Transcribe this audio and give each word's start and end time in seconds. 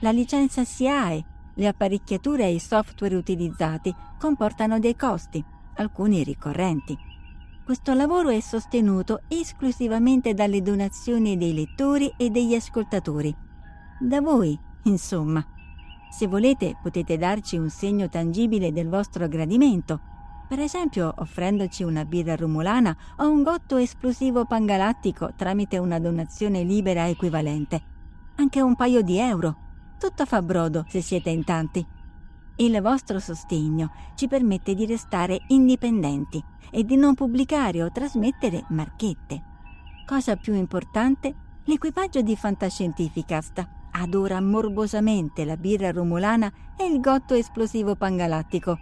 la 0.00 0.10
licenza 0.10 0.64
SIAE, 0.64 1.24
le 1.54 1.66
apparecchiature 1.66 2.44
e 2.44 2.54
i 2.54 2.58
software 2.58 3.16
utilizzati 3.16 3.94
comportano 4.18 4.78
dei 4.78 4.96
costi, 4.96 5.44
alcuni 5.76 6.22
ricorrenti. 6.22 6.96
Questo 7.64 7.94
lavoro 7.94 8.30
è 8.30 8.40
sostenuto 8.40 9.22
esclusivamente 9.28 10.34
dalle 10.34 10.62
donazioni 10.62 11.36
dei 11.36 11.54
lettori 11.54 12.12
e 12.16 12.30
degli 12.30 12.54
ascoltatori. 12.54 13.34
Da 14.00 14.20
voi, 14.20 14.58
insomma. 14.84 15.44
Se 16.10 16.26
volete 16.26 16.76
potete 16.82 17.16
darci 17.16 17.56
un 17.56 17.70
segno 17.70 18.08
tangibile 18.08 18.72
del 18.72 18.88
vostro 18.88 19.28
gradimento 19.28 20.10
per 20.50 20.58
esempio 20.58 21.14
offrendoci 21.18 21.84
una 21.84 22.04
birra 22.04 22.34
rumulana 22.34 22.96
o 23.18 23.30
un 23.30 23.44
gotto 23.44 23.76
esplosivo 23.76 24.46
pangalattico 24.46 25.34
tramite 25.36 25.78
una 25.78 26.00
donazione 26.00 26.64
libera 26.64 27.06
equivalente. 27.06 27.80
Anche 28.34 28.60
un 28.60 28.74
paio 28.74 29.00
di 29.02 29.16
euro. 29.16 29.69
Tutto 30.00 30.24
fa 30.24 30.40
brodo 30.40 30.86
se 30.88 31.02
siete 31.02 31.28
in 31.28 31.44
tanti. 31.44 31.86
Il 32.56 32.80
vostro 32.80 33.18
sostegno 33.18 33.92
ci 34.16 34.26
permette 34.26 34.74
di 34.74 34.86
restare 34.86 35.42
indipendenti 35.48 36.42
e 36.70 36.84
di 36.84 36.96
non 36.96 37.14
pubblicare 37.14 37.82
o 37.82 37.90
trasmettere 37.92 38.64
marchette. 38.70 39.42
Cosa 40.06 40.36
più 40.36 40.54
importante, 40.54 41.34
l'equipaggio 41.64 42.22
di 42.22 42.34
Fantascientificast 42.34 43.68
adora 43.92 44.40
morbosamente 44.40 45.44
la 45.44 45.56
birra 45.56 45.90
rumulana 45.90 46.50
e 46.76 46.86
il 46.86 47.00
gotto 47.00 47.34
esplosivo 47.34 47.94
pangalattico 47.94 48.78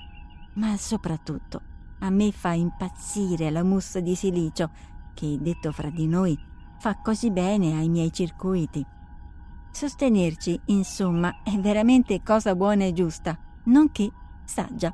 ma 0.59 0.77
soprattutto 0.77 1.63
a 2.01 2.11
me 2.11 2.31
fa 2.31 2.53
impazzire 2.53 3.51
la 3.51 3.65
mousse 3.65 4.03
di 4.03 4.15
silicio, 4.15 4.71
che, 5.15 5.37
detto 5.41 5.73
fra 5.73 5.91
di 5.91 6.07
noi, 6.07 6.39
fa 6.79 6.97
così 6.97 7.33
bene 7.33 7.77
ai 7.77 7.89
miei 7.89 8.13
circuiti. 8.13 8.87
Sostenerci, 9.71 10.61
insomma, 10.67 11.43
è 11.43 11.57
veramente 11.59 12.23
cosa 12.23 12.55
buona 12.55 12.85
e 12.85 12.93
giusta, 12.93 13.39
nonché 13.65 14.11
saggia. 14.45 14.93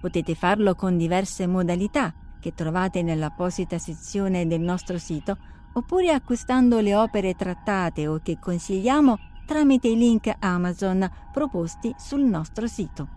Potete 0.00 0.34
farlo 0.34 0.74
con 0.74 0.96
diverse 0.96 1.46
modalità 1.46 2.14
che 2.38 2.54
trovate 2.54 3.02
nell'apposita 3.02 3.78
sezione 3.78 4.46
del 4.46 4.60
nostro 4.60 4.98
sito, 4.98 5.36
oppure 5.72 6.12
acquistando 6.12 6.80
le 6.80 6.94
opere 6.94 7.34
trattate 7.34 8.06
o 8.06 8.20
che 8.22 8.38
consigliamo 8.38 9.18
tramite 9.46 9.88
i 9.88 9.96
link 9.96 10.32
Amazon 10.38 11.10
proposti 11.32 11.94
sul 11.98 12.22
nostro 12.22 12.66
sito. 12.66 13.08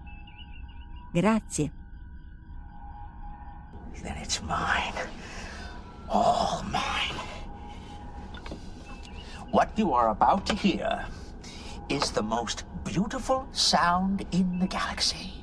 Grazie. 1.12 1.72
Then 4.02 4.18
it's 4.18 4.40
mine. 4.42 4.94
All 6.08 6.64
mine. 6.64 7.29
What 9.52 9.72
you 9.76 9.94
are 9.94 10.10
about 10.10 10.46
to 10.46 10.54
hear 10.54 11.06
is 11.90 12.12
the 12.12 12.22
most 12.22 12.66
beautiful 12.84 13.48
sound 13.52 14.24
in 14.32 14.60
the 14.60 14.68
galaxy. 14.68 15.39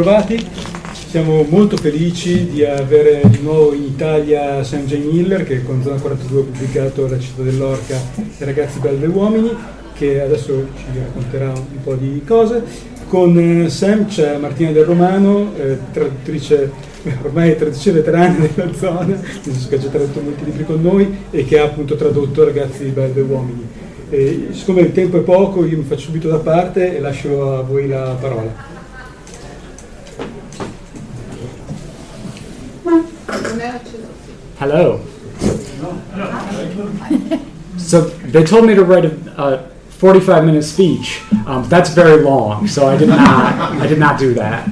Ritrovati. 0.00 0.48
Siamo 0.92 1.44
molto 1.48 1.76
felici 1.76 2.48
di 2.48 2.64
avere 2.64 3.20
di 3.26 3.40
nuovo 3.42 3.74
in 3.74 3.82
Italia 3.82 4.62
Sam 4.64 4.86
J. 4.86 4.96
Miller 4.98 5.44
che 5.44 5.62
con 5.62 5.82
Zona 5.82 6.00
42 6.00 6.40
ha 6.40 6.44
pubblicato 6.44 7.08
La 7.08 7.18
città 7.18 7.42
dell'orca 7.42 8.00
e 8.38 8.44
Ragazzi 8.44 8.78
belli 8.78 9.04
e 9.04 9.08
uomini 9.08 9.50
che 9.92 10.22
adesso 10.22 10.68
ci 10.76 10.84
racconterà 10.94 11.48
un 11.50 11.82
po' 11.82 11.94
di 11.94 12.22
cose. 12.26 12.62
Con 13.08 13.36
eh, 13.38 13.68
Sam 13.68 14.06
c'è 14.06 14.38
Martina 14.38 14.70
Del 14.70 14.84
Romano, 14.84 15.52
eh, 15.56 15.76
traduttrice 15.92 16.70
ormai 17.22 17.56
traduttrice 17.56 17.92
veterana 17.92 18.46
della 18.46 18.72
zona, 18.72 19.04
nel 19.04 19.40
senso 19.42 19.68
che 19.68 19.74
ha 19.74 19.78
già 19.78 19.88
tradotto 19.88 20.20
molti 20.20 20.44
libri 20.44 20.64
con 20.64 20.80
noi 20.80 21.14
e 21.30 21.44
che 21.44 21.58
ha 21.58 21.64
appunto 21.64 21.96
tradotto 21.96 22.44
Ragazzi 22.44 22.84
belli 22.84 23.18
e 23.18 23.22
uomini. 23.22 23.66
E 24.08 24.48
siccome 24.52 24.80
il 24.80 24.92
tempo 24.92 25.18
è 25.18 25.20
poco, 25.20 25.66
io 25.66 25.76
mi 25.76 25.84
faccio 25.84 26.06
subito 26.06 26.28
da 26.28 26.38
parte 26.38 26.96
e 26.96 27.00
lascio 27.00 27.58
a 27.58 27.62
voi 27.62 27.86
la 27.86 28.16
parola. 28.18 28.69
Hello. 34.60 35.00
So 37.78 38.02
they 38.28 38.44
told 38.44 38.66
me 38.66 38.74
to 38.74 38.84
write 38.84 39.06
a, 39.06 39.42
a 39.42 39.68
45 39.88 40.44
minute 40.44 40.64
speech. 40.64 41.22
Um, 41.46 41.66
that's 41.66 41.94
very 41.94 42.22
long, 42.22 42.68
so 42.68 42.86
I 42.86 42.98
did 42.98 43.08
not. 43.08 43.20
I 43.80 43.86
did 43.86 43.98
not 43.98 44.18
do 44.18 44.34
that. 44.34 44.68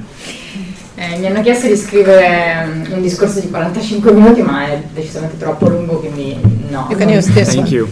Eh, 0.95 1.17
mi 1.19 1.27
hanno 1.27 1.41
chiesto 1.41 1.69
di 1.69 1.77
scrivere 1.77 2.67
um, 2.67 2.93
un 2.97 3.01
discorso 3.01 3.41
di 3.41 3.49
45 3.49 4.13
minuti, 4.13 4.43
ma 4.43 4.67
è 4.67 4.83
decisamente 4.93 5.39
troppo 5.39 5.69
lungo, 5.71 6.01
quindi 6.01 6.37
no. 6.69 6.87
You 6.91 6.99
can 6.99 7.09
use 7.09 7.33
this 7.33 7.55
Thank 7.55 7.69
one. 7.69 7.75
you. 7.75 7.89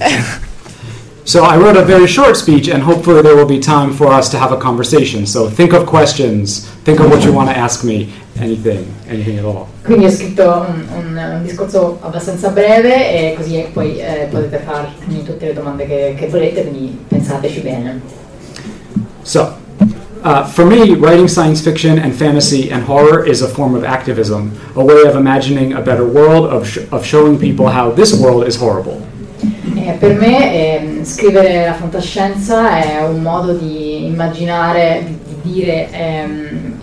So 1.24 1.44
I 1.44 1.56
wrote 1.56 1.78
a 1.78 1.84
very 1.84 2.06
short 2.06 2.36
speech, 2.36 2.68
and 2.68 2.82
hopefully 2.82 3.22
there 3.22 3.34
will 3.34 3.48
be 3.48 3.58
time 3.58 3.92
for 3.92 4.12
us 4.12 4.28
to 4.30 4.38
have 4.38 4.52
a 4.52 4.58
conversation. 4.58 5.24
So 5.24 5.48
think 5.48 5.72
of 5.72 5.86
questions. 5.86 6.68
Think 6.84 7.00
of 7.00 7.08
what 7.08 7.24
you 7.24 7.32
want 7.32 7.48
to 7.48 7.56
ask 7.56 7.82
me. 7.84 8.12
Anything, 8.38 8.84
anything 9.08 9.38
at 9.38 9.44
all. 9.44 9.66
Quindi 9.82 10.04
ho 10.04 10.10
scritto 10.10 10.42
un, 10.68 10.84
un- 10.94 11.16
un 11.36 11.42
discorso 11.42 11.98
abbastanza 12.02 12.48
breve 12.50 13.30
e 13.30 13.34
così 13.34 13.64
poi 13.72 13.98
eh, 13.98 14.26
potete 14.30 14.58
farmi 14.64 15.22
tutte 15.24 15.46
le 15.46 15.52
domande 15.54 15.86
che, 15.86 16.14
che 16.18 16.26
volete, 16.26 16.62
quindi 16.62 16.98
pensateci 17.08 17.60
bene. 17.60 18.00
So, 19.22 19.56
uh, 20.22 20.44
for 20.44 20.66
me, 20.66 20.94
writing 20.96 21.28
science 21.28 21.62
fiction 21.62 21.98
and 21.98 22.12
fantasy 22.12 22.70
and 22.70 22.84
horror 22.86 23.26
is 23.26 23.40
a 23.42 23.46
form 23.48 23.74
of 23.74 23.84
activism, 23.84 24.50
a 24.74 24.82
way 24.82 25.02
of 25.06 25.14
imagining 25.16 25.72
a 25.72 25.80
better 25.80 26.04
world, 26.04 26.50
of, 26.52 26.66
sh- 26.68 26.80
of 26.90 27.04
showing 27.04 27.38
people 27.38 27.66
how 27.68 27.90
this 27.90 28.12
world 28.12 28.46
is 28.46 28.56
horrible. 28.56 29.00
Eh, 29.74 29.92
per 29.98 30.14
me 30.14 30.52
ehm, 30.78 31.04
scrivere 31.04 31.64
la 31.66 31.74
fantascienza 31.74 32.76
è 32.82 33.02
un 33.06 33.22
modo 33.22 33.52
di 33.54 34.04
immaginare, 34.06 35.04
di, 35.06 35.18
di 35.42 35.52
dire, 35.52 35.88
ehm, 35.92 36.74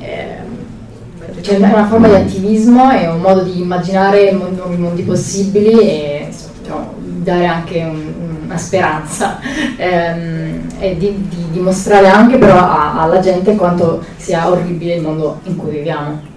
cioè 1.43 1.55
è 1.55 1.57
una 1.57 1.85
forma 1.87 2.07
di 2.07 2.15
attivismo, 2.15 2.89
è 2.89 3.09
un 3.09 3.19
modo 3.19 3.41
di 3.43 3.59
immaginare 3.59 4.31
nuovi 4.31 4.77
mondi 4.77 5.01
possibili 5.03 5.79
e 5.79 6.27
diciamo, 6.61 6.93
dare 6.97 7.45
anche 7.45 7.79
un- 7.79 8.13
una 8.45 8.57
speranza 8.57 9.39
ehm, 9.77 10.61
e 10.79 10.97
di, 10.97 11.27
di 11.29 11.45
dimostrare 11.51 12.07
anche 12.07 12.37
però 12.37 12.57
a- 12.57 13.01
alla 13.01 13.19
gente 13.19 13.55
quanto 13.55 14.03
sia 14.17 14.49
orribile 14.49 14.95
il 14.95 15.01
mondo 15.01 15.39
in 15.43 15.55
cui 15.57 15.71
viviamo. 15.71 16.31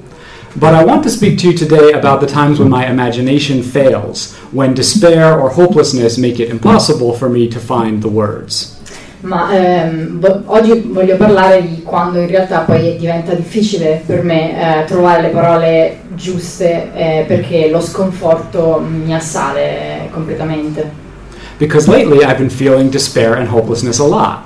But 0.54 0.72
I 0.72 0.82
want 0.84 1.02
to 1.02 1.10
speak 1.10 1.36
to 1.42 1.48
you 1.48 1.52
today 1.54 1.92
about 1.92 2.20
the 2.20 2.26
times 2.26 2.58
when 2.58 2.68
my 2.70 2.86
imagination 2.88 3.60
fails, 3.62 4.34
when 4.52 4.72
despair 4.72 5.38
or 5.38 5.50
hopelessness 5.50 6.16
make 6.16 6.40
it 6.42 6.48
impossible 6.50 7.12
for 7.12 7.28
me 7.28 7.46
to 7.48 7.58
find 7.58 8.00
the 8.00 8.08
words. 8.08 8.75
Ma 9.26 9.50
ehm, 9.52 10.20
vo- 10.20 10.42
oggi 10.46 10.88
voglio 10.92 11.16
parlare 11.16 11.60
di 11.60 11.82
quando 11.82 12.20
in 12.20 12.28
realtà 12.28 12.60
poi 12.60 12.96
diventa 12.96 13.34
difficile 13.34 14.00
per 14.06 14.22
me 14.22 14.82
eh, 14.82 14.84
trovare 14.84 15.22
le 15.22 15.28
parole 15.28 15.96
giuste 16.14 16.90
eh, 16.94 17.24
perché 17.26 17.68
lo 17.68 17.80
sconforto 17.80 18.80
mi 18.88 19.12
assale 19.12 20.08
completamente. 20.12 21.04
Because 21.58 21.90
lately 21.90 22.18
I've 22.22 22.36
been 22.36 22.50
feeling 22.50 22.88
despair 22.88 23.32
and 23.36 23.48
hopelessness 23.48 23.98
a 23.98 24.04
lot. 24.06 24.38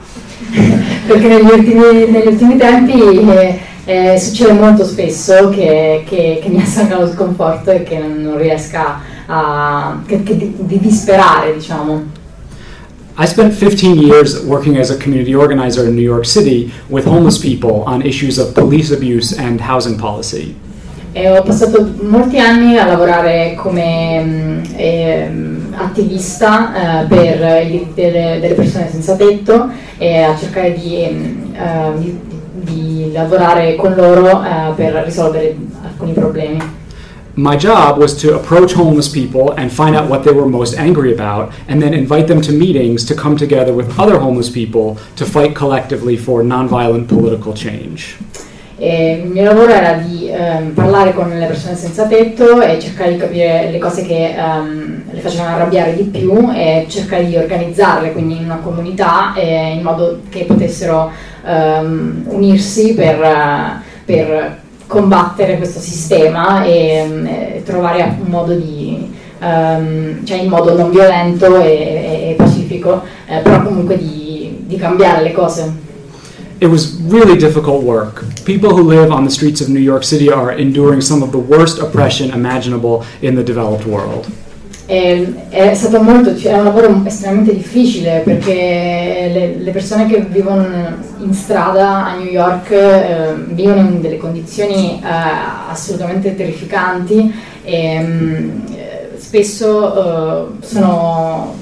Perché 1.07 1.29
negli 1.29 1.51
ultimi, 1.51 2.09
negli 2.11 2.29
ultimi 2.29 2.57
tempi 2.57 3.03
eh, 3.03 3.59
eh, 3.85 4.19
succede 4.19 4.53
molto 4.53 4.85
spesso 4.85 5.51
che, 5.51 6.05
che- 6.09 6.39
che 6.43 6.49
mi 6.49 6.63
assalga 6.63 7.01
lo 7.01 7.11
sconforto 7.11 7.71
e 7.71 7.83
che 7.83 7.99
non 7.99 8.39
riesca 8.39 9.01
a... 9.27 10.01
che, 10.07 10.23
che 10.23 10.37
di, 10.37 10.55
di 10.57 10.79
disperare, 10.81 11.53
diciamo. 11.53 12.19
I 13.19 13.27
spent 13.27 13.53
15 13.53 13.99
years 13.99 14.45
working 14.45 14.77
as 14.77 14.91
a 14.91 14.97
community 14.97 15.35
organizer 15.35 15.87
in 15.87 15.95
New 15.95 16.03
York 16.03 16.25
City 16.25 16.73
with 16.89 17.05
homeless 17.05 17.39
people 17.39 17.83
on 17.85 18.03
issues 18.03 18.39
of 18.39 18.55
police 18.55 18.91
abuse 18.93 19.33
and 19.39 19.61
housing 19.61 19.99
policy. 19.99 20.55
E 21.13 21.29
ho 21.29 21.43
passato 21.43 21.91
molti 22.03 22.39
anni 22.39 22.79
a 22.79 22.87
lavorare 22.87 23.55
come 23.57 24.63
ehm, 24.77 25.75
attivista 25.77 27.03
eh, 27.03 27.07
per 27.07 27.65
i 27.65 27.67
diritti 27.67 28.01
delle 28.01 28.55
persone 28.55 28.89
senza 28.89 29.17
tetto 29.17 29.71
e 29.99 30.23
a 30.23 30.37
cercare 30.37 30.73
di, 30.73 31.07
mm, 31.11 31.55
eh, 31.55 31.99
di- 31.99 32.21
di 32.53 33.11
lavorare 33.13 33.75
con 33.75 33.95
loro 33.95 34.43
eh, 34.43 34.73
per 34.77 35.03
risolvere 35.05 35.57
alcuni 35.83 36.13
problemi. 36.13 36.79
My 37.37 37.57
job 37.57 37.99
was 37.99 38.17
to 38.23 38.35
approach 38.35 38.73
homeless 38.73 39.09
people 39.09 39.53
and 39.53 39.71
find 39.73 39.95
out 39.95 40.09
what 40.09 40.25
they 40.25 40.33
were 40.33 40.47
most 40.47 40.77
angry 40.77 41.13
about, 41.13 41.53
and 41.69 41.81
then 41.81 41.95
invite 41.95 42.27
them 42.27 42.41
to 42.43 42.53
meetings 42.53 43.05
to 43.05 43.15
come 43.15 43.37
together 43.37 43.73
with 43.73 43.99
other 44.01 44.19
homeless 44.19 44.51
people 44.51 44.99
to 45.15 45.25
fight 45.25 45.55
collectively 45.55 46.17
for 46.17 46.43
nonviolent 46.43 47.09
political 47.09 47.53
change. 47.53 48.19
E 48.83 49.21
il 49.23 49.31
mio 49.31 49.45
lavoro 49.45 49.71
era 49.71 49.93
di 49.93 50.29
ehm, 50.29 50.73
parlare 50.73 51.13
con 51.13 51.29
le 51.29 51.47
persone 51.47 51.77
senza 51.77 52.07
tetto 52.07 52.63
e 52.63 52.81
cercare 52.81 53.13
di 53.13 53.19
capire 53.19 53.71
le 53.71 53.79
cose 53.79 54.07
che 54.07 54.35
ehm, 54.35 55.03
le 55.11 55.21
facevano 55.21 55.55
arrabbiare 55.55 55.95
di 55.95 56.05
più 56.05 56.51
e 56.51 56.87
cercare 56.89 57.27
di 57.27 57.37
organizzarle 57.37 58.13
quindi 58.13 58.39
in 58.39 58.45
una 58.45 58.57
comunità 58.57 59.35
eh, 59.35 59.75
in 59.75 59.83
modo 59.83 60.23
che 60.31 60.45
potessero 60.45 61.13
ehm, 61.45 62.23
unirsi 62.29 62.95
per, 62.95 63.23
eh, 63.23 63.83
per 64.07 64.60
combattere 64.91 65.57
questo 65.57 65.79
sistema 65.79 66.65
e, 66.65 66.95
ehm, 66.97 67.27
e 67.27 67.63
trovare 67.65 68.17
un 68.21 68.29
modo 68.29 68.55
di 68.55 69.09
ehm, 69.39 70.25
cioè 70.25 70.39
in 70.39 70.49
modo 70.49 70.77
non 70.77 70.91
violento 70.91 71.61
e, 71.63 72.31
e- 72.31 72.35
pacifico 72.37 73.01
eh, 73.27 73.39
però 73.39 73.63
comunque 73.63 73.97
di, 73.97 74.65
di 74.67 74.77
cambiare 74.77 75.23
le 75.23 75.33
cose. 75.33 75.89
It 76.59 76.69
was 76.69 76.99
really 77.09 77.37
difficult 77.37 77.85
work. 77.85 78.25
People 78.45 78.71
who 78.71 78.83
live 78.83 79.13
on 79.13 79.25
the 79.25 79.31
streets 79.31 79.61
of 79.61 79.69
New 79.69 79.81
York 79.81 80.03
City 80.03 80.29
are 80.29 80.53
enduring 80.53 81.01
some 81.01 81.23
of 81.23 81.31
the 81.31 81.39
worst 81.39 81.81
oppression 81.81 82.31
imaginable 82.35 83.05
in 83.21 83.37
the 83.37 83.43
developed 83.45 83.87
world. 83.87 84.27
È 84.87 85.73
stato 85.75 86.03
molto, 86.03 86.35
è 86.35 86.53
un 86.53 86.65
lavoro 86.65 87.01
estremamente 87.07 87.55
difficile 87.55 88.23
perché 88.25 89.31
le, 89.33 89.55
le 89.63 89.71
persone 89.71 90.09
che 90.09 90.21
vivono 90.29 90.67
in 91.23 91.35
strada 91.35 92.07
a 92.07 92.17
New 92.17 92.27
York 92.31 92.71
eh, 92.71 93.35
vivono 93.49 93.81
in 93.81 94.01
delle 94.01 94.17
condizioni 94.19 95.01
eh, 95.03 95.07
assolutamente 95.71 96.35
terrificanti 96.35 97.33
e 97.63 98.01
mm, 98.01 98.51
eh, 98.75 99.11
spesso 99.19 100.49
eh, 100.61 100.65
sono, 100.65 101.55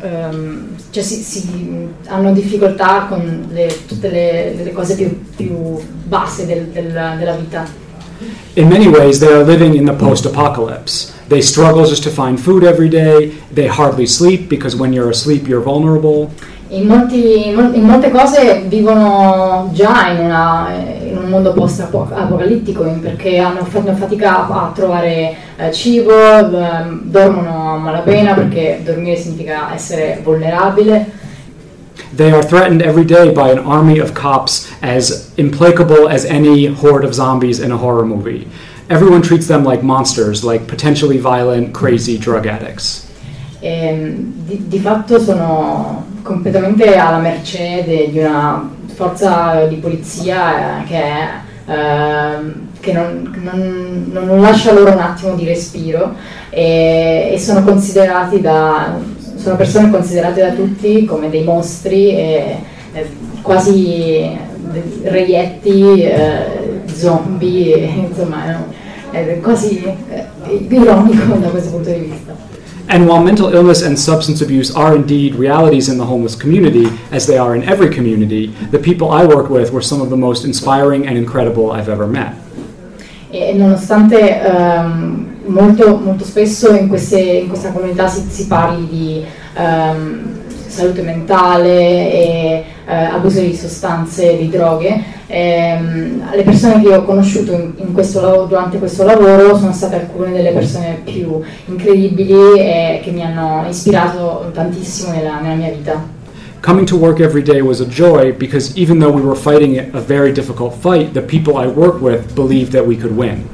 ehm, 0.00 0.74
cioè 0.90 1.02
si, 1.02 1.14
si- 1.22 1.88
hanno 2.06 2.32
difficoltà 2.32 3.06
con 3.08 3.48
le- 3.52 3.86
tutte 3.86 4.08
le, 4.10 4.54
le 4.62 4.72
cose 4.72 4.94
più, 4.96 5.24
più 5.36 5.78
basse 6.04 6.46
del- 6.46 6.66
del- 6.66 7.16
della 7.18 7.32
vita. 7.34 7.84
In 8.54 8.68
many 8.68 8.86
ways, 8.86 9.18
they 9.18 9.28
are 9.30 9.44
living 9.44 9.74
in 9.74 9.84
the 9.84 9.92
post 9.92 10.24
apocalypse. 10.24 11.12
They 11.28 11.42
struggle 11.42 11.84
just 11.84 12.02
to 12.04 12.10
find 12.10 12.38
food 12.38 12.62
every 12.64 12.88
day. 12.88 13.32
They 13.52 13.66
hardly 13.68 14.06
sleep 14.06 14.48
because 14.48 14.74
when 14.74 14.92
you're 14.94 15.10
asleep, 15.10 15.46
you're 15.46 15.62
vulnerable. 15.62 16.30
In, 16.68 16.86
molti- 16.86 17.46
in 17.48 17.54
mol- 17.54 17.74
in 17.74 17.84
molte 17.84 18.10
cose 18.10 18.64
vivono 18.66 19.70
già 19.72 20.08
in, 20.08 20.24
una- 20.24 20.68
in 21.00 21.16
un 21.16 21.28
mondo 21.28 21.52
post-apocalittico 21.52 22.82
perché 23.00 23.38
hanno 23.38 23.64
fatto 23.64 23.94
fatica 23.94 24.48
a, 24.48 24.72
trovare 24.74 25.34
eh, 25.56 25.72
cibo, 25.72 26.10
ehm, 26.12 27.02
dormono 27.04 27.74
a 27.74 27.78
malapena 27.78 28.34
perché 28.34 28.80
dormire 28.84 29.16
significa 29.16 29.72
essere 29.72 30.20
vulnerabile. 30.24 31.24
They 32.16 32.32
are 32.32 32.42
threatened 32.42 32.82
every 32.82 33.04
day 33.04 33.30
by 33.30 33.50
an 33.50 33.58
army 33.58 34.00
of 34.00 34.12
cops 34.12 34.68
as 34.80 35.30
implacable 35.36 36.08
as 36.08 36.24
any 36.24 36.66
horde 36.66 37.04
of 37.04 37.12
zombies 37.12 37.60
in 37.60 37.70
a 37.70 37.76
horror 37.76 38.04
movie. 38.04 38.48
Everyone 38.88 39.20
treats 39.20 39.46
them 39.46 39.64
like 39.64 39.82
monsters, 39.82 40.42
like 40.42 40.66
potentially 40.66 41.18
violent, 41.18 41.72
crazy 41.72 42.18
drug 42.18 42.46
addicts. 42.46 43.04
Ehm, 43.60 44.32
di, 44.46 44.64
di 44.68 44.78
fatto 44.78 45.18
sono 45.18 46.04
completamente 46.26 46.96
alla 46.96 47.18
mercé 47.18 47.84
di 48.10 48.18
una 48.18 48.68
forza 48.94 49.64
di 49.66 49.76
polizia 49.76 50.82
eh, 50.82 50.84
che, 50.84 51.72
ehm, 51.72 52.68
che 52.80 52.92
non, 52.92 53.32
non- 53.42 54.10
non 54.26 54.40
lascia 54.40 54.72
loro 54.72 54.92
un 54.92 54.98
attimo 54.98 55.34
di 55.34 55.46
respiro. 55.46 56.14
E, 56.50 57.30
e 57.32 57.38
sono 57.38 57.62
da 58.40 58.98
sono 59.36 59.56
persone 59.56 59.90
considerate 59.90 60.40
da 60.40 60.50
tutti 60.50 61.04
come 61.04 61.30
dei 61.30 61.44
mostri 61.44 62.08
e, 62.10 62.56
eh, 62.92 63.06
quasi 63.42 64.36
reietti 65.04 66.02
eh, 66.02 66.82
zombie 66.92 67.74
e, 67.74 67.84
insomma 68.10 68.64
è, 69.12 69.24
è 69.24 69.40
quasi 69.40 69.84
eh, 69.84 70.24
ironico 70.68 71.34
da 71.36 71.48
questo 71.48 71.70
punto 71.70 71.90
di 71.90 72.10
vista 72.10 72.45
And 72.88 73.08
while 73.08 73.22
mental 73.22 73.52
illness 73.52 73.82
and 73.82 73.98
substance 73.98 74.42
abuse 74.42 74.70
are 74.74 74.94
indeed 74.94 75.34
realities 75.34 75.88
in 75.88 75.98
the 75.98 76.04
homeless 76.04 76.36
community, 76.36 76.86
as 77.10 77.26
they 77.26 77.36
are 77.36 77.56
in 77.56 77.64
every 77.64 77.92
community, 77.92 78.46
the 78.70 78.78
people 78.78 79.10
I 79.10 79.24
worked 79.26 79.50
with 79.50 79.72
were 79.72 79.82
some 79.82 80.00
of 80.00 80.08
the 80.08 80.16
most 80.16 80.44
inspiring 80.44 81.06
and 81.08 81.18
incredible 81.18 81.72
I've 81.72 81.88
ever 81.88 82.06
met. 82.06 82.34
E 83.28 83.52
nonostante 83.54 84.40
ehm, 84.40 85.36
molto, 85.46 85.96
molto 85.96 86.24
spesso 86.24 86.74
in, 86.74 86.88
queste- 86.88 87.20
in 87.42 87.48
questa 87.48 87.72
comunità 87.72 88.06
si, 88.06 88.24
si 88.28 88.46
parli 88.46 88.86
di 88.86 89.24
ehm, 89.54 90.44
salute 90.68 91.02
mentale 91.02 92.12
e 92.12 92.64
eh, 92.86 92.94
abuso 92.94 93.40
di 93.40 93.54
sostanze, 93.54 94.36
di 94.36 94.48
droghe. 94.48 95.15
Ehm, 95.28 96.22
le 96.32 96.42
persone 96.42 96.80
che 96.80 96.94
ho 96.94 97.04
conosciuto 97.04 97.52
in, 97.52 97.72
in 97.76 97.92
questo 97.92 98.20
lavoro, 98.20 98.44
durante 98.44 98.78
questo 98.78 99.04
lavoro 99.04 99.56
sono 99.56 99.72
state 99.72 99.96
alcune 99.96 100.30
delle 100.30 100.52
persone 100.52 101.00
più 101.02 101.40
incredibili 101.66 102.58
e 102.58 103.00
che 103.02 103.10
mi 103.10 103.24
hanno 103.24 103.64
ispirato 103.68 104.50
tantissimo 104.54 105.12
nella, 105.12 105.40
nella 105.40 105.54
mia 105.54 105.70
vita. 105.70 106.14
Coming 106.62 106.86
to 106.86 106.96
work 106.96 107.20
every 107.20 107.42
day 107.42 107.60
was 107.60 107.80
a 107.80 107.86
joy 107.86 108.32
because 108.32 108.72
even 108.76 108.98
though 108.98 109.12
we 109.12 109.20
were 109.20 109.36
fighting 109.36 109.78
a 109.78 110.00
very 110.00 110.32
difficult 110.32 110.74
fight, 110.74 111.12
the 111.12 111.22
people 111.22 111.58
I 111.58 111.66
worked 111.66 112.00
with 112.00 112.34
believed 112.34 112.72
that 112.72 112.86
we 112.86 112.96
could 112.96 113.16
win. 113.16 113.46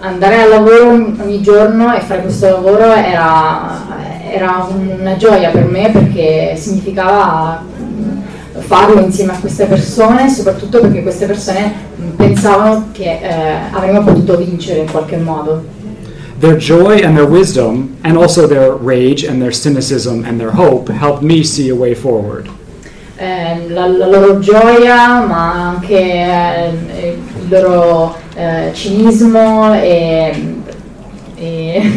Andare 0.00 0.42
al 0.42 0.50
lavoro 0.50 0.92
ogni 0.92 1.40
giorno 1.40 1.94
e 1.94 2.00
fare 2.00 2.20
questo 2.20 2.46
lavoro 2.50 2.92
era, 2.92 3.82
era 4.30 4.66
una 4.70 5.16
gioia 5.16 5.50
per 5.50 5.64
me 5.64 5.90
perché 5.90 6.56
significava 6.56 7.62
farlo 8.66 9.00
insieme 9.00 9.32
a 9.32 9.38
queste 9.38 9.66
persone, 9.66 10.28
soprattutto 10.28 10.80
perché 10.80 11.02
queste 11.02 11.26
persone 11.26 11.72
pensavano 12.16 12.88
che 12.92 13.20
eh, 13.20 13.56
avremmo 13.70 14.02
potuto 14.02 14.36
vincere 14.36 14.80
in 14.80 14.90
qualche 14.90 15.16
modo. 15.16 15.62
Their 16.40 16.56
joy 16.56 17.02
and 17.02 17.16
their 17.16 17.28
wisdom, 17.28 17.96
and 18.02 18.16
also 18.16 18.46
their 18.46 18.72
rage 18.72 19.26
and 19.26 19.40
their 19.40 19.52
cynicism 19.52 20.24
and 20.24 20.38
their 20.38 20.52
hope, 20.52 20.90
helped 20.92 21.22
me 21.22 21.44
see 21.44 21.70
a 21.70 21.74
way 21.74 21.94
forward. 21.94 22.48
Eh, 23.16 23.68
la, 23.68 23.86
la, 23.86 24.06
loro 24.06 24.40
gioia, 24.40 25.24
ma 25.24 25.70
anche 25.70 25.96
eh, 25.96 27.16
il 27.40 27.48
loro 27.48 28.16
eh, 28.34 28.70
cinismo 28.74 29.72
e, 29.74 30.56
e 31.36 31.92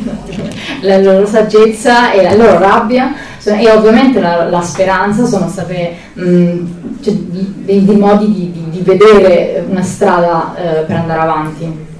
la 0.80 0.98
loro 0.98 1.26
saggezza 1.26 2.12
e 2.12 2.22
la 2.22 2.34
loro 2.34 2.58
rabbia 2.58 3.14
e 3.44 3.70
ovviamente 3.70 4.20
la, 4.20 4.48
la 4.48 4.62
speranza 4.62 5.24
sono 5.26 5.48
state 5.48 5.94
mh, 6.12 7.02
cioè, 7.02 7.14
dei, 7.14 7.84
dei, 7.84 7.96
modi 7.96 8.32
di, 8.32 8.52
di, 8.52 8.70
di, 8.70 8.80
vedere 8.82 9.64
una 9.68 9.82
strada 9.82 10.54
eh, 10.56 10.84
per 10.84 10.96
andare 10.96 11.20
avanti. 11.20 11.90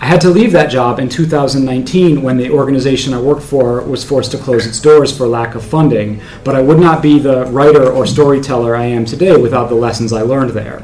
I 0.00 0.06
had 0.06 0.20
to 0.22 0.30
leave 0.30 0.50
that 0.52 0.68
job 0.68 0.98
in 0.98 1.08
2019 1.08 2.22
when 2.22 2.36
the 2.36 2.50
organization 2.50 3.14
I 3.14 3.20
worked 3.20 3.44
for 3.44 3.82
was 3.82 4.02
forced 4.02 4.32
to 4.32 4.38
close 4.38 4.66
its 4.66 4.80
doors 4.80 5.12
for 5.16 5.28
lack 5.28 5.54
of 5.54 5.64
funding, 5.64 6.20
but 6.42 6.56
I 6.56 6.60
would 6.60 6.80
not 6.80 7.00
be 7.00 7.20
the 7.20 7.46
writer 7.52 7.88
or 7.88 8.04
storyteller 8.04 8.74
I 8.74 8.86
am 8.86 9.04
today 9.04 9.36
without 9.36 9.68
the 9.68 9.76
lessons 9.76 10.12
I 10.12 10.22
learned 10.22 10.50
there. 10.50 10.82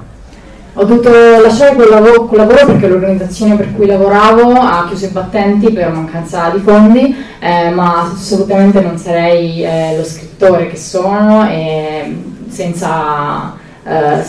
Ho 0.81 0.85
dovuto 0.85 1.11
lasciare 1.11 1.75
quel 1.75 1.89
lavoro, 1.89 2.27
quel 2.27 2.47
lavoro, 2.47 2.67
perché 2.67 2.87
l'organizzazione 2.87 3.57
per 3.57 3.75
cui 3.75 3.87
lavoravo 3.87 4.53
ha 4.53 4.87
chiuso 4.87 5.07
i 5.07 5.09
battenti 5.09 5.73
per 5.73 5.91
mancanza 5.91 6.51
di 6.51 6.61
fondi, 6.61 7.17
eh, 7.41 7.71
ma 7.71 8.03
assolutamente 8.03 8.81
non 8.81 8.97
sarei 8.97 9.65
eh, 9.65 9.97
lo 9.97 10.05
scrittore 10.05 10.69
che 10.69 10.77
sono 10.77 11.49
e 11.49 12.17
senza, 12.49 13.57
eh, 13.83 14.23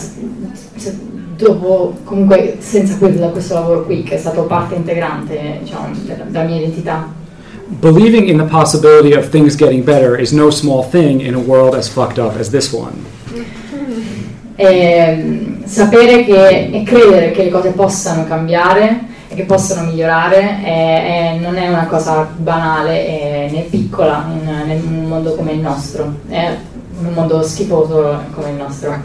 dopo, 1.36 1.94
comunque 2.02 2.56
senza 2.58 2.96
questo 2.96 3.54
lavoro 3.54 3.84
qui 3.84 4.02
che 4.02 4.16
è 4.16 4.18
stato 4.18 4.42
parte 4.42 4.74
integrante 4.74 5.58
diciamo, 5.62 5.94
della, 6.02 6.24
della 6.24 6.44
mia 6.44 6.56
identità. 6.56 7.06
Believing 7.78 8.26
in 8.26 8.38
the 8.38 8.44
possibility 8.50 9.14
of 9.14 9.28
things 9.28 9.54
getting 9.54 9.84
better 9.84 10.18
is 10.18 10.32
no 10.32 10.50
small 10.50 10.82
thing 10.82 11.20
in 11.20 11.34
a 11.34 11.38
world 11.38 11.76
as 11.76 11.86
fucked 11.88 12.18
up 12.18 12.36
as 12.40 12.50
this 12.50 12.72
one. 12.72 13.18
E, 14.60 15.56
sapere 15.64 16.22
che, 16.24 16.68
e 16.70 16.82
credere 16.82 17.30
che 17.30 17.44
le 17.44 17.50
cose 17.50 17.70
possano 17.70 18.26
cambiare 18.26 19.06
e 19.28 19.34
che 19.34 19.44
possano 19.44 19.88
migliorare 19.88 20.62
è, 20.62 21.36
è, 21.36 21.38
non 21.40 21.56
è 21.56 21.68
una 21.68 21.86
cosa 21.86 22.28
banale 22.36 23.48
né 23.50 23.66
piccola 23.70 24.26
in, 24.34 24.70
in, 24.70 24.82
un 24.84 25.04
mondo 25.04 25.34
come 25.34 25.52
il 25.52 25.60
nostro, 25.60 26.12
è 26.28 26.54
un 27.00 27.12
mondo 27.14 27.42
schifoso 27.42 28.20
come 28.34 28.50
il 28.50 28.56
nostro. 28.56 29.02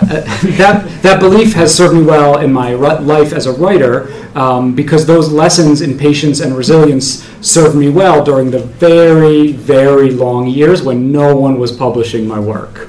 Uh, 0.00 0.22
that, 0.56 0.84
that 1.02 1.20
belief 1.20 1.54
has 1.54 1.72
served 1.72 1.94
me 1.94 2.02
well 2.02 2.38
in 2.38 2.52
my 2.52 2.72
life 2.72 3.32
as 3.32 3.46
a 3.46 3.52
writer 3.52 4.08
um, 4.34 4.74
because 4.74 5.06
those 5.06 5.30
lessons 5.30 5.80
in 5.80 5.96
patience 5.96 6.40
and 6.40 6.56
resilience 6.56 7.24
served 7.40 7.76
me 7.76 7.88
well 7.88 8.24
during 8.24 8.50
the 8.50 8.60
very, 8.80 9.52
very 9.52 10.10
long 10.10 10.48
years 10.48 10.82
when 10.82 11.12
no 11.12 11.36
one 11.36 11.60
was 11.60 11.70
publishing 11.70 12.26
my 12.26 12.40
work. 12.40 12.88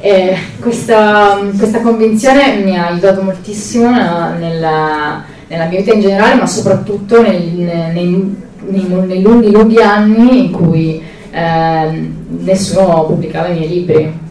E 0.00 0.36
questa, 0.60 1.38
questa, 1.56 1.80
convinzione 1.80 2.62
mi 2.62 2.76
ha 2.78 2.86
aiutato 2.86 3.20
moltissimo 3.22 3.90
nella, 3.90 5.24
nella, 5.48 5.66
mia 5.66 5.78
vita 5.78 5.92
in 5.92 6.00
generale, 6.00 6.36
ma 6.36 6.46
soprattutto 6.46 7.20
nel, 7.20 7.42
nei, 7.42 8.36
nei, 8.60 8.86
nei, 8.86 9.22
lunghi, 9.22 9.50
lunghi 9.50 9.78
anni 9.78 10.46
in 10.46 10.52
cui 10.52 11.02
eh, 11.32 12.12
nessuno 12.28 13.06
pubblicava 13.06 13.48
i 13.48 13.54
miei 13.54 13.68
libri. 13.68 14.26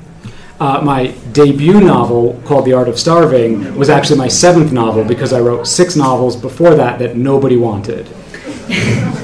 Uh, 0.59 0.79
my 0.81 1.13
debut 1.33 1.79
novel, 1.79 2.39
called 2.43 2.65
The 2.65 2.73
Art 2.73 2.87
of 2.87 2.97
Starving, 2.97 3.75
was 3.75 3.89
actually 3.89 4.17
my 4.17 4.27
seventh 4.27 4.71
novel 4.71 5.03
because 5.03 5.31
I 5.31 5.39
wrote 5.39 5.67
six 5.67 5.95
novels 5.95 6.35
before 6.35 6.75
that 6.75 6.97
that 6.97 7.15
nobody 7.15 7.57
wanted. 7.57 8.07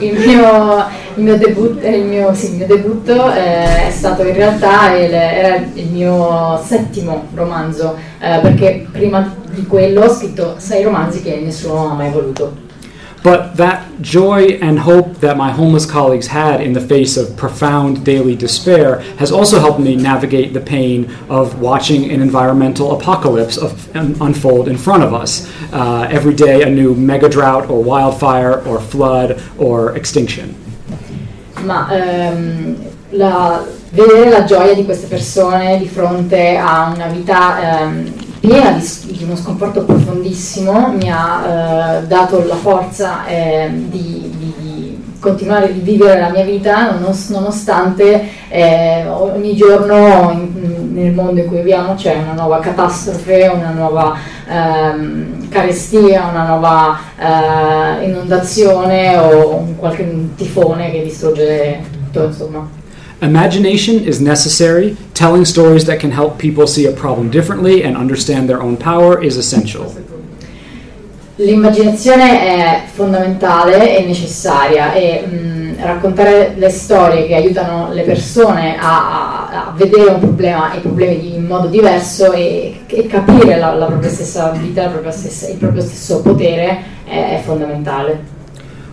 Il, 0.07 0.19
mio, 0.19 0.85
il, 1.15 1.23
mio 1.23 1.37
debut, 1.37 1.83
eh, 1.83 1.97
il, 1.97 2.05
mio, 2.05 2.33
sì, 2.33 2.51
il 2.51 2.55
mio 2.57 2.65
debutto 2.65 3.31
eh, 3.33 3.87
è 3.87 3.91
stato 3.91 4.23
in 4.23 4.33
realtà 4.33 4.95
il, 4.95 5.13
era 5.13 5.55
il 5.73 5.87
mio 5.89 6.61
settimo 6.63 7.27
romanzo, 7.33 7.95
eh, 8.19 8.39
perché 8.41 8.85
prima 8.91 9.35
di 9.49 9.65
quello 9.65 10.03
ho 10.03 10.13
scritto 10.13 10.55
sei 10.57 10.83
romanzi 10.83 11.21
che 11.21 11.39
nessuno 11.43 11.91
ha 11.91 11.93
mai 11.93 12.09
voluto. 12.09 12.62
But 13.23 13.55
that 13.55 13.89
joy 14.01 14.59
and 14.61 14.77
hope 14.77 15.15
that 15.21 15.37
my 15.37 15.49
homeless 15.49 15.85
colleagues 15.89 16.27
had 16.27 16.59
in 16.59 16.73
the 16.73 16.81
face 16.81 17.15
of 17.15 17.37
profound 17.37 18.03
daily 18.03 18.35
despair 18.35 18.99
has 19.17 19.31
also 19.31 19.59
helped 19.59 19.79
me 19.79 19.95
navigate 19.95 20.53
the 20.53 20.59
pain 20.59 21.09
of 21.29 21.61
watching 21.61 22.11
an 22.11 22.21
environmental 22.21 22.99
apocalypse 22.99 23.57
of, 23.57 23.95
um, 23.95 24.15
unfold 24.19 24.67
in 24.67 24.77
front 24.77 25.03
of 25.03 25.13
us. 25.13 25.49
Uh, 25.71 26.05
every 26.11 26.33
day, 26.35 26.63
a 26.63 26.69
new 26.69 26.93
mega 26.95 27.29
drought 27.29 27.69
or 27.69 27.81
wildfire 27.81 28.61
or 28.67 28.81
flood 28.81 29.41
or 29.57 29.95
extinction. 29.95 30.53
Ma 31.63 31.87
um, 31.91 32.75
la, 33.11 33.63
vedere 33.91 34.29
la 34.29 34.43
gioia 34.43 34.73
di 34.73 34.83
queste 34.83 35.07
persone 35.07 35.77
di 35.77 35.87
fronte 35.87 36.57
a 36.57 36.91
una 36.93 37.07
vita 37.07 37.83
um, 37.83 38.22
di, 38.43 39.15
di, 39.17 39.23
uno 39.23 39.37
sconforto 39.37 39.85
profondissimo 39.85 40.91
mi 40.91 41.09
ha 41.09 42.01
eh, 42.01 42.07
dato 42.07 42.45
la 42.45 42.55
forza 42.55 43.25
eh, 43.25 43.69
di, 43.71 44.29
di, 44.37 44.53
di, 44.57 45.03
continuare 45.19 45.67
a 45.67 45.69
vivere 45.69 46.19
la 46.19 46.29
mia 46.29 46.43
vita 46.43 46.91
nonost- 46.91 47.31
nonostante 47.31 48.27
eh, 48.49 49.07
ogni 49.07 49.55
giorno 49.55 50.31
in, 50.33 50.91
nel 50.91 51.13
mondo 51.13 51.39
in 51.39 51.47
cui 51.47 51.57
viviamo 51.57 51.93
c'è 51.93 52.17
una 52.17 52.33
nuova 52.33 52.59
catastrofe, 52.59 53.49
una 53.53 53.69
nuova 53.69 54.17
ehm, 54.45 55.47
carestia, 55.47 56.27
una 56.29 56.45
nuova 56.45 56.99
eh, 57.17 58.05
inondazione 58.05 59.15
o 59.15 59.55
un 59.55 59.77
qualche 59.77 60.31
tifone 60.35 60.91
che 60.91 61.03
distrugge 61.03 61.79
tutto 61.89 62.25
insomma. 62.25 62.81
Imagination 63.23 64.03
is 64.03 64.19
necessary. 64.19 64.97
Telling 65.13 65.45
stories 65.45 65.85
that 65.85 65.97
can 66.01 66.11
help 66.11 66.37
people 66.37 66.67
see 66.67 66.87
a 66.87 66.91
problem 66.91 67.29
differently 67.31 67.81
and 67.85 67.95
understand 67.95 68.49
their 68.49 68.61
own 68.61 68.75
power 68.75 69.23
is 69.23 69.37
essential. 69.37 69.95
L'immaginazione 71.37 72.41
è 72.41 72.81
fondamentale 72.93 73.97
e 73.97 74.05
necessaria 74.05 74.93
e 74.93 75.25
mh, 75.25 75.35
mm, 75.35 75.73
raccontare 75.79 76.53
le 76.57 76.69
storie 76.69 77.25
che 77.25 77.35
aiutano 77.35 77.93
le 77.93 78.03
persone 78.03 78.77
a, 78.77 79.47
a, 79.47 79.67
a 79.67 79.73
vedere 79.75 80.11
un 80.11 80.19
problema 80.19 80.73
e 80.73 80.77
i 80.77 80.81
problemi 80.81 81.35
in 81.35 81.45
modo 81.45 81.67
diverso 81.67 82.33
e, 82.33 82.81
e 82.85 83.07
capire 83.07 83.57
la, 83.57 83.73
la, 83.73 83.85
propria 83.85 84.09
stessa 84.09 84.49
vita, 84.49 84.89
propria 84.89 85.11
stessa, 85.11 85.47
il 85.47 85.55
proprio 85.55 85.81
stesso 85.81 86.21
potere 86.21 86.83
è, 87.05 87.37
è 87.37 87.41
fondamentale. 87.43 88.19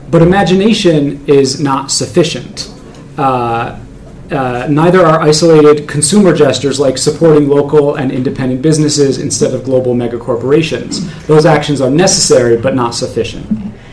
But 0.08 0.22
imagination 0.22 1.20
is 1.24 1.58
not 1.58 1.90
sufficient. 1.90 2.68
Uh, 3.16 3.88
uh, 4.30 4.66
neither 4.68 5.04
are 5.04 5.20
isolated 5.20 5.88
consumer 5.88 6.34
gestures 6.34 6.78
like 6.78 6.98
supporting 6.98 7.48
local 7.48 7.96
and 7.96 8.12
independent 8.12 8.62
businesses 8.62 9.18
instead 9.18 9.52
of 9.54 9.64
global 9.64 9.94
megacorporations. 9.94 11.00
Those 11.26 11.46
actions 11.46 11.80
are 11.80 11.90
necessary 11.90 12.56
but 12.56 12.74
not 12.74 12.94
sufficient. 12.94 13.46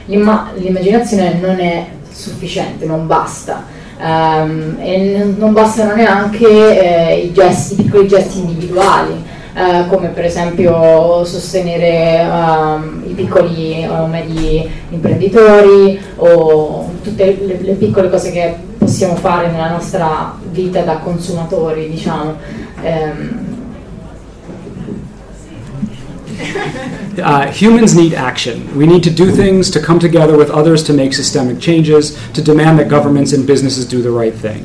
L'imma- 0.08 0.52
l'immaginazione 0.56 1.40
non 1.42 1.60
è 1.60 1.88
sufficiente, 2.10 2.86
non 2.86 3.08
basta. 3.08 3.76
Um, 4.00 4.78
e 4.80 5.34
non 5.38 5.54
bastano 5.54 5.96
neanche 5.96 6.46
eh, 6.46 7.18
i, 7.26 7.34
gesti, 7.34 7.74
i 7.74 7.76
piccoli 7.84 8.08
gesti 8.08 8.40
individuali. 8.40 9.36
Uh, 9.58 9.88
come 9.88 10.10
per 10.10 10.24
esempio 10.24 11.26
sostenere 11.26 12.30
um, 12.30 13.02
i 13.08 13.14
piccoli 13.14 13.88
o 13.90 14.06
medi 14.06 14.70
imprenditori 14.90 16.00
o 16.18 16.92
tutte 17.02 17.36
le, 17.44 17.58
le 17.60 17.74
piccole 17.74 18.08
cose 18.08 18.32
che 18.32 18.56
possiamo 18.88 19.16
fare 19.18 19.52
nella 19.52 19.70
nostra 19.70 20.34
vita 20.52 20.82
da 20.82 20.98
consumatori, 21.00 21.90
diciamo. 21.90 22.36
Um, 22.82 23.46
Uh, 27.18 27.48
humans 27.52 27.94
need 27.96 28.14
action. 28.14 28.62
We 28.76 28.86
need 28.86 29.02
to 29.04 29.10
do 29.10 29.32
things, 29.32 29.72
to 29.72 29.80
come 29.80 29.98
together 30.00 30.38
with 30.38 30.52
others 30.52 30.84
to 30.84 30.94
make 30.94 31.14
systemic 31.16 31.58
changes, 31.60 32.16
to 32.34 32.42
demand 32.44 32.78
that 32.78 32.88
governments 32.90 33.34
and 33.34 33.44
businesses 33.44 33.88
do 33.88 34.02
the 34.04 34.12
right 34.12 34.36
thing. 34.40 34.62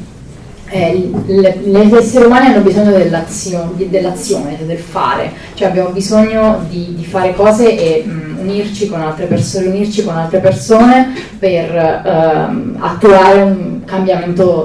eh, 0.75 1.11
le- 1.27 1.59
le- 1.65 1.85
gli 1.87 1.95
esseri 1.95 2.25
umani 2.25 2.47
hanno 2.47 2.63
bisogno 2.63 2.93
dell'azio- 2.93 3.75
dell'azione, 3.77 4.59
del 4.67 4.79
fare, 4.79 5.31
cioè 5.55 5.69
abbiamo 5.69 5.91
bisogno 5.91 6.65
di, 6.69 6.95
di 6.97 7.05
fare 7.05 7.35
cose 7.35 7.77
e 7.79 8.05
mh, 8.05 8.39
unirci 8.41 8.87
con 8.89 9.01
altre 9.03 9.27
persone, 9.27 9.67
unirci 9.67 10.03
con 10.03 10.17
altre 10.17 10.39
persone 10.41 11.13
per 11.39 11.75
ehm, 11.75 12.77
attuare 12.81 13.43
un 13.43 13.72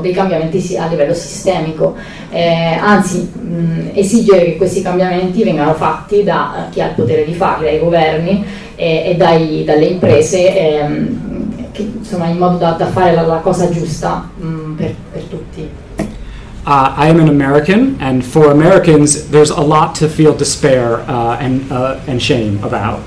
dei 0.02 0.12
cambiamenti 0.14 0.78
a 0.78 0.88
livello 0.88 1.14
sistemico, 1.14 1.96
Eh, 2.30 2.78
anzi 2.80 3.20
mh, 3.20 3.92
esigere 3.94 4.44
che 4.44 4.58
questi 4.58 4.82
cambiamenti 4.82 5.44
vengano 5.44 5.74
fatti 5.74 6.24
da 6.24 6.68
eh, 6.68 6.70
chi 6.72 6.82
ha 6.82 6.88
il 6.88 6.94
potere 6.94 7.24
di 7.24 7.34
farli, 7.34 7.66
dai 7.66 7.80
governi 7.80 8.44
e, 8.76 9.04
e 9.06 9.16
dai- 9.16 9.64
dalle 9.64 9.86
imprese, 9.86 10.54
ehm, 10.54 11.72
che, 11.72 11.90
insomma, 12.00 12.28
in 12.28 12.38
modo 12.38 12.58
da, 12.58 12.72
da 12.72 12.88
fare 12.88 13.14
la, 13.14 13.22
la 13.22 13.38
cosa 13.38 13.70
giusta 13.70 14.30
mh, 14.36 14.74
per, 14.76 14.94
per 15.14 15.22
tutti. 15.24 15.70
Uh, 16.66 16.94
I 16.98 17.08
am 17.08 17.22
an 17.22 17.30
American, 17.30 17.96
and 18.02 18.26
for 18.26 18.52
Americans, 18.52 19.30
there's 19.30 19.52
a 19.52 19.62
lot 19.62 19.96
to 19.96 20.10
feel 20.10 20.36
despair 20.36 21.00
uh, 21.08 21.38
and, 21.40 21.72
uh, 21.72 21.98
and 22.08 22.22
shame 22.22 22.60
about. 22.62 23.00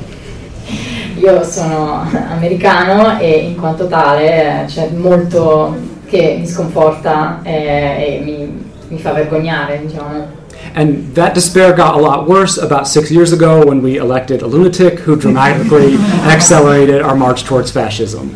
Io 1.20 1.42
sono 1.44 2.06
americano 2.32 3.18
e 3.18 3.30
in 3.30 3.56
quanto 3.56 3.86
tale 3.86 4.62
eh, 4.62 4.64
c'è 4.64 4.88
molto 4.88 5.76
che 6.10 6.36
mi 6.40 6.46
sconforta 6.46 7.40
eh, 7.44 8.18
e 8.18 8.20
mi, 8.24 8.62
mi 8.88 8.98
fa 8.98 9.12
vergognare, 9.12 9.80
diciamo. 9.86 10.38
And 10.74 11.14
that 11.14 11.32
despair 11.34 11.72
got 11.72 11.94
a 11.94 11.98
lot 12.00 12.28
worse 12.28 12.58
about 12.60 12.86
six 12.86 13.10
years 13.10 13.32
ago 13.32 13.62
when 13.64 13.80
we 13.82 13.96
elected 13.98 14.42
a 14.42 14.46
lunatic 14.46 15.00
who 15.06 15.16
dramatically 15.16 15.96
accelerated 16.26 17.00
our 17.02 17.14
march 17.16 17.44
towards 17.44 17.70
fascism. 17.70 18.28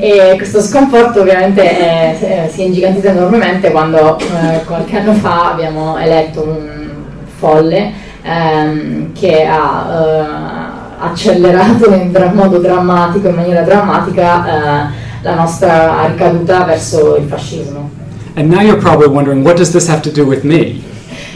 E 0.00 0.34
questo 0.36 0.60
sconforto 0.62 1.20
ovviamente 1.20 1.60
è- 1.76 2.18
è- 2.18 2.48
si 2.52 2.62
è 2.62 2.64
ingigantito 2.64 3.08
enormemente 3.08 3.70
quando 3.72 4.16
eh, 4.18 4.62
qualche 4.64 4.96
anno 4.96 5.12
fa 5.14 5.50
abbiamo 5.52 5.98
eletto 5.98 6.42
un 6.44 6.88
folle 7.38 7.92
ehm, 8.22 9.12
che 9.12 9.44
ha 9.44 9.86
eh, 9.90 11.04
accelerato 11.04 11.92
in 11.92 12.10
dra- 12.12 12.32
modo 12.32 12.58
drammatico, 12.58 13.28
in 13.28 13.34
maniera 13.34 13.62
drammatica, 13.62 14.46
eh, 14.46 14.86
la 15.28 15.34
nostra 15.34 16.06
ricaduta 16.06 16.64
verso 16.64 17.16
il 17.16 17.26
fascismo. 17.28 17.90
And 18.34 18.50
now 18.50 18.60
you're 18.60 18.80
probably 18.80 19.08
wondering, 19.08 19.44
what 19.44 19.56
does 19.56 19.72
this 19.72 19.88
have 19.88 20.00
to 20.02 20.10
do 20.10 20.24
with 20.24 20.44
me? 20.44 20.82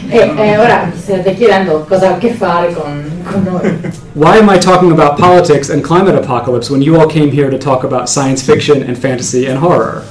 E 0.09 0.33
eh, 0.37 0.57
ora 0.57 0.89
vi 0.91 0.99
state 0.99 1.33
chiedendo 1.33 1.85
cosa 1.87 2.09
ha 2.09 2.13
a 2.13 2.17
che 2.17 2.33
fare 2.33 2.73
con, 2.73 3.03
con 3.23 3.43
noi. 3.43 3.91
Why 4.13 4.37
am 4.37 4.49
I 4.49 4.57
talking 4.57 4.91
about 4.91 5.17
politics 5.17 5.69
and 5.69 5.81
climate 5.81 6.15
apocalypse 6.15 6.69
when 6.69 6.81
you 6.81 6.99
all 6.99 7.07
came 7.07 7.31
here 7.31 7.49
to 7.49 7.57
talk 7.57 7.83
about 7.83 8.09
science 8.09 8.43
fiction 8.43 8.83
and 8.83 8.97
fantasy 8.97 9.45
and 9.47 9.57
horror? 9.59 10.03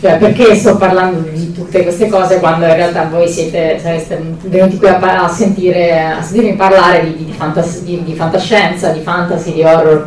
Cioè, 0.00 0.18
perché 0.18 0.54
sto 0.54 0.76
parlando 0.76 1.28
di 1.30 1.52
tutte 1.52 1.82
queste 1.82 2.08
cose 2.08 2.38
quando 2.38 2.66
in 2.66 2.74
realtà 2.74 3.06
voi 3.06 3.26
siete, 3.26 3.78
sareste 3.80 4.20
venuti 4.42 4.76
qui 4.76 4.86
a, 4.86 4.98
a 5.24 5.28
sentire, 5.28 6.16
a 6.18 6.22
sentirmi 6.22 6.56
parlare 6.56 7.04
di, 7.04 7.24
di, 7.24 7.32
fantas- 7.32 7.80
di- 7.80 8.02
di 8.04 8.14
fantascienza, 8.14 8.90
di 8.90 9.00
fantasy, 9.00 9.54
di 9.54 9.62
horror? 9.62 10.06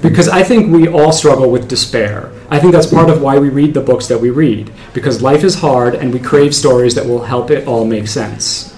Because 0.00 0.28
I 0.28 0.42
think 0.42 0.74
we 0.74 0.88
all 0.88 1.12
struggle 1.12 1.48
with 1.48 1.68
despair. 1.68 2.30
I 2.54 2.58
think 2.60 2.72
that's 2.72 2.86
part 2.86 3.08
of 3.08 3.22
why 3.22 3.38
we 3.38 3.48
read 3.48 3.72
the 3.72 3.80
books 3.80 4.06
that 4.08 4.20
we 4.20 4.28
read. 4.28 4.70
Because 4.92 5.22
life 5.22 5.42
is 5.42 5.54
hard 5.54 5.94
and 5.94 6.12
we 6.12 6.18
crave 6.20 6.52
stories 6.52 6.94
that 6.96 7.06
will 7.06 7.22
help 7.24 7.50
it 7.50 7.66
all 7.66 7.86
make 7.86 8.06
sense. 8.06 8.70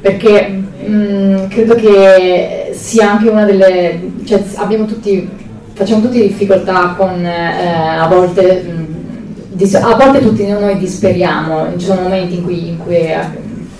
Perché 0.00 0.48
mh, 0.48 1.48
credo 1.48 1.74
che 1.74 2.70
sia 2.72 3.10
anche 3.12 3.28
una 3.28 3.44
delle... 3.44 4.00
cioè 4.24 4.42
abbiamo 4.56 4.86
tutti, 4.86 5.28
facciamo 5.74 6.00
tutti 6.00 6.20
difficoltà 6.20 6.94
con 6.96 7.24
eh, 7.24 7.98
a 7.98 8.06
volte... 8.08 8.62
mh, 8.62 8.86
dis- 9.52 9.74
a 9.74 9.94
volte 9.96 10.20
tutti 10.20 10.46
noi 10.46 10.78
disperiamo, 10.78 11.76
ci 11.76 11.84
sono 11.84 12.00
momenti 12.02 12.36
in 12.36 12.42
cui, 12.42 12.68
in 12.68 12.78
cui 12.78 12.96
eh, 12.96 13.18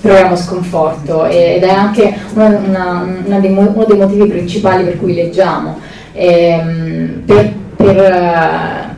proviamo 0.03 0.37
sconforto 0.37 1.25
e- 1.25 1.55
ed 1.57 1.63
è 1.63 1.71
anche 1.71 2.15
una- 2.35 2.61
una- 2.63 3.07
una 3.25 3.39
dei 3.39 3.51
uno 3.51 3.85
dei 3.89 3.97
motivi 3.97 4.27
principali 4.27 4.85
per 4.85 4.99
cui 4.99 5.15
leggiamo. 5.15 5.79
Ehm, 6.13 7.23
per, 7.25 7.53
per, 7.77 8.94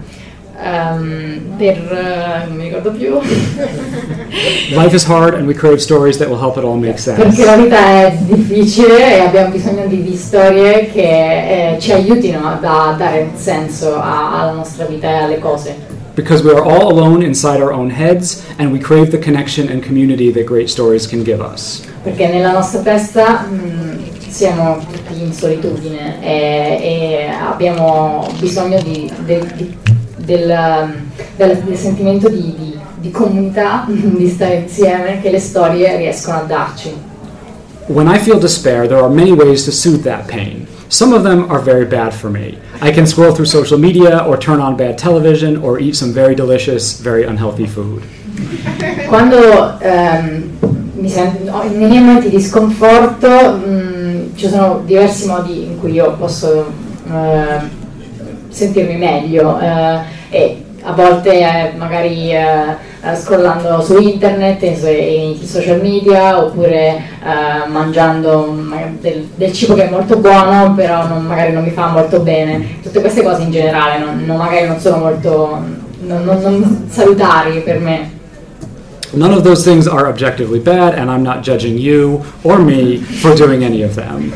ehm, 0.62 1.40
per 1.56 1.76
eh, 1.76 2.46
non 2.48 2.56
mi 2.56 2.64
ricordo 2.64 2.90
più 2.92 3.18
Life 4.70 4.94
is 4.94 5.04
hard 5.04 5.34
and 5.34 5.46
we 5.46 5.54
crave 5.54 5.78
stories 5.80 6.18
that 6.18 6.28
will 6.28 6.38
help 6.40 6.56
it 6.56 6.64
all 6.64 6.76
make 6.78 6.98
sense. 6.98 7.20
perché 7.22 7.44
la 7.44 7.56
vita 7.56 7.76
è 7.78 8.16
difficile 8.20 9.16
e 9.16 9.20
abbiamo 9.20 9.50
bisogno 9.50 9.86
di, 9.86 10.02
di 10.02 10.16
storie 10.16 10.90
che 10.90 11.74
eh, 11.74 11.78
ci 11.78 11.92
aiutino 11.92 12.46
a 12.46 12.54
da- 12.60 12.94
dare 12.98 13.22
un 13.32 13.36
senso 13.38 13.96
a- 13.96 14.40
alla 14.40 14.52
nostra 14.52 14.84
vita 14.86 15.08
e 15.08 15.14
alle 15.14 15.38
cose. 15.38 15.94
Because 16.14 16.42
we 16.42 16.50
are 16.50 16.60
all 16.62 16.90
alone 16.90 17.22
inside 17.24 17.60
our 17.62 17.72
own 17.72 17.90
heads 17.90 18.42
and 18.58 18.72
we 18.72 18.78
crave 18.78 19.10
the 19.10 19.18
connection 19.18 19.68
and 19.68 19.82
community 19.84 20.32
that 20.32 20.44
great 20.44 20.68
stories 20.68 21.06
can 21.06 21.22
give 21.22 21.40
us. 21.42 21.82
Perché 22.02 22.26
nella 22.28 22.52
nostra 22.52 22.80
testa 22.80 23.46
mh, 23.48 24.28
siamo 24.28 24.78
tutti 24.90 25.22
in 25.22 25.32
solitudine 25.32 26.22
e, 26.22 26.78
e 26.82 27.28
abbiamo 27.28 28.26
bisogno 28.38 28.80
di- 28.82 29.10
de- 29.24 29.46
di- 29.54 29.76
del, 30.26 30.50
um, 30.50 30.92
del- 31.36 31.62
del 31.64 31.76
sentimento 31.76 32.28
di, 32.28 32.54
di- 32.58 32.78
di 32.98 33.10
comunità, 33.10 33.86
di 33.88 34.28
stare 34.28 34.56
insieme, 34.56 35.20
che 35.22 35.30
le 35.30 35.38
storie 35.40 35.96
riescono 35.96 36.38
a 36.38 36.42
darci. 36.42 36.92
When 37.86 38.08
I 38.08 38.18
feel 38.18 38.38
despair, 38.38 38.86
there 38.86 39.00
are 39.00 39.08
many 39.08 39.30
ways 39.32 39.64
to 39.64 39.70
soothe 39.70 40.02
that 40.02 40.26
pain. 40.26 40.66
Some 40.88 41.14
of 41.14 41.22
them 41.22 41.46
are 41.48 41.60
very 41.60 41.84
bad 41.84 42.12
for 42.12 42.28
me. 42.30 42.58
I 42.80 42.90
can 42.92 43.06
scroll 43.06 43.32
through 43.32 43.46
social 43.48 43.78
media 43.78 44.24
or 44.26 44.36
turn 44.38 44.60
on 44.60 44.74
bad 44.76 44.96
television 44.98 45.56
or 45.56 45.78
eat 45.80 45.94
some 45.96 46.12
very 46.12 46.34
delicious, 46.34 47.00
very 47.00 47.24
unhealthy 47.24 47.66
food. 47.66 48.02
Quando 49.08 49.78
ehm, 49.80 50.50
mi 50.94 51.08
sento, 51.08 51.62
nei 51.62 51.88
miei 51.88 52.00
momenti 52.02 52.28
di 52.28 52.40
sconforto 52.40 53.28
mh, 53.28 54.34
ci 54.36 54.48
sono 54.48 54.82
diversi 54.84 55.26
modi 55.26 55.64
in 55.64 55.78
cui 55.78 55.92
io 55.92 56.12
posso 56.18 56.66
eh, 57.10 57.58
sentirmi 58.48 58.96
meglio 58.96 59.58
eh, 59.60 60.00
e 60.36 60.62
a 60.82 60.92
volte 60.92 61.32
eh, 61.40 61.72
magari 61.76 62.30
eh, 62.32 62.44
eh, 63.02 63.16
scrollando 63.16 63.80
su 63.80 63.96
internet 63.98 64.62
e 64.62 64.76
su- 64.76 64.86
e 64.86 65.30
i 65.30 65.46
social 65.46 65.80
media 65.80 66.38
oppure 66.38 66.86
eh, 66.96 67.68
mangiando 67.68 68.54
del, 69.00 69.28
del 69.34 69.52
cibo 69.52 69.74
che 69.74 69.88
è 69.88 69.90
molto 69.90 70.18
buono 70.18 70.74
però 70.74 71.06
non- 71.06 71.24
magari 71.24 71.52
non 71.52 71.64
mi 71.64 71.70
fa 71.70 71.86
molto 71.88 72.20
bene. 72.20 72.78
Tutte 72.82 73.00
queste 73.00 73.22
cose 73.22 73.42
in 73.42 73.50
generale 73.50 73.98
non- 73.98 74.22
non- 74.24 74.36
magari 74.36 74.66
non 74.68 74.78
sono 74.78 74.98
molto 74.98 75.58
non 76.00 76.86
salutari 76.88 77.60
per 77.62 77.80
me 77.80 78.14
None 79.12 79.32
of 79.32 79.44
those 79.44 79.64
things 79.64 79.86
are 79.86 80.08
objectively 80.08 80.58
bad, 80.58 80.94
and 80.94 81.10
I'm 81.10 81.22
not 81.22 81.42
judging 81.42 81.78
you 81.78 82.24
or 82.42 82.58
me 82.58 82.98
for 82.98 83.34
doing 83.34 83.62
any 83.62 83.82
of 83.82 83.94
them. 83.94 84.32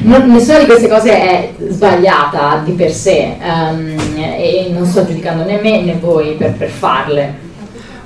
Non- 0.00 0.30
nessuna 0.30 0.60
di 0.60 0.66
queste 0.66 0.88
cose 0.88 1.10
è 1.10 1.54
sbagliata 1.68 2.62
di 2.64 2.72
per 2.72 2.92
sé 2.92 3.36
ehm, 3.40 3.96
e 4.16 4.70
non 4.72 4.86
sto 4.86 5.04
giudicando 5.04 5.44
né 5.44 5.60
me 5.60 5.82
né 5.82 5.98
voi 6.00 6.36
per, 6.36 6.52
per 6.52 6.68
farle. 6.68 7.46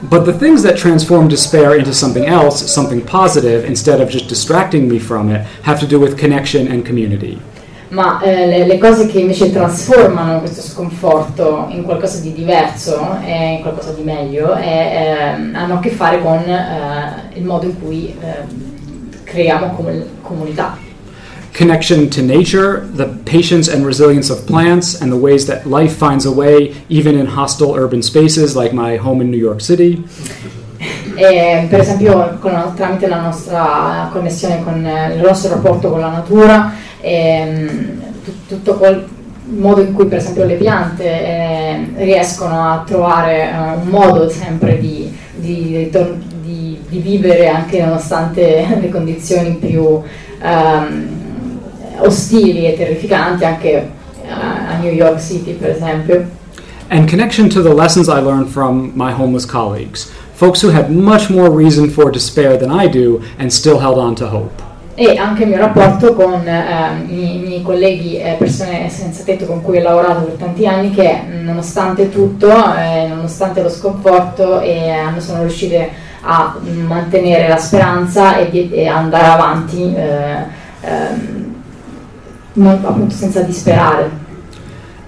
But 0.00 0.24
the 0.24 0.32
things 0.32 0.62
that 0.62 0.76
transform 0.76 1.28
despair 1.28 1.76
into 1.76 1.92
something 1.92 2.26
else, 2.26 2.66
something 2.66 3.02
positive, 3.02 3.64
instead 3.64 4.00
of 4.00 4.08
just 4.08 4.26
distracting 4.26 4.88
me 4.88 4.98
from 4.98 5.30
it, 5.30 5.46
have 5.62 5.78
to 5.80 5.86
do 5.86 6.00
with 6.00 6.18
connection 6.18 6.66
and 6.66 6.84
community. 6.84 7.40
Ma 7.92 8.22
eh, 8.22 8.46
le, 8.46 8.66
le 8.66 8.78
cose 8.78 9.06
che 9.06 9.20
invece 9.20 9.52
trasformano 9.52 10.38
questo 10.38 10.62
sconforto 10.62 11.66
in 11.68 11.82
qualcosa 11.82 12.20
di 12.20 12.32
diverso 12.32 13.18
e 13.22 13.56
in 13.56 13.60
qualcosa 13.60 13.92
di 13.92 14.02
meglio 14.02 14.54
è, 14.54 15.34
ehm, 15.36 15.54
hanno 15.54 15.74
a 15.74 15.78
che 15.78 15.90
fare 15.90 16.22
con 16.22 16.38
eh, 16.38 17.36
il 17.38 17.44
modo 17.44 17.66
in 17.66 17.78
cui 17.78 18.16
ehm, 18.18 19.10
creiamo 19.24 19.72
comu- 19.74 20.06
comunità. 20.22 20.78
Connection 21.54 22.08
to 22.08 22.22
nature, 22.22 22.88
the 22.94 23.04
patience 23.26 23.70
and 23.70 23.84
resilience 23.84 24.32
of 24.32 24.46
plants, 24.46 24.98
and 25.02 25.12
the 25.12 25.18
ways 25.18 25.44
that 25.44 25.66
life 25.66 25.94
finds 25.94 26.24
a 26.24 26.30
way 26.30 26.72
even 26.88 27.14
in 27.14 27.26
hostile 27.26 27.74
urban 27.76 28.00
spaces 28.00 28.56
like 28.56 28.72
my 28.72 28.96
home 28.96 29.22
in 29.22 29.28
New 29.30 29.38
York 29.38 29.60
City. 29.60 30.02
E, 31.14 31.66
per 31.68 31.80
esempio 31.80 32.38
con 32.40 32.72
tramite 32.74 33.06
la 33.06 33.20
nostra 33.20 34.08
connessione 34.10 34.64
con 34.64 34.82
eh, 34.84 35.14
il 35.14 35.20
nostro 35.20 35.50
rapporto 35.50 35.90
con 35.90 36.00
la 36.00 36.08
natura, 36.08 36.72
ehm, 37.02 38.00
tut- 38.24 38.48
tutto 38.48 38.74
quel 38.74 39.06
modo 39.44 39.80
in 39.82 39.92
cui 39.92 40.06
per 40.06 40.18
esempio 40.18 40.44
le 40.44 40.54
piante 40.54 41.04
eh, 41.04 41.86
riescono 41.96 42.70
a 42.70 42.84
trovare 42.86 43.50
eh, 43.50 43.56
un 43.82 43.88
modo 43.88 44.28
sempre 44.30 44.78
di, 44.78 45.14
di, 45.34 45.90
di- 46.42 46.78
di 46.88 46.98
vivere 46.98 47.48
anche 47.48 47.82
nonostante 47.84 48.66
le 48.80 48.88
condizioni 48.88 49.54
più 49.54 50.00
ehm, 50.40 51.08
ostili 51.98 52.66
e 52.66 52.76
terrificanti 52.76 53.44
anche 53.44 53.70
eh, 53.70 54.28
a 54.28 54.78
New 54.80 54.92
York 54.92 55.20
City 55.20 55.52
per 55.52 55.70
esempio. 55.70 56.40
And 56.88 57.08
connection 57.08 57.48
to 57.50 57.62
the 57.62 57.72
lessons 57.72 58.08
I 58.08 58.20
learned 58.20 58.48
from 58.50 58.92
my 58.94 59.12
homeless 59.12 59.46
colleagues, 59.46 60.10
folks 60.34 60.62
who 60.62 60.70
had 60.70 60.90
much 60.90 61.30
more 61.30 61.50
reason 61.50 61.88
for 61.88 62.10
despair 62.10 62.58
than 62.58 62.70
I 62.70 62.86
do 62.86 63.22
and 63.38 63.50
still 63.50 63.78
held 63.78 63.98
on 63.98 64.14
to 64.16 64.26
hope. 64.26 64.62
E 64.94 65.16
anche 65.16 65.44
il 65.44 65.48
mio 65.48 65.58
rapporto 65.58 66.14
con 66.14 66.46
eh, 66.46 67.04
i, 67.06 67.40
miei 67.44 67.62
colleghi 67.62 68.18
e 68.18 68.34
persone 68.38 68.90
senza 68.90 69.22
tetto 69.22 69.46
con 69.46 69.62
cui 69.62 69.78
ho 69.78 69.82
lavorato 69.82 70.22
per 70.22 70.34
tanti 70.34 70.66
anni 70.66 70.90
che 70.90 71.22
nonostante 71.42 72.10
tutto, 72.10 72.48
eh, 72.74 73.06
nonostante 73.08 73.62
lo 73.62 73.70
sconforto, 73.70 74.60
eh, 74.60 74.94
sono 75.18 75.40
riuscite 75.40 75.90
a 76.22 76.54
mantenere 76.86 77.48
la 77.48 77.56
speranza 77.56 78.36
e, 78.36 78.68
e 78.70 78.86
andare 78.86 79.26
avanti 79.26 79.94
eh, 79.94 80.44
ehm, 80.82 81.54
non, 82.54 82.80
appunto 82.84 83.14
senza 83.14 83.40
disperare. 83.40 84.21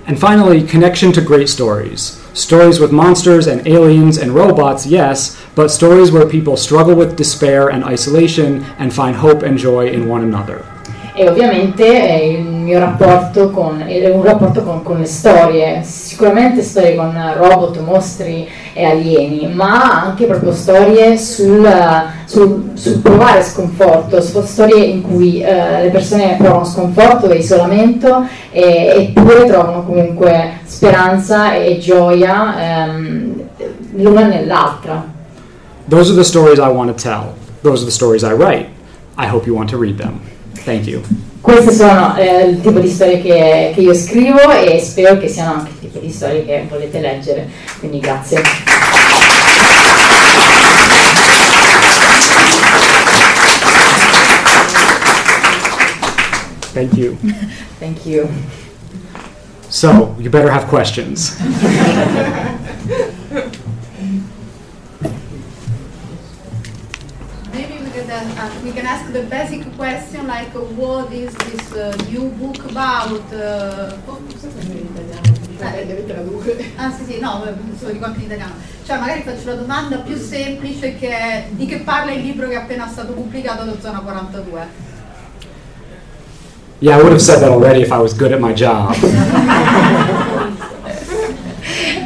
And 0.07 0.21
finally, 0.21 0.62
connection 0.62 1.12
to 1.12 1.23
great 1.23 1.49
stories. 1.49 2.21
Stories 2.35 2.79
with 2.79 2.93
monsters 2.93 3.47
and 3.47 3.67
aliens 3.67 4.19
and 4.19 4.33
robots, 4.33 4.85
yes, 4.85 5.40
but 5.55 5.71
stories 5.71 6.12
where 6.12 6.29
people 6.29 6.57
struggle 6.57 6.95
with 6.95 7.17
despair 7.17 7.69
and 7.71 7.85
isolation 7.85 8.64
and 8.79 8.93
find 8.93 9.17
hope 9.17 9.43
and 9.43 9.57
joy 9.57 9.88
in 9.88 10.09
one 10.09 10.23
another. 10.23 10.73
E 11.16 11.29
ovviamente 11.29 11.87
il 11.87 12.44
mio 12.44 12.81
rapporto 12.81 13.50
con, 13.50 13.81
un 13.87 14.22
rapporto 14.24 14.64
con, 14.64 14.83
con, 14.83 14.98
le 14.98 15.07
storie, 15.07 15.83
sicuramente 15.85 16.61
storie 16.61 16.96
con 16.96 17.16
robot, 17.37 17.79
mostri 17.79 18.48
e 18.72 18.85
alieni, 18.85 19.55
ma 19.55 20.03
anche 20.03 20.27
proprio 20.27 20.53
storie 20.53 21.16
sul, 21.16 21.70
sul, 22.24 22.72
sul 22.74 22.98
provare 22.98 23.44
sconforto, 23.44 24.20
storie 24.20 24.87
in 24.87 25.03
cui 25.03 25.40
eh, 25.40 25.83
le 25.83 25.90
persone 25.90 26.35
provano 26.37 26.64
sconforto 26.64 27.31
e 27.31 27.37
isolamento 27.37 28.27
e, 28.50 29.12
eppure 29.14 29.44
trovano 29.44 29.85
comunque 29.85 30.59
speranza 30.64 31.55
e 31.55 31.79
gioia 31.79 32.87
ehm, 32.87 33.42
l'una 33.98 34.27
nell'altra. 34.27 35.12
Those 35.88 36.11
are 36.11 36.16
the 36.16 36.24
stories 36.24 36.59
I 36.59 36.72
want 36.72 36.88
to 36.88 37.00
tell. 37.00 37.35
Those 37.62 37.83
are 37.83 37.85
the 37.85 37.92
stories 37.92 38.24
I 38.24 38.33
write. 38.33 38.66
I 39.16 39.29
hope 39.29 39.46
you 39.46 39.55
want 39.55 39.70
to 39.70 39.79
read 39.79 39.96
them. 39.96 40.34
Thank 40.64 40.87
you. 40.87 41.03
Queste 41.42 41.72
sono 41.72 42.16
eh, 42.16 42.44
il 42.48 42.62
tipo 42.62 42.81
di 42.81 42.88
storie 42.88 43.20
che, 43.20 43.72
che, 43.74 43.81
io 43.83 43.92
scrivo 43.92 44.50
e 44.50 44.81
spero 44.81 45.18
che 45.18 45.29
siano 45.29 45.53
anche 45.59 45.72
il 45.72 45.79
tipo 45.79 45.98
di 45.98 46.11
storie 46.11 46.42
che 46.46 46.64
volete 46.66 47.00
leggere. 47.00 47.46
Quindi 47.81 48.00
grazie. 48.00 48.40
Thank 56.72 56.94
you. 56.94 57.18
Thank 57.79 58.07
you. 58.07 58.27
So, 59.68 60.14
you 60.18 60.31
better 60.31 60.50
have 60.50 60.66
questions. 60.66 61.37
we 68.64 68.72
can 68.72 68.87
ask 68.87 69.12
the 69.12 69.22
basic 69.24 69.62
question 69.77 70.27
like 70.27 70.55
uh, 70.55 70.61
what 70.81 71.12
is 71.12 71.35
this 71.35 71.72
uh, 71.72 71.94
new 72.11 72.31
book 72.40 72.57
about? 72.70 73.20
Uh, 73.31 73.94
oh, 74.09 74.18
eh. 75.61 76.72
Ah 76.77 76.90
sì 76.90 77.05
sì, 77.05 77.20
no, 77.20 77.44
se 77.79 77.85
lo 77.85 77.92
dico 77.92 78.07
anche 78.07 78.20
in 78.20 78.24
italiano. 78.24 78.55
Cioè 78.87 78.98
magari 78.98 79.22
faccio 79.22 79.46
la 79.50 79.55
domanda 79.57 79.96
più 79.98 80.16
semplice 80.16 80.96
che 80.96 81.09
è 81.09 81.46
di 81.50 81.66
che 81.66 81.81
parla 81.81 82.12
il 82.12 82.22
libro 82.22 82.48
che 82.48 82.55
è 82.55 82.57
appena 82.57 82.88
stato 82.88 83.12
pubblicato 83.12 83.64
da 83.64 83.74
Zona 83.81 84.00
42? 84.00 84.66
Yeah, 86.79 86.96
I 86.96 87.00
would 87.00 87.12
have 87.12 87.20
said 87.22 87.40
that 87.40 87.50
already 87.50 87.83
if 87.83 87.92
I 87.92 87.98
was 87.98 88.16
good 88.16 88.33
at 88.33 88.40
my 88.40 88.53
job. 88.55 88.94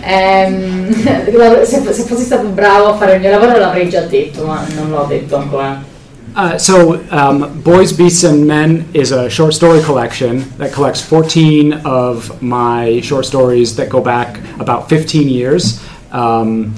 um, 0.05 0.92
se, 1.64 1.92
se 1.92 2.03
fossi 2.03 2.25
stato 2.25 2.49
bravo 2.49 2.88
a 2.88 2.97
fare 2.97 3.14
il 3.14 3.21
mio 3.21 3.31
lavoro 3.31 3.57
l'avrei 3.59 3.88
già 3.88 4.03
detto, 4.03 4.44
ma 4.44 4.64
non 4.75 4.90
l'ho 4.90 5.07
detto 5.09 5.37
ancora. 5.37 5.97
Uh, 6.37 6.57
so, 6.57 7.05
um, 7.11 7.61
Boys, 7.62 7.93
Beasts, 7.93 8.23
and 8.25 8.47
Men 8.47 8.88
is 8.95 9.11
a 9.11 9.29
short 9.29 9.55
story 9.55 9.83
collection 9.83 10.49
that 10.59 10.73
collects 10.73 11.01
14 11.03 11.73
of 11.85 12.41
my 12.43 13.01
short 13.01 13.27
stories 13.27 13.75
that 13.77 13.88
go 13.88 14.01
back 14.01 14.38
about 14.61 14.88
15 14.88 15.29
years. 15.29 15.83
Um, 16.12 16.75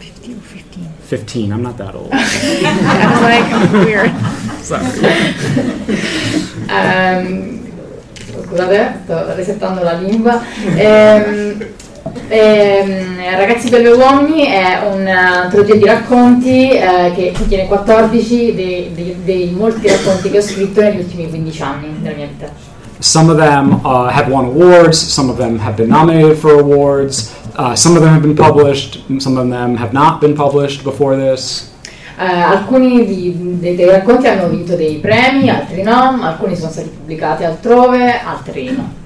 15 0.00 0.40
15? 0.40 0.88
15, 1.02 1.52
I'm 1.52 1.62
not 1.62 1.76
that 1.78 1.94
old. 1.94 2.10
I 2.12 2.18
was 3.12 3.72
like, 3.72 3.86
weird. 3.86 4.10
Sorry. 4.64 4.84
um, 6.68 7.60
scusate, 8.42 9.04
sto 9.04 9.34
resettando 9.36 9.82
la 9.84 9.92
lingua. 10.00 10.42
Um, 10.80 11.64
Eh, 12.28 13.10
Ragazzi 13.36 13.68
e 13.68 13.92
uomini 13.92 14.46
è 14.46 14.80
un'antologia 14.92 15.74
di 15.74 15.84
racconti 15.84 16.70
eh, 16.70 17.12
che 17.14 17.32
contiene 17.36 17.66
14 17.66 18.54
dei, 18.54 18.90
dei, 18.94 19.16
dei, 19.24 19.50
molti 19.50 19.88
racconti 19.88 20.30
che 20.30 20.38
ho 20.38 20.42
scritto 20.42 20.80
negli 20.80 20.98
ultimi 20.98 21.28
15 21.28 21.62
anni 21.62 21.94
della 22.00 22.16
mia 22.16 22.26
vita. 22.26 22.48
Some 22.98 23.30
of 23.30 23.38
them 23.38 23.80
uh, 23.82 24.08
have 24.08 24.30
won 24.30 24.44
awards, 24.44 24.98
some 24.98 25.30
of 25.30 25.38
them 25.38 25.58
have 25.58 25.74
been 25.76 25.88
nominated 25.88 26.36
for 26.36 26.60
awards, 26.60 27.34
uh, 27.56 27.74
some 27.74 27.96
of 27.96 28.02
them 28.02 28.12
have 28.12 28.22
been 28.22 28.34
published, 28.34 29.00
some 29.18 29.38
of 29.38 29.48
them 29.48 29.76
have 29.76 29.92
not 29.92 30.20
been 30.20 30.34
published 30.34 30.82
before 30.84 31.16
this. 31.16 31.72
Uh, 32.18 32.24
alcuni 32.24 33.06
di, 33.06 33.58
dei, 33.58 33.74
dei 33.74 33.86
racconti 33.86 34.26
hanno 34.26 34.48
vinto 34.48 34.76
dei 34.76 34.96
premi, 34.96 35.48
altri 35.48 35.82
no, 35.82 36.18
alcuni 36.20 36.54
sono 36.56 36.70
stati 36.70 36.88
pubblicati 36.88 37.44
altrove, 37.44 38.20
altri 38.22 38.70
no. 38.76 38.99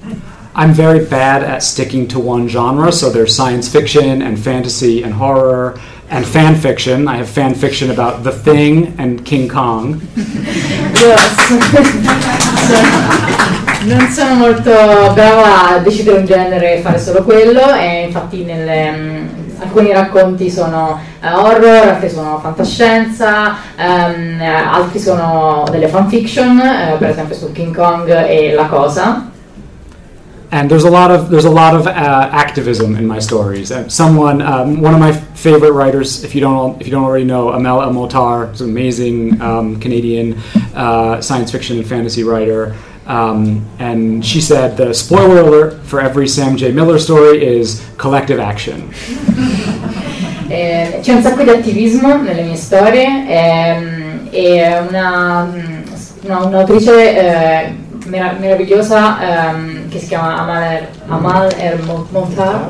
I'm 0.57 0.71
very 0.71 1.03
bad 1.03 1.43
at 1.43 1.63
sticking 1.63 2.07
to 2.07 2.17
one 2.17 2.47
genre, 2.47 2.89
so 2.89 3.09
there's 3.09 3.35
science 3.35 3.67
fiction 3.67 4.21
and 4.21 4.39
fantasy 4.39 5.03
and 5.03 5.13
horror 5.13 5.77
and 6.09 6.25
fan 6.25 6.55
fiction. 6.55 7.09
I 7.09 7.17
have 7.17 7.27
fan 7.27 7.53
fiction 7.53 7.91
about 7.91 8.23
The 8.23 8.31
Thing 8.31 8.95
and 8.97 9.25
King 9.25 9.49
Kong. 9.49 9.99
non 13.83 14.07
sono 14.11 14.35
molto 14.35 14.71
brava 15.13 15.71
a 15.71 15.79
decidere 15.79 16.19
un 16.19 16.25
genere 16.25 16.77
e 16.77 16.79
fare 16.79 16.99
solo 16.99 17.23
quello, 17.23 17.73
e 17.73 18.03
infatti 18.03 18.45
nelle, 18.45 18.89
um, 18.89 19.27
alcuni 19.59 19.91
racconti 19.91 20.49
sono 20.49 21.01
uh, 21.21 21.37
horror, 21.37 21.89
altri 21.89 22.09
sono 22.09 22.39
fantascienza, 22.39 23.57
um, 23.77 24.41
altri 24.41 24.99
sono 24.99 25.65
delle 25.69 25.89
fanfiction, 25.89 26.57
uh, 26.57 26.97
per 26.97 27.09
esempio 27.09 27.35
su 27.35 27.51
King 27.51 27.75
Kong 27.75 28.09
e 28.09 28.53
La 28.53 28.67
Cosa 28.67 29.33
and 30.55 30.71
there's 30.71 30.85
a 30.85 30.89
lot 30.89 31.11
of 31.11 31.29
there's 31.29 31.43
a 31.43 31.55
lot 31.63 31.75
of 31.75 31.85
uh, 31.85 31.91
activism 32.31 32.95
in 32.95 33.05
my 33.05 33.19
stories. 33.19 33.73
Someone, 33.93 34.41
um, 34.41 34.79
one 34.79 34.93
of 34.93 35.01
my 35.01 35.11
favorite 35.11 35.73
writers, 35.73 36.23
if 36.23 36.33
you 36.33 36.39
don't 36.39 36.79
if 36.79 36.87
you 36.87 36.91
don't 36.91 37.03
already 37.03 37.25
know, 37.25 37.49
Amel 37.49 37.81
El 37.81 37.91
Motar, 37.91 38.57
an 38.57 38.69
amazing 38.69 39.41
um, 39.41 39.77
Canadian 39.81 40.39
uh, 40.73 41.19
science 41.19 41.51
fiction 41.51 41.77
and 41.77 41.85
fantasy 41.85 42.23
writer. 42.23 42.73
Um, 43.05 43.67
and 43.79 44.25
she 44.25 44.39
said 44.39 44.77
the 44.77 44.93
spoiler 44.93 45.41
alert 45.41 45.83
for 45.83 45.99
every 45.99 46.27
Sam 46.27 46.55
J. 46.55 46.71
Miller 46.71 46.99
story 46.99 47.45
is 47.45 47.85
collective 47.97 48.39
action. 48.39 48.89
eh, 50.49 50.99
c'è 51.01 51.13
un 51.13 51.21
sacco 51.21 51.43
di 51.43 51.49
attivismo 51.49 52.15
nelle 52.15 52.43
mie 52.43 52.55
storie 52.55 53.27
ehm, 53.27 54.27
e 54.31 54.79
una, 54.87 55.51
una, 56.23 56.45
un'autrice 56.45 56.93
eh, 57.17 57.75
merav- 58.05 58.39
meravigliosa 58.39 59.17
um, 59.51 59.74
che 59.95 60.01
si 60.01 60.07
chiama 60.07 60.37
Amal, 60.37 60.87
Amal 61.07 61.53
El 61.57 61.79
Montar, 62.09 62.69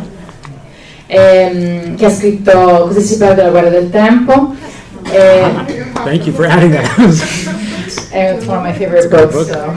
ehm, 1.08 1.96
che 1.96 2.06
ha 2.06 2.10
scritto 2.10 2.86
Così 2.88 3.02
si 3.02 3.18
perde 3.18 3.44
la 3.44 3.50
guerra 3.50 3.70
del 3.70 3.90
tempo. 3.90 4.56
Eh, 5.12 5.44
Thank 6.04 6.26
you 6.26 6.34
for 6.34 6.46
adding 6.46 6.72
that. 6.72 6.86
It's 8.18 8.46
one 8.46 8.58
of 8.58 8.64
my 8.64 8.74
favorite 8.74 9.10
books. 9.10 9.48
So. 9.48 9.74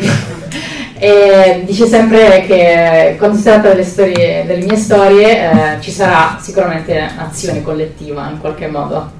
E 1.01 1.63
dice 1.65 1.87
sempre 1.87 2.45
che 2.47 3.15
quando 3.19 3.37
si 3.37 3.45
tratta 3.45 3.69
delle, 3.69 3.85
storie, 3.85 4.45
delle 4.47 4.65
mie 4.65 4.77
storie 4.77 5.51
eh, 5.51 5.81
ci 5.81 5.93
sarà 5.93 6.39
sicuramente 6.41 6.99
azione 7.17 7.63
collettiva 7.63 8.29
in 8.29 8.39
qualche 8.39 8.67
modo. 8.67 9.19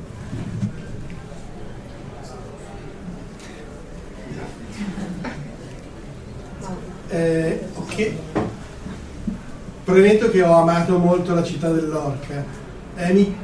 eh, 7.11 7.61
che, 7.99 8.17
premetto 9.83 10.31
che 10.31 10.43
ho 10.43 10.53
amato 10.53 10.99
molto 10.99 11.35
la 11.35 11.43
città 11.43 11.69
dell'Orca, 11.71 12.45
eh, 12.95 13.13
mi, 13.13 13.37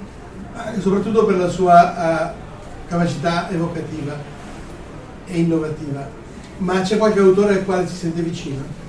soprattutto 0.79 1.25
per 1.25 1.39
la 1.39 1.49
sua 1.49 2.35
uh, 2.37 2.89
capacità 2.89 3.51
evocativa 3.51 4.17
e 5.27 5.39
innovativa. 5.39 6.09
Ma 6.59 6.83
c'è 6.83 6.99
qualche 6.99 7.19
autore 7.19 7.55
al 7.55 7.65
quale 7.65 7.89
si 7.89 7.97
sente 7.97 8.23
vicino? 8.23 8.83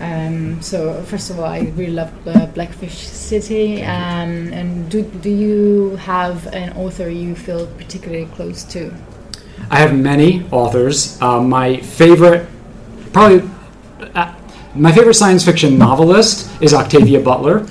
Um, 0.00 0.60
so 0.60 1.02
first 1.04 1.28
of 1.30 1.38
all, 1.38 1.52
I 1.52 1.70
really 1.76 1.92
love 1.92 2.10
uh, 2.24 2.46
Blackfish 2.54 3.08
City. 3.08 3.82
Um, 3.82 4.52
and 4.52 4.88
do 4.88 5.02
do 5.20 5.28
you 5.28 5.96
have 5.96 6.46
an 6.54 6.72
author 6.76 7.10
you 7.10 7.34
feel 7.34 7.66
particularly 7.76 8.28
close 8.36 8.64
to? 8.72 8.92
I 9.70 9.80
have 9.80 9.92
many 9.92 10.46
authors. 10.50 11.18
Uh, 11.20 11.42
my 11.42 11.78
favorite, 11.80 12.46
probably 13.12 13.42
uh, 14.14 14.32
my 14.74 14.92
favorite 14.92 15.14
science 15.14 15.44
fiction 15.44 15.78
novelist 15.78 16.48
is 16.60 16.72
Octavia 16.72 17.20
Butler. 17.20 17.64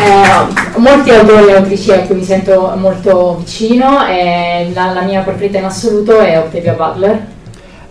eh, 0.00 0.78
molti 0.78 1.10
autori 1.10 1.48
e 1.48 1.54
autrici 1.54 1.92
a 1.92 2.00
cui 2.00 2.16
mi 2.16 2.24
sento 2.24 2.74
molto 2.76 3.36
vicino 3.36 4.06
e 4.06 4.70
la, 4.74 4.92
la 4.92 5.02
mia 5.02 5.22
preferita 5.22 5.58
in 5.58 5.64
assoluto 5.64 6.18
è 6.18 6.38
Octavia 6.38 6.72
Butler. 6.74 7.34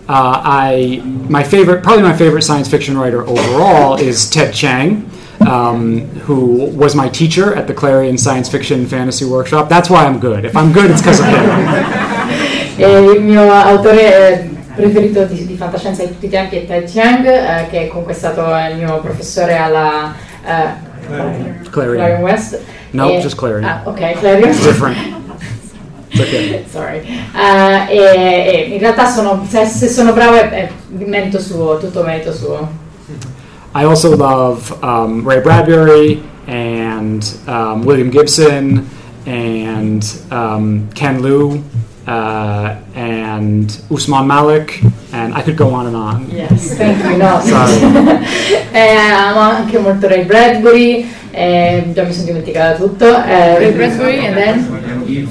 Uh, 0.08 0.40
I 0.44 1.02
my 1.28 1.42
favorite, 1.42 1.82
probably 1.82 2.02
my 2.02 2.14
favorite 2.14 2.42
science 2.42 2.68
fiction 2.68 2.96
writer 2.96 3.26
overall 3.26 3.96
is 3.96 4.30
Ted 4.30 4.52
Chiang, 4.52 5.10
um, 5.40 6.06
who 6.26 6.70
was 6.76 6.94
my 6.94 7.08
teacher 7.08 7.52
at 7.56 7.66
the 7.66 7.74
Clarion 7.74 8.16
Science 8.16 8.48
Fiction 8.48 8.86
Fantasy 8.86 9.24
Workshop. 9.24 9.68
That's 9.68 9.90
why 9.90 10.04
I'm 10.04 10.20
good. 10.20 10.44
If 10.44 10.56
I'm 10.56 10.72
good, 10.72 10.92
it's 10.92 11.00
because 11.00 11.18
of 11.18 11.26
him. 11.26 12.16
Il 12.78 13.20
mio 13.22 13.50
autore 13.50 14.28
eh, 14.28 14.55
preferito 14.76 15.24
di, 15.24 15.46
di 15.46 15.56
fantascienza 15.56 16.04
di 16.04 16.10
tutti 16.10 16.26
i 16.26 16.28
tempi 16.28 16.56
è 16.56 16.66
Ted 16.66 16.84
Chiang, 16.84 17.26
eh, 17.26 17.66
che 17.70 17.88
comunque 17.88 18.12
è 18.12 18.16
stato 18.16 18.42
il 18.70 18.76
mio 18.76 19.00
professore 19.00 19.56
alla 19.56 20.14
eh, 20.44 20.84
Clarion. 21.70 21.96
Clarion 21.96 22.22
West. 22.22 22.60
No, 22.90 23.10
E- 23.10 23.20
just 23.20 23.36
Clarion. 23.36 23.64
Ah, 23.64 23.82
ok, 23.84 24.18
Clarion. 24.18 24.50
Different. 24.50 24.96
It's 26.10 26.20
okay. 26.20 26.64
Sorry. 26.70 26.98
Eh, 27.34 27.96
e, 27.96 28.68
e 28.70 28.74
in 28.74 28.78
realtà 28.78 29.06
sono, 29.06 29.44
se, 29.48 29.64
se 29.66 29.88
sono 29.88 30.12
bravo 30.12 30.36
è, 30.36 30.48
è 30.50 30.70
merito 30.88 31.40
suo, 31.40 31.78
tutto 31.78 32.02
merito 32.02 32.32
suo. 32.32 32.84
I 33.74 33.84
also 33.84 34.14
love 34.16 34.72
um, 34.82 35.26
Ray 35.26 35.40
Bradbury 35.40 36.22
and 36.46 37.22
um, 37.46 37.84
William 37.84 38.10
Gibson 38.10 38.88
and 39.26 40.04
um, 40.30 40.88
Ken 40.94 41.20
Liu 41.20 41.62
uh, 42.06 42.76
and 42.94 43.80
Usman 43.90 44.26
Malik, 44.26 44.80
and 45.12 45.34
I 45.34 45.42
could 45.42 45.56
go 45.56 45.70
on 45.74 45.86
and 45.86 45.96
on. 45.96 46.30
Yes, 46.30 46.74
thank 46.74 47.02
you, 47.04 47.18
no. 47.18 47.40
Sorry. 47.40 48.24
Eh, 48.76 48.94
amo 48.94 49.40
anche 49.40 49.78
molto 49.78 50.06
Ray 50.06 50.26
Bradbury, 50.26 51.10
eh, 51.30 51.90
già 51.94 52.02
mi 52.02 52.12
sono 52.12 52.26
dimenticata 52.26 52.76
tutto. 52.76 53.06
Eh, 53.06 53.58
Ray 53.58 53.72
Bradbury 53.72 54.26
and 54.26 54.36
then 54.36 55.26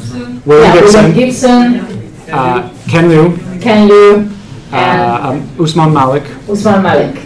William 0.46 0.74
yeah, 0.74 0.82
Gibson, 0.82 1.14
Gibson, 1.14 1.86
uh, 2.32 2.64
Ken 2.88 3.08
Liu, 3.08 3.38
Ken 3.60 3.86
Liu, 3.86 4.28
uh, 4.72 4.76
and 4.76 5.42
um, 5.42 5.50
Usman 5.58 5.92
Malik. 5.92 6.24
Usman 6.48 6.82
Malik. 6.82 7.20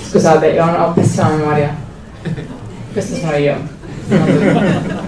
Scusate, 0.00 0.46
io 0.46 0.64
ho 0.64 0.84
ho 0.86 0.92
pessima 0.92 1.28
memoria. 1.28 1.76
Questo 2.92 3.16
sono 3.16 3.36
io. 3.36 3.56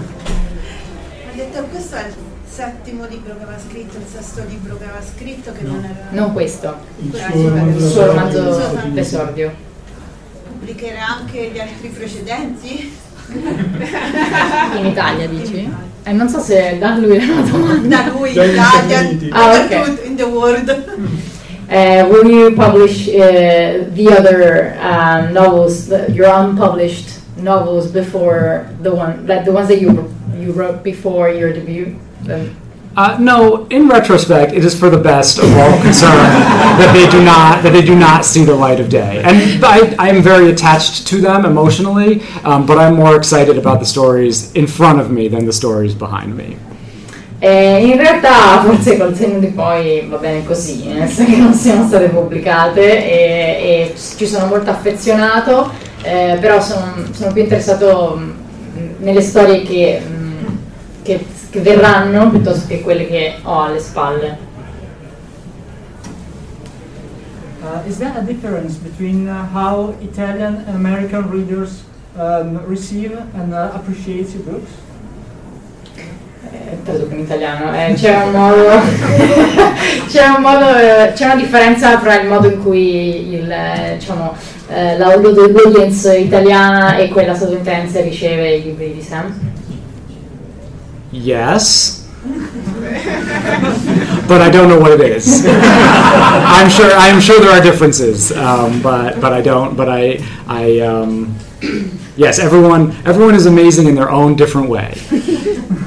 settimo 2.61 3.07
libro 3.09 3.35
che 3.35 3.41
aveva 3.41 3.57
scritto, 3.57 3.97
il 3.97 4.05
sesto 4.05 4.43
libro 4.47 4.77
che 4.77 4.83
aveva 4.83 5.01
scritto 5.01 5.51
che 5.51 5.63
non 5.63 5.83
era... 5.83 6.09
Non 6.11 6.31
questo, 6.31 6.75
Il 6.99 7.11
suo 7.91 8.05
romanzo- 8.05 8.79
d'esordio. 8.89 9.51
Pubblicherà 10.47 11.07
anche 11.07 11.49
gli 11.51 11.59
altri 11.59 11.87
precedenti? 11.87 12.95
In 13.33 14.85
Italia 14.85 15.27
dici? 15.27 15.73
E 16.03 16.11
non 16.11 16.29
so 16.29 16.39
se 16.39 16.77
da 16.77 16.97
lui 16.97 17.15
era 17.15 17.31
una 17.31 17.49
domanda. 17.49 17.97
Da 17.97 18.11
lui, 18.11 18.29
in 18.29 18.43
Italia. 18.43 18.99
Ah, 19.31 19.49
ok. 19.53 19.67
dappertutto, 19.69 20.05
in 20.05 20.15
the 20.15 20.23
world. 20.23 20.85
Uh, 21.67 22.05
will 22.11 22.29
you 22.29 22.53
publish 22.53 23.07
uh, 23.07 23.89
the 23.95 24.07
other 24.07 24.77
um, 24.81 25.33
novels, 25.33 25.87
the, 25.87 26.11
your 26.11 26.27
unpublished 26.27 27.21
novels, 27.37 27.87
before 27.87 28.67
the 28.83 28.91
one, 28.91 29.25
like 29.25 29.45
the 29.45 29.51
ones 29.51 29.67
that 29.67 29.79
you 29.79 30.13
you 30.41 30.51
wrote 30.51 30.83
before 30.83 31.29
your 31.29 31.53
debut? 31.53 31.95
Um, 32.29 32.49
Uh, 32.93 33.15
no, 33.21 33.67
in 33.69 33.87
retrospect, 33.87 34.51
it 34.51 34.65
is 34.65 34.77
for 34.77 34.89
the 34.89 34.97
best 34.97 35.39
of 35.39 35.45
all 35.55 35.79
concerned 35.81 36.35
that 36.77 36.91
they 36.91 37.09
do 37.09 37.23
not 37.23 37.63
that 37.63 37.71
they 37.71 37.81
do 37.81 37.95
not 37.95 38.25
see 38.25 38.43
the 38.43 38.53
light 38.53 38.81
of 38.81 38.89
day. 38.89 39.21
And 39.23 39.63
I, 39.63 39.95
I 39.97 40.09
am 40.09 40.21
very 40.21 40.49
attached 40.49 41.07
to 41.07 41.21
them 41.21 41.45
emotionally, 41.45 42.21
um, 42.43 42.65
but 42.65 42.77
I'm 42.77 42.95
more 42.95 43.15
excited 43.15 43.57
about 43.57 43.79
the 43.79 43.85
stories 43.85 44.51
in 44.55 44.67
front 44.67 44.99
of 44.99 45.09
me 45.09 45.29
than 45.29 45.45
the 45.45 45.53
stories 45.53 45.95
behind 45.95 46.35
me. 46.35 46.57
eh, 47.43 47.79
in 47.87 47.97
realtà, 47.97 48.61
forse 48.63 48.97
col 48.97 49.15
senno 49.15 49.39
di 49.39 49.47
poi 49.47 50.05
va 50.07 50.17
bene 50.17 50.45
così, 50.45 50.85
nel 50.85 51.09
senso 51.09 51.31
che 51.31 51.37
non 51.37 51.53
siano 51.55 51.87
state 51.87 52.09
pubblicate 52.09 53.03
e, 53.03 53.91
e 53.91 53.93
ci 54.17 54.27
sono 54.27 54.45
molto 54.45 54.69
affezionato, 54.69 55.71
eh, 56.03 56.37
però 56.39 56.61
sono, 56.61 56.93
sono 57.11 57.31
più 57.33 57.41
interessato 57.41 58.15
mh, 58.15 59.03
nelle 59.03 59.21
storie 59.21 59.63
che, 59.63 60.01
mh, 60.05 60.20
che, 61.03 61.25
che 61.49 61.59
verranno 61.59 62.29
piuttosto 62.29 62.67
che 62.67 62.81
quelle 62.81 63.07
che 63.07 63.35
ho 63.41 63.63
alle 63.63 63.79
spalle. 63.79 64.49
Uh, 67.63 67.87
is 67.87 67.97
there 67.97 68.11
a 68.17 68.21
difference 68.21 68.77
between 68.77 69.27
uh, 69.27 69.45
how 69.53 69.95
Italian 70.01 70.63
and 70.65 70.75
American 70.75 71.29
readers 71.29 71.83
um, 72.17 72.59
receive 72.65 73.15
and 73.35 73.53
uh, 73.53 73.71
appreciate 73.73 74.33
your 74.33 74.43
books? 74.43 74.69
Eh, 76.51 76.83
traduco 76.83 77.13
in 77.13 77.19
italiano, 77.19 77.71
eh, 77.73 77.93
c'è 77.93 78.23
un 78.23 78.31
modo, 78.31 78.65
c'è 80.09 80.27
un 80.27 80.41
modo, 80.41 80.75
eh, 80.75 81.13
c'è 81.13 81.25
una 81.25 81.35
differenza 81.35 81.97
fra 81.99 82.19
il 82.19 82.27
modo 82.27 82.47
in 82.47 82.61
cui 82.61 83.35
il, 83.35 83.49
eh, 83.49 83.95
diciamo, 83.97 84.33
eh, 84.67 84.97
la- 84.97 85.15
l'audience 85.15 86.17
italiana 86.17 86.97
e 86.97 87.07
quella 87.07 87.35
statunitense 87.35 88.01
riceve 88.01 88.55
i 88.55 88.63
libri 88.63 88.93
di 88.93 89.01
Sam. 89.01 89.50
Yes. 91.11 92.07
but 94.27 94.41
I 94.41 94.49
don't 94.49 94.69
know 94.69 94.79
what 94.79 94.91
it 94.91 95.01
is. 95.01 95.43
I'm 95.47 96.69
sure 96.69 96.91
I'm 96.93 97.19
sure 97.19 97.39
there 97.39 97.51
are 97.51 97.61
differences, 97.61 98.31
um, 98.31 98.81
but 98.81 99.19
but 99.19 99.33
I 99.33 99.41
don't. 99.41 99.75
But 99.75 99.89
I 99.89 100.23
I 100.47 100.79
um, 100.79 101.35
yes, 102.15 102.39
everyone 102.39 102.91
everyone 103.05 103.35
is 103.35 103.45
amazing 103.47 103.87
in 103.87 103.95
their 103.95 104.11
own 104.11 104.35
different 104.35 104.69
way. 104.69 104.93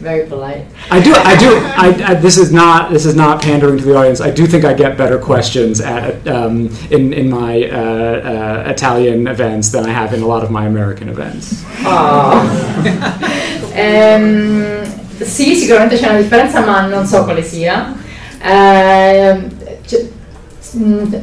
Very 0.00 0.26
polite. 0.26 0.64
I 0.90 0.98
do 1.00 1.12
I 1.14 1.36
do 1.36 1.50
I, 1.76 2.12
I 2.12 2.14
this 2.14 2.38
is 2.38 2.50
not 2.50 2.90
this 2.90 3.04
is 3.04 3.14
not 3.14 3.42
pandering 3.42 3.76
to 3.78 3.84
the 3.84 3.94
audience. 3.94 4.20
I 4.22 4.30
do 4.30 4.46
think 4.46 4.64
I 4.64 4.72
get 4.72 4.96
better 4.96 5.18
questions 5.18 5.80
at 5.80 6.26
um, 6.26 6.70
in 6.90 7.12
in 7.12 7.28
my 7.28 7.68
uh, 7.68 8.64
uh, 8.66 8.70
Italian 8.70 9.26
events 9.26 9.70
than 9.70 9.84
I 9.84 9.90
have 9.92 10.14
in 10.14 10.22
a 10.22 10.26
lot 10.26 10.42
of 10.42 10.50
my 10.50 10.66
American 10.66 11.08
events. 11.08 11.62
Oh. 11.84 12.40
Ehm, 13.72 14.82
sì, 15.22 15.54
sicuramente 15.54 15.96
c'è 15.96 16.08
una 16.08 16.18
differenza, 16.18 16.60
ma 16.60 16.86
non 16.86 17.06
so 17.06 17.22
quale 17.22 17.42
sia. 17.42 17.94
Ehm, 18.42 19.48
c- 19.86 20.08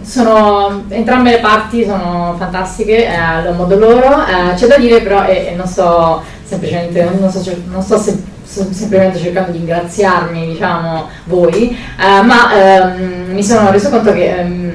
sono, 0.03 0.83
entrambe 0.87 1.31
le 1.31 1.39
parti 1.39 1.83
sono 1.83 2.35
fantastiche 2.37 3.05
eh, 3.05 3.15
a 3.15 3.51
modo 3.51 3.77
loro. 3.77 4.25
Eh, 4.25 4.53
c'è 4.55 4.67
da 4.67 4.77
dire 4.77 5.01
però, 5.01 5.25
e, 5.25 5.47
e 5.47 5.55
non 5.55 5.67
sto 5.67 6.23
semplicemente, 6.43 7.03
non 7.03 7.31
cer- 7.31 7.65
non 7.67 7.81
sem- 7.81 7.99
sto 8.01 8.21
semplicemente 8.47 9.19
cercando 9.19 9.51
di 9.51 9.57
ringraziarmi, 9.57 10.47
diciamo, 10.47 11.09
voi, 11.25 11.77
eh, 11.99 12.21
ma 12.23 12.93
ehm, 12.95 13.31
mi 13.33 13.43
sono 13.43 13.69
reso 13.71 13.89
conto 13.89 14.13
che 14.13 14.39
ehm, 14.39 14.71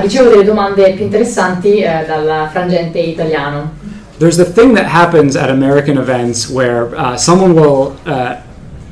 ricevo 0.00 0.28
delle 0.30 0.44
domande 0.44 0.92
più 0.94 1.04
interessanti 1.04 1.80
eh, 1.80 2.04
dal 2.06 2.48
frangente 2.50 2.98
italiano. 2.98 3.80
There's 4.18 4.36
the 4.36 4.44
thing 4.44 4.76
that 4.76 4.86
happens 4.86 5.36
at 5.36 5.48
American 5.50 5.96
events 5.98 6.48
where 6.48 6.88
uh, 6.94 7.16
someone 7.16 7.54
will 7.54 7.96
uh, 8.06 8.36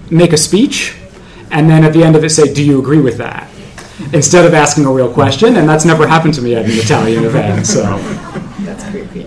make 0.08 0.32
a 0.32 0.36
speech 0.36 0.94
and 1.50 1.68
then 1.68 1.84
at 1.84 1.92
the 1.92 2.02
end 2.02 2.16
of 2.16 2.24
it 2.24 2.30
say, 2.30 2.52
Do 2.52 2.62
you 2.62 2.78
agree 2.78 3.00
with 3.00 3.16
that? 3.18 3.46
Instead 4.12 4.44
of 4.46 4.54
asking 4.54 4.86
a 4.86 4.90
real 4.90 5.12
question, 5.12 5.56
and 5.56 5.68
that's 5.68 5.84
never 5.84 6.06
happened 6.06 6.34
to 6.34 6.42
me 6.42 6.54
at 6.54 6.64
an 6.64 6.70
Italian 6.70 7.24
event. 7.24 7.66
So, 7.66 7.82
That's 8.64 8.84
creepy. 8.84 9.26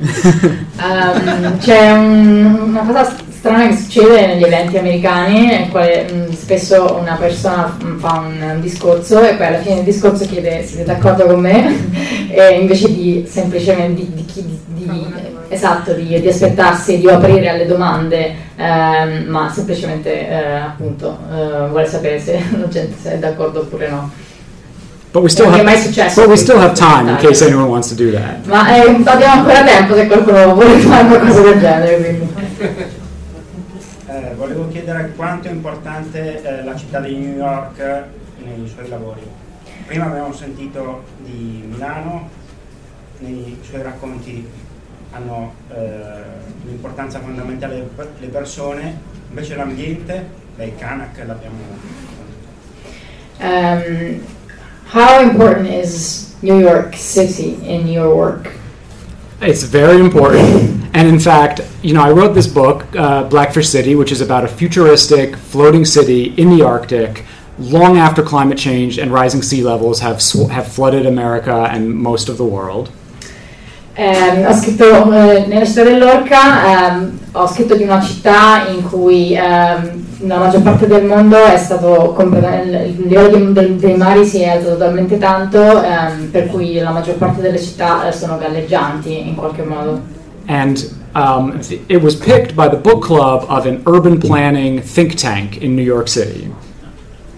Ehm, 0.80 1.58
c'è 1.64 1.92
un- 1.92 2.60
una 2.70 2.82
cosa 2.82 3.16
strana 3.44 3.68
che 3.68 3.76
succede 3.76 4.26
negli 4.26 4.44
eventi 4.44 4.78
americani, 4.78 5.48
nel 5.48 5.68
quale 5.68 6.10
mh, 6.10 6.32
spesso 6.32 6.98
una 6.98 7.18
persona 7.20 7.76
mh, 7.78 8.00
fa 8.00 8.24
un, 8.26 8.42
un 8.42 8.62
discorso 8.62 9.22
e 9.22 9.34
poi 9.34 9.48
alla 9.48 9.58
fine 9.60 9.76
del 9.76 9.84
discorso 9.84 10.26
chiede 10.26 10.64
siete 10.66 10.86
d'accordo 10.86 11.26
con 11.26 11.42
me 11.42 11.90
e 12.32 12.60
invece 12.62 12.88
di 12.94 13.26
semplicemente 13.30 13.96
di, 14.00 14.12
di 14.14 14.26
chi- 14.26 14.60
di- 14.66 14.88
di- 14.90 15.14
esatto, 15.50 15.92
di, 15.92 16.22
di 16.22 16.28
aspettarsi 16.30 17.00
di 17.00 17.10
aprire 17.10 17.50
alle 17.50 17.66
domande, 17.66 18.34
ehm, 18.56 19.26
ma 19.28 19.52
semplicemente 19.54 20.26
eh, 20.30 20.36
appunto 20.56 21.18
eh, 21.30 21.68
vuole 21.68 21.86
sapere 21.86 22.22
se 22.22 22.42
la 22.58 22.68
gente 22.70 22.96
se 23.02 23.12
è 23.12 23.18
d'accordo 23.18 23.60
oppure 23.60 23.90
no. 23.90 24.10
but 25.12 25.22
we 25.22 25.28
still 25.28 25.50
Non 25.50 25.60
è 25.60 25.64
mai 25.64 25.74
have, 25.74 25.84
successo 25.84 26.22
but 26.22 26.30
we 26.30 26.38
still 26.38 26.60
have 26.62 26.74
time 26.76 27.10
in 27.10 27.18
case 27.18 27.44
anyone 27.44 27.68
wants 27.68 27.90
to 27.90 27.96
do 27.96 28.10
that. 28.12 28.46
Ma 28.46 28.74
eh, 28.74 29.02
abbiamo 29.04 29.34
ancora 29.34 29.64
tempo 29.66 29.96
se 29.96 30.08
qualcuno 30.08 30.54
vuole 30.54 30.78
fare 30.78 31.08
qualcosa 31.08 31.42
del 31.42 31.60
genere, 31.60 31.98
quindi. 31.98 32.92
Chiedere 34.84 35.14
quanto 35.16 35.48
è 35.48 35.52
importante 35.52 36.44
eh, 36.44 36.62
la 36.62 36.76
città 36.76 37.00
di 37.00 37.16
New 37.16 37.38
York 37.38 38.04
nei 38.44 38.68
suoi 38.68 38.90
lavori. 38.90 39.22
Prima 39.86 40.08
abbiamo 40.08 40.34
sentito 40.34 41.04
di 41.20 41.64
Milano, 41.66 42.28
nei 43.20 43.58
suoi 43.62 43.82
racconti 43.82 44.46
hanno 45.12 45.54
eh, 45.70 45.76
un'importanza 46.66 47.22
fondamentale 47.22 47.88
per 47.96 48.10
le 48.20 48.28
persone, 48.28 49.00
invece 49.30 49.56
l'ambiente, 49.56 50.28
beh, 50.58 50.76
Kanak 50.76 51.18
l'abbiamo 51.26 51.62
Um, 53.40 54.22
how 54.92 55.22
important 55.22 55.70
is 55.70 56.36
New 56.42 56.60
York 56.60 56.94
City 56.98 57.58
in 57.64 57.88
your 57.88 58.14
work? 58.14 58.52
It's 59.40 59.64
very 59.64 60.02
important, 60.02 60.83
And 60.94 61.08
in 61.08 61.20
fact, 61.20 61.62
you 61.82 61.94
know, 61.94 62.04
I 62.04 62.12
wrote 62.12 62.34
this 62.34 62.48
book, 62.48 62.86
uh, 62.96 63.24
Blackfish 63.24 63.68
City, 63.68 63.96
which 63.96 64.12
is 64.12 64.22
about 64.22 64.44
a 64.44 64.48
futuristic 64.48 65.36
floating 65.36 65.86
city 65.86 66.36
in 66.38 66.56
the 66.56 66.64
Arctic, 66.64 67.26
long 67.58 67.98
after 67.98 68.22
climate 68.22 68.58
change 68.58 69.00
and 69.00 69.12
rising 69.12 69.42
sea 69.42 69.64
levels 69.64 70.00
have 70.02 70.22
sw- 70.22 70.50
have 70.50 70.68
flooded 70.68 71.06
America 71.06 71.68
and 71.72 71.96
most 71.96 72.30
of 72.30 72.38
the 72.38 72.44
world. 72.46 72.92
Ehm, 73.96 74.48
ho 74.48 74.54
scritto 74.54 75.12
eh, 75.12 75.46
nella 75.46 75.66
città 75.66 75.84
dell'Orca, 75.84 76.94
ehm, 76.94 77.20
ho 77.34 77.48
scritto 77.48 77.76
di 77.76 77.84
una 77.84 78.02
città 78.02 78.68
in 78.68 78.82
cui 78.90 79.36
ehm, 79.36 80.06
la 80.26 80.38
maggior 80.38 80.64
parte 80.64 80.88
del 80.88 81.06
mondo 81.06 81.38
è 81.44 81.58
stato 81.58 82.16
il 82.18 83.04
livello 83.08 83.52
dei- 83.52 83.76
dei 83.76 83.96
mari 83.96 84.26
si 84.26 84.42
è 84.42 84.50
alzato 84.50 84.78
talmente 84.78 85.20
tanto 85.20 85.84
ehm, 85.84 86.30
per 86.32 86.48
cui 86.48 86.80
la 86.80 86.90
maggior 86.90 87.16
parte 87.16 87.42
delle 87.42 87.60
città 87.60 88.08
eh, 88.08 88.12
sono 88.12 88.40
galleggianti 88.40 89.28
in 89.28 89.36
qualche 89.36 89.62
modo. 89.62 90.22
And 90.48 90.94
um, 91.16 91.62
th- 91.62 91.82
it 91.90 92.02
was 92.02 92.16
picked 92.16 92.56
by 92.56 92.68
the 92.68 92.78
book 92.78 93.04
club 93.04 93.46
of 93.50 93.66
an 93.66 93.84
urban 93.86 94.20
planning 94.20 94.82
think 94.82 95.16
tank 95.16 95.58
in 95.58 95.76
New 95.76 95.84
York 95.84 96.08
City. 96.08 96.52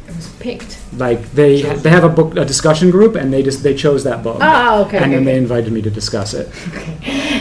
It 0.08 0.15
was 0.15 0.30
picked. 0.39 0.80
Like 0.98 1.32
they 1.34 1.62
they 1.62 1.89
have 1.89 2.06
a 2.06 2.10
book 2.10 2.38
a 2.38 2.46
discussion 2.46 2.89
group, 2.89 3.15
and 3.15 3.32
they 3.34 3.44
just 3.44 3.63
they 3.63 3.74
chose 3.76 4.04
that 4.06 4.24
book. 4.24 4.38
Ah, 4.39 4.80
okay, 4.82 4.98
And 4.98 5.06
okay, 5.08 5.15
then 5.15 5.24
okay. 5.24 5.32
they 5.34 5.38
invited 5.38 5.74
me 5.74 5.82
to 5.82 5.89
discuss 5.89 6.34
it. 6.34 6.50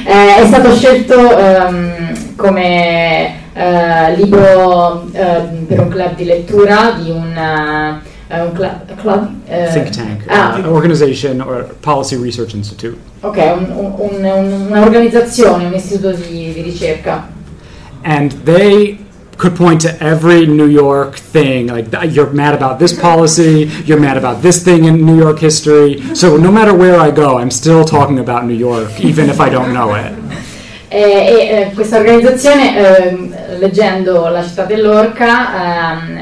Eh, 0.06 0.36
è 0.42 0.46
stato 0.46 0.74
scelto 0.74 1.38
ehm, 1.38 2.36
come 2.36 3.52
eh, 3.54 4.16
libro 4.16 5.08
ehm, 5.12 5.64
per 5.66 5.80
un 5.80 5.88
club 5.88 6.14
di 6.14 6.24
lettura 6.24 6.98
di 7.00 7.10
un, 7.10 8.00
un 8.42 8.52
cla- 8.52 8.80
club, 9.00 9.28
eh, 9.46 9.68
think 9.72 9.90
tank, 9.90 10.24
ah, 10.28 10.58
uh, 10.58 10.66
organization, 10.68 11.40
or 11.40 11.74
policy 11.80 12.16
research 12.16 12.54
institute. 12.54 12.96
ok, 13.20 13.36
un- 13.36 13.72
un- 13.76 13.94
un- 13.98 14.24
un- 14.24 14.66
un'organizzazione, 14.70 15.66
un 15.66 15.74
istituto 15.74 16.12
di, 16.12 16.52
di 16.52 16.62
ricerca. 16.62 17.28
and 18.02 18.32
they 18.44 18.98
could 19.36 19.54
point 19.56 19.80
to 19.80 19.90
every 19.98 20.46
New 20.46 20.68
York 20.68 21.16
thing 21.32 21.68
like 21.70 21.90
"Th- 21.90 22.12
you're 22.14 22.30
mad 22.32 22.54
about 22.54 22.78
this 22.78 22.92
policy, 22.92 23.68
you're 23.84 23.98
mad 24.00 24.16
about 24.16 24.40
this 24.42 24.62
thing 24.62 24.84
in 24.84 25.04
New 25.04 25.16
York 25.16 25.40
history. 25.40 26.00
So 26.12 26.36
no 26.36 26.50
matter 26.52 26.72
where 26.72 26.96
I 27.00 27.10
go, 27.10 27.38
I'm 27.38 27.50
still 27.50 27.82
talking 27.84 28.18
about 28.20 28.44
New 28.44 28.54
York, 28.56 29.00
even 29.00 29.28
if 29.28 29.40
I 29.40 29.48
don't 29.50 29.72
know 29.72 29.94
it. 29.96 30.12
E, 30.94 30.96
e, 31.00 31.48
eh, 31.48 31.70
questa 31.74 31.96
organizzazione, 31.98 32.76
ehm, 32.76 33.34
leggendo 33.58 34.28
La 34.28 34.44
città 34.44 34.62
dell'orca, 34.62 35.96
ehm, 35.96 36.20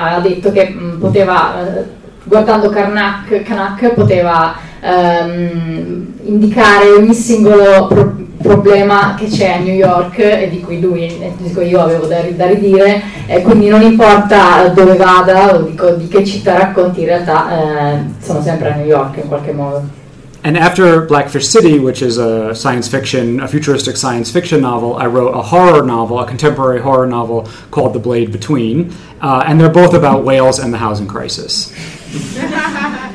ha 0.00 0.20
detto 0.20 0.50
che 0.50 0.68
mh, 0.68 0.98
poteva, 0.98 1.60
eh, 1.60 1.84
guardando 2.24 2.70
Karnak, 2.70 3.42
Kanak, 3.42 3.92
poteva 3.94 4.54
ehm, 4.80 6.14
indicare 6.22 6.90
ogni 6.90 7.14
singolo 7.14 7.86
pro- 7.86 8.16
problema 8.40 9.14
che 9.18 9.26
c'è 9.26 9.52
a 9.52 9.58
New 9.58 9.74
York 9.74 10.18
e 10.18 10.48
di 10.50 10.60
cui 10.60 10.80
lui, 10.80 11.18
di 11.36 11.52
cui 11.52 11.68
io 11.68 11.82
avevo 11.82 12.06
da, 12.06 12.20
da 12.34 12.46
ridire, 12.46 13.02
e 13.26 13.42
quindi 13.42 13.68
non 13.68 13.82
importa 13.82 14.68
dove 14.68 14.96
vada 14.96 15.54
o 15.54 15.62
di, 15.62 15.78
di 15.98 16.08
che 16.08 16.24
città 16.24 16.56
racconti, 16.56 17.00
in 17.00 17.06
realtà 17.06 17.50
eh, 17.50 17.98
sono 18.20 18.40
sempre 18.40 18.72
a 18.72 18.76
New 18.76 18.86
York 18.86 19.18
in 19.18 19.28
qualche 19.28 19.52
modo. 19.52 19.98
And 20.42 20.56
after 20.56 21.02
Blackfish 21.02 21.46
City, 21.46 21.78
which 21.78 22.00
is 22.00 22.16
a 22.16 22.54
science 22.54 22.88
fiction, 22.88 23.40
a 23.40 23.48
futuristic 23.48 23.96
science 23.96 24.30
fiction 24.30 24.62
novel, 24.62 24.96
I 24.96 25.06
wrote 25.06 25.34
a 25.34 25.42
horror 25.42 25.84
novel, 25.84 26.18
a 26.18 26.26
contemporary 26.26 26.80
horror 26.80 27.06
novel 27.06 27.46
called 27.70 27.92
The 27.92 27.98
Blade 27.98 28.32
Between. 28.32 28.92
Uh, 29.20 29.44
and 29.46 29.60
they're 29.60 29.68
both 29.68 29.92
about 29.92 30.24
whales 30.24 30.58
and 30.58 30.72
the 30.72 30.78
housing 30.78 31.06
crisis. 31.06 31.72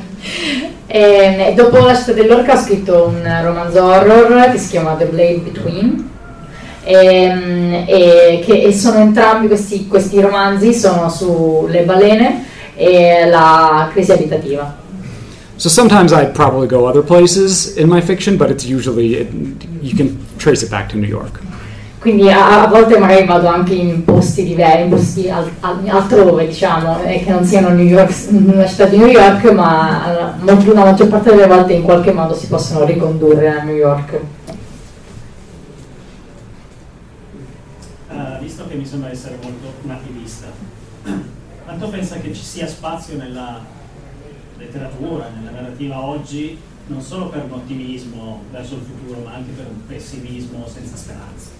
E 0.88 1.52
dopo 1.54 1.78
La 1.78 1.94
città 1.94 2.12
dell'orca 2.12 2.54
ho 2.54 2.56
scritto 2.56 3.08
un 3.08 3.40
romanzo 3.42 3.82
horror 3.84 4.50
che 4.52 4.56
si 4.56 4.70
chiama 4.70 4.94
The 4.94 5.06
Blade 5.06 5.40
Between 5.40 6.10
e, 6.84 7.84
e 7.86 8.42
che 8.44 8.62
e 8.62 8.72
sono 8.72 8.98
entrambi 8.98 9.48
questi, 9.48 9.88
questi 9.88 10.20
romanzi 10.20 10.72
sono 10.72 11.10
sulle 11.10 11.82
balene 11.82 12.46
e 12.76 13.26
la 13.28 13.90
crisi 13.92 14.12
abitativa. 14.12 14.84
So 15.58 15.68
sometimes 15.70 16.12
I 16.12 16.26
probably 16.26 16.66
go 16.68 16.86
other 16.86 17.02
places 17.02 17.76
in 17.78 17.88
my 17.88 18.00
fiction, 18.02 18.36
but 18.36 18.50
it's 18.50 18.64
usually, 18.66 19.14
it, 19.14 19.28
you 19.80 19.96
can 19.96 20.18
trace 20.38 20.62
it 20.62 20.70
back 20.70 20.88
to 20.90 20.96
New 20.98 21.08
York. 21.08 21.40
Quindi 21.98 22.30
a, 22.30 22.62
a 22.62 22.66
volte 22.68 22.98
magari 22.98 23.24
vado 23.24 23.48
anche 23.48 23.74
in 23.74 24.04
posti 24.04 24.44
diversi, 24.44 24.82
in 24.82 24.90
posti 24.90 25.30
al- 25.30 25.50
al- 25.60 25.88
altrove 25.88 26.46
diciamo, 26.46 27.02
e 27.02 27.24
che 27.24 27.30
non 27.30 27.44
siano 27.44 27.70
New 27.70 27.86
York, 27.86 28.12
una 28.30 28.66
città 28.66 28.84
di 28.84 28.98
New 28.98 29.08
York, 29.08 29.50
ma 29.50 30.36
eh, 30.36 30.42
molto- 30.44 30.72
la 30.74 30.84
maggior 30.84 31.08
parte 31.08 31.30
delle 31.30 31.46
volte 31.46 31.72
in 31.72 31.82
qualche 31.82 32.12
modo 32.12 32.34
si 32.34 32.46
possono 32.48 32.84
ricondurre 32.84 33.48
a 33.48 33.62
New 33.62 33.74
York. 33.74 34.20
Eh, 38.10 38.38
visto 38.40 38.66
che 38.68 38.74
mi 38.74 38.84
sembra 38.86 39.10
essere 39.10 39.38
molto 39.42 39.72
nativista, 39.82 40.46
quanto 41.64 41.88
pensa 41.88 42.16
che 42.16 42.32
ci 42.32 42.42
sia 42.44 42.68
spazio 42.68 43.16
nella 43.16 43.60
letteratura, 44.58 45.28
nella 45.28 45.50
narrativa 45.50 46.00
oggi, 46.00 46.58
non 46.86 47.00
solo 47.00 47.28
per 47.28 47.44
un 47.44 47.52
ottimismo 47.52 48.44
verso 48.50 48.74
il 48.76 48.82
futuro, 48.82 49.20
ma 49.20 49.34
anche 49.34 49.50
per 49.52 49.66
un 49.66 49.86
pessimismo 49.86 50.66
senza 50.68 50.96
speranza? 50.96 51.50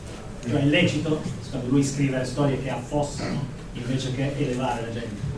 Cioè 0.49 0.61
è 0.61 0.65
lecito, 0.65 1.21
secondo 1.41 1.69
lui, 1.69 1.83
scrivere 1.83 2.25
storie 2.25 2.63
che 2.63 2.71
affossano 2.71 3.55
invece 3.73 4.15
che 4.15 4.33
elevare 4.37 4.83
la 4.83 4.93
gente. 4.93 5.35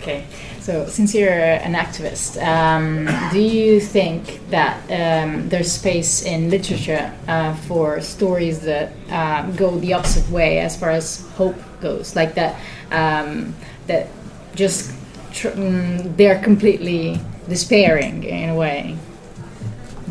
Okay, 0.00 0.24
so 0.60 0.86
since 0.86 1.14
you're 1.14 1.30
an 1.30 1.74
activist, 1.74 2.36
um, 2.36 3.06
do 3.32 3.38
you 3.38 3.80
think 3.80 4.40
that 4.50 4.76
um, 4.90 5.48
there's 5.48 5.70
space 5.70 6.22
in 6.22 6.50
literature 6.50 7.12
uh, 7.28 7.54
for 7.66 8.00
stories 8.00 8.60
that 8.60 8.92
uh, 9.10 9.42
go 9.52 9.78
the 9.78 9.92
opposite 9.94 10.28
way 10.30 10.60
as 10.60 10.76
far 10.76 10.90
as 10.90 11.26
hope 11.36 11.56
goes, 11.80 12.14
like 12.16 12.34
that 12.34 12.56
um, 12.90 13.54
that 13.86 14.08
just 14.54 14.90
tr- 15.34 15.48
mm, 15.48 16.16
they're 16.16 16.40
completely 16.40 17.20
despairing 17.48 18.24
in 18.24 18.50
a 18.50 18.54
way? 18.54 18.96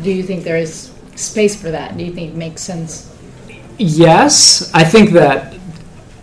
Do 0.02 0.12
you 0.12 0.22
think 0.22 0.44
there 0.44 0.58
is 0.58 0.92
space 1.16 1.60
for 1.60 1.70
that? 1.70 1.96
Do 1.96 2.04
you 2.04 2.12
think 2.12 2.32
it 2.32 2.36
makes 2.36 2.62
sense? 2.62 3.10
Yes, 3.78 4.70
I 4.74 4.84
think 4.84 5.10
that 5.10 5.54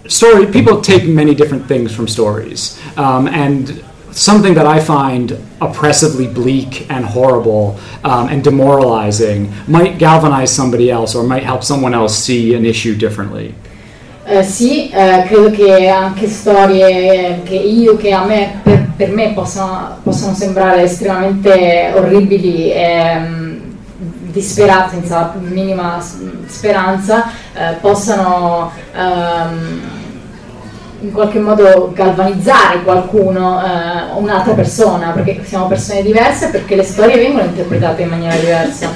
story 0.08 0.46
people 0.46 0.82
take 0.82 1.06
many 1.06 1.36
different 1.36 1.68
things 1.68 1.94
from 1.94 2.08
stories, 2.08 2.80
um, 2.98 3.28
and 3.28 3.84
something 4.12 4.54
that 4.54 4.66
I 4.66 4.80
find 4.80 5.38
oppressively 5.62 6.28
bleak 6.28 6.90
and 6.92 7.06
horrible 7.06 7.80
um, 8.04 8.28
and 8.28 8.44
demoralizing 8.44 9.54
might 9.68 9.98
galvanize 9.98 10.54
somebody 10.54 10.92
else 10.92 11.16
or 11.16 11.24
might 11.24 11.44
help 11.44 11.64
someone 11.64 11.94
else 11.94 12.18
see 12.18 12.54
an 12.54 12.66
issue 12.66 12.96
differently. 12.96 13.56
Eh, 14.32 14.44
sì, 14.44 14.90
eh, 14.90 15.26
credo 15.28 15.52
che 15.52 15.90
anche 15.90 16.26
storie 16.30 17.42
che 17.44 17.54
io, 17.56 17.98
che 17.98 18.14
a 18.14 18.24
me, 18.24 18.62
per, 18.64 18.88
per 18.96 19.12
me 19.12 19.34
possano, 19.34 19.98
possono 20.04 20.34
sembrare 20.34 20.84
estremamente 20.84 21.92
orribili 21.94 22.72
e 22.72 23.20
mm, 23.20 23.60
disperate, 24.32 24.92
senza 24.92 25.34
minima 25.38 26.02
speranza, 26.46 27.30
eh, 27.54 27.74
possano 27.82 28.72
ehm, 28.96 29.82
in 31.02 31.12
qualche 31.12 31.40
modo 31.40 31.92
galvanizzare 31.94 32.84
qualcuno, 32.84 33.62
eh, 33.62 34.14
un'altra 34.16 34.54
persona, 34.54 35.10
perché 35.10 35.42
siamo 35.44 35.68
persone 35.68 36.04
diverse, 36.04 36.52
perché 36.52 36.78
le 36.78 36.84
storie 36.84 37.18
vengono 37.18 37.44
interpretate 37.44 38.04
in 38.04 38.08
maniera 38.08 38.36
diversa. 38.38 38.88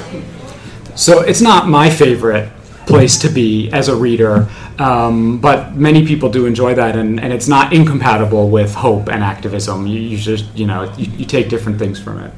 So 0.94 1.22
it's 1.26 1.40
not 1.40 1.64
my 1.66 1.90
favorite 1.90 2.55
place 2.86 3.18
to 3.18 3.28
be 3.28 3.68
as 3.72 3.88
a 3.88 3.94
reader, 3.94 4.46
um, 4.78 5.38
but 5.38 5.74
many 5.74 6.06
people 6.06 6.28
do 6.30 6.46
enjoy 6.46 6.74
that, 6.74 6.96
and, 6.96 7.20
and 7.20 7.32
it's 7.32 7.48
not 7.48 7.72
incompatible 7.72 8.48
with 8.48 8.74
hope 8.74 9.08
and 9.08 9.22
activism. 9.22 9.86
You, 9.86 10.00
you 10.00 10.16
just, 10.16 10.44
you 10.54 10.66
know, 10.66 10.90
you, 10.96 11.10
you 11.18 11.24
take 11.26 11.48
different 11.48 11.78
things 11.78 11.98
from 12.00 12.22
it. 12.24 12.30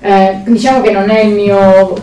Eh, 0.00 0.42
diciamo 0.44 0.80
che 0.80 0.92
non 0.92 1.10
è 1.10 1.20
il 1.20 1.34
mio 1.34 1.94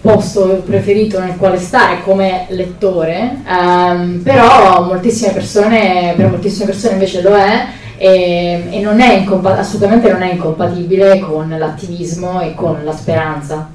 posto 0.00 0.62
preferito 0.64 1.20
nel 1.20 1.36
quale 1.36 1.58
stare 1.58 2.02
come 2.02 2.46
lettore, 2.50 3.42
ehm, 3.46 4.20
però 4.22 4.84
moltissime 4.84 5.32
persone, 5.32 6.14
per 6.16 6.30
moltissime 6.30 6.66
persone 6.66 6.94
invece 6.94 7.22
lo 7.22 7.36
è 7.36 7.66
e, 7.96 8.68
e 8.70 8.80
non 8.80 9.00
è 9.00 9.18
incompa- 9.18 9.58
assolutamente 9.58 10.10
non 10.10 10.22
è 10.22 10.32
incompatibile 10.32 11.18
con 11.20 11.48
l'attivismo 11.48 12.40
e 12.40 12.54
con 12.54 12.80
la 12.84 12.92
speranza. 12.92 13.68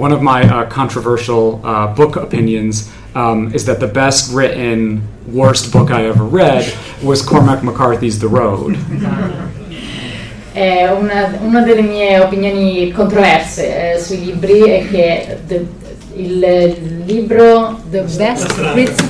One 0.00 0.12
of 0.12 0.22
my 0.22 0.42
uh, 0.48 0.66
controversial 0.70 1.60
uh, 1.62 1.92
book 1.94 2.16
opinions 2.16 2.90
um, 3.14 3.52
is 3.52 3.64
that 3.66 3.80
the 3.80 3.86
best 3.86 4.32
written, 4.32 5.02
worst 5.30 5.70
book 5.72 5.90
I 5.90 6.06
ever 6.06 6.24
read 6.24 6.64
was 7.02 7.20
Cormac 7.20 7.62
McCarthy's 7.62 8.18
The 8.18 8.28
Road. 8.28 8.78
Eh, 10.54 10.88
una, 10.90 11.38
una 11.42 11.60
delle 11.62 11.82
mie 11.82 12.18
opinioni 12.18 12.90
controverse 12.92 13.92
eh, 13.92 13.98
sui 13.98 14.24
libri 14.24 14.60
è 14.62 14.88
che 14.88 15.38
the- 15.46 15.66
il, 16.14 16.42
il 16.42 17.02
libro 17.06 17.78
The 17.90 18.00
Best 18.16 18.50
Written 18.74 19.08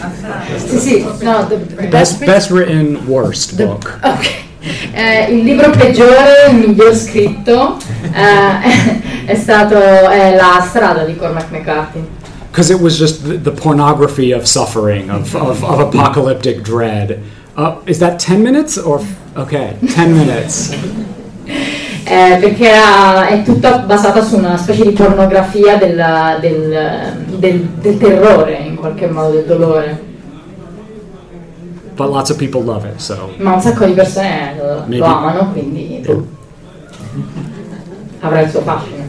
sì, 0.57 0.79
sì, 0.79 1.07
no, 1.23 1.47
the, 1.47 1.67
the 1.77 1.87
Best, 1.87 2.19
Written- 2.19 2.27
best 2.27 2.51
written, 2.51 3.07
worst 3.07 3.55
book. 3.57 3.99
Ok. 4.03 4.49
Eh, 4.93 5.33
il 5.33 5.45
libro 5.45 5.71
peggiore, 5.71 6.49
il 6.51 6.57
miglior 6.69 6.95
scritto, 6.95 7.77
eh, 8.13 9.25
è 9.25 9.35
stato 9.35 9.77
è 9.79 10.35
La 10.37 10.65
strada 10.69 11.05
di 11.05 11.17
Cormac 11.17 11.51
McCarthy. 11.51 12.05
because 12.51 12.69
it 12.71 12.81
was 12.81 12.99
just 12.99 13.23
the, 13.27 13.39
the 13.41 13.51
pornography 13.53 14.33
of 14.33 14.45
suffering, 14.45 15.09
of, 15.09 15.33
of, 15.35 15.63
of 15.63 15.79
apocalyptic 15.81 16.63
dread. 16.63 17.19
Uh, 17.57 17.77
is 17.87 17.99
that 18.01 18.19
10 18.19 18.43
minutes 18.43 18.77
or? 18.77 19.01
Okay, 19.37 19.77
10 19.81 20.13
minutes. 20.13 20.75
Eh, 22.03 22.39
perché 22.41 22.69
era- 22.71 23.29
è 23.29 23.43
tutta 23.45 23.79
basata 23.79 24.21
su 24.25 24.37
una 24.37 24.57
specie 24.57 24.83
di 24.83 24.91
pornografia 24.91 25.77
del, 25.77 25.95
del- 26.41 27.25
del- 27.39 27.69
del 27.81 27.99
terrore, 27.99 28.55
in 28.67 28.75
qualche 28.75 29.07
modo, 29.07 29.31
del 29.33 29.45
dolore. 29.45 30.03
But 32.01 32.13
lots 32.13 32.31
of 32.31 32.39
people 32.39 32.63
love 32.63 32.87
it, 32.87 32.99
so. 32.99 33.31
Ma 33.37 33.53
un 33.53 33.61
sacco 33.61 33.85
di 33.85 33.93
persone 33.93 34.55
lo, 34.57 34.85
Maybe. 34.87 34.97
lo 34.97 35.05
amano, 35.05 35.53
quindi 35.53 36.01
boh, 36.03 36.27
avrà 38.21 38.41
il 38.41 38.49
suo 38.49 38.63
fascino. 38.63 39.05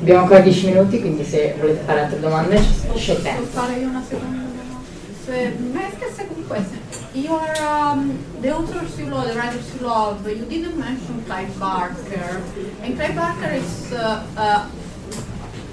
Abbiamo 0.00 0.20
ancora 0.22 0.40
10 0.40 0.66
minuti, 0.66 0.98
quindi 0.98 1.24
se 1.24 1.54
volete 1.60 1.82
fare 1.86 2.00
altre 2.00 2.18
domande 2.18 2.56
c'è 2.56 2.88
Posso 2.88 3.14
tempo. 3.22 3.42
fare 3.44 3.74
io 3.74 3.88
una 3.88 4.02
seconda 4.08 4.38
domanda? 4.38 4.80
Se, 5.24 5.56
ma 5.72 5.80
è 5.86 5.90
che 5.96 6.12
secondo 6.12 6.46
questo, 6.48 6.74
your, 7.12 7.48
um, 7.60 8.18
the 8.40 8.50
authors 8.50 8.98
you 8.98 9.08
love, 9.08 9.28
the 9.28 9.38
writers 9.38 9.66
you 9.78 9.86
love, 9.86 10.28
you 10.28 10.46
didn't 10.48 10.76
mention 10.76 11.22
Clive 11.26 11.56
Barker. 11.58 12.40
And 12.82 12.96
Clive 12.96 13.14
Barker 13.14 13.52
is, 13.52 13.92
uh, 13.92 14.18
uh, 14.36 14.62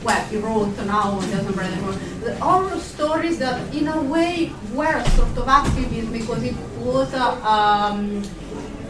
well, 0.03 0.25
he 0.27 0.37
wrote 0.37 0.77
now, 0.85 1.19
he 1.19 1.31
doesn't 1.31 1.55
write 1.55 1.71
anymore, 1.71 1.93
the 2.23 2.35
horror 2.37 2.79
stories 2.79 3.39
that 3.39 3.73
in 3.73 3.87
a 3.87 4.01
way 4.03 4.51
were 4.73 5.03
sort 5.15 5.37
of 5.37 5.47
activism 5.47 6.11
because 6.11 6.43
it 6.43 6.55
was 6.79 7.13
a, 7.13 7.27
um, 7.45 8.23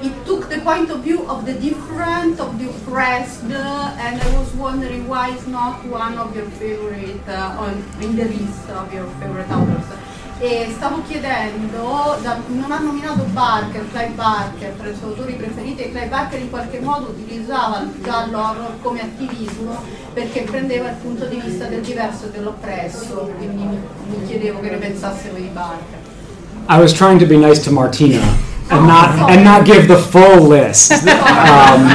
it 0.01 0.13
took 0.25 0.47
the 0.49 0.59
point 0.59 0.89
of 0.91 0.99
view 1.03 1.27
of 1.27 1.45
the 1.45 1.53
different, 1.53 2.39
of 2.39 2.59
the 2.59 2.69
oppressed, 2.69 3.45
uh, 3.45 3.95
and 3.99 4.21
I 4.21 4.39
was 4.39 4.53
wondering 4.53 5.07
why 5.07 5.33
it's 5.33 5.47
not 5.47 5.83
one 5.85 6.17
of 6.17 6.35
your 6.35 6.45
favorite, 6.61 7.27
uh, 7.27 7.57
on, 7.59 7.73
in 8.03 8.15
the 8.15 8.25
list 8.25 8.69
of 8.69 8.93
your 8.93 9.07
favorite 9.19 9.49
authors. 9.49 9.86
E 10.39 10.67
stavo 10.75 11.01
chiedendo, 11.07 12.15
da- 12.21 12.37
non 12.47 12.71
ha 12.71 12.79
nominato 12.79 13.23
Barker, 13.31 13.83
Clive 13.91 14.11
Barker, 14.13 14.73
tra 14.77 14.87
i 14.87 14.95
suoi 14.95 15.09
autori 15.09 15.33
preferiti, 15.33 15.81
e 15.81 15.89
Clive 15.89 16.07
Barker 16.07 16.39
in 16.39 16.51
qualche 16.51 16.79
modo 16.79 17.07
utilizzava 17.07 17.79
il 17.79 18.03
giallo 18.03 18.37
horror 18.37 18.73
come 18.83 19.01
attivismo 19.01 19.75
perché 20.13 20.41
prendeva 20.41 20.89
il 20.89 20.95
punto 21.01 21.25
di 21.25 21.41
vista 21.43 21.65
del 21.65 21.81
diverso 21.81 22.25
e 22.25 22.29
dell'oppresso, 22.29 23.31
quindi 23.35 23.63
mi, 23.63 23.79
mi 24.09 24.27
chiedevo 24.27 24.59
che 24.59 24.69
ne 24.69 24.77
pensasse 24.77 25.29
voi 25.31 25.41
di 25.41 25.49
Barker. 25.51 25.99
I 26.69 26.79
was 26.79 26.93
trying 26.93 27.19
to 27.19 27.25
be 27.25 27.37
nice 27.37 27.61
to 27.63 27.71
Martina 27.71 28.21
and 28.69 28.85
not 28.85 29.29
and 29.29 29.43
not 29.43 29.63
give 29.65 29.87
the 29.87 29.97
full 29.97 30.47
list, 30.47 30.91
um, 31.07 31.87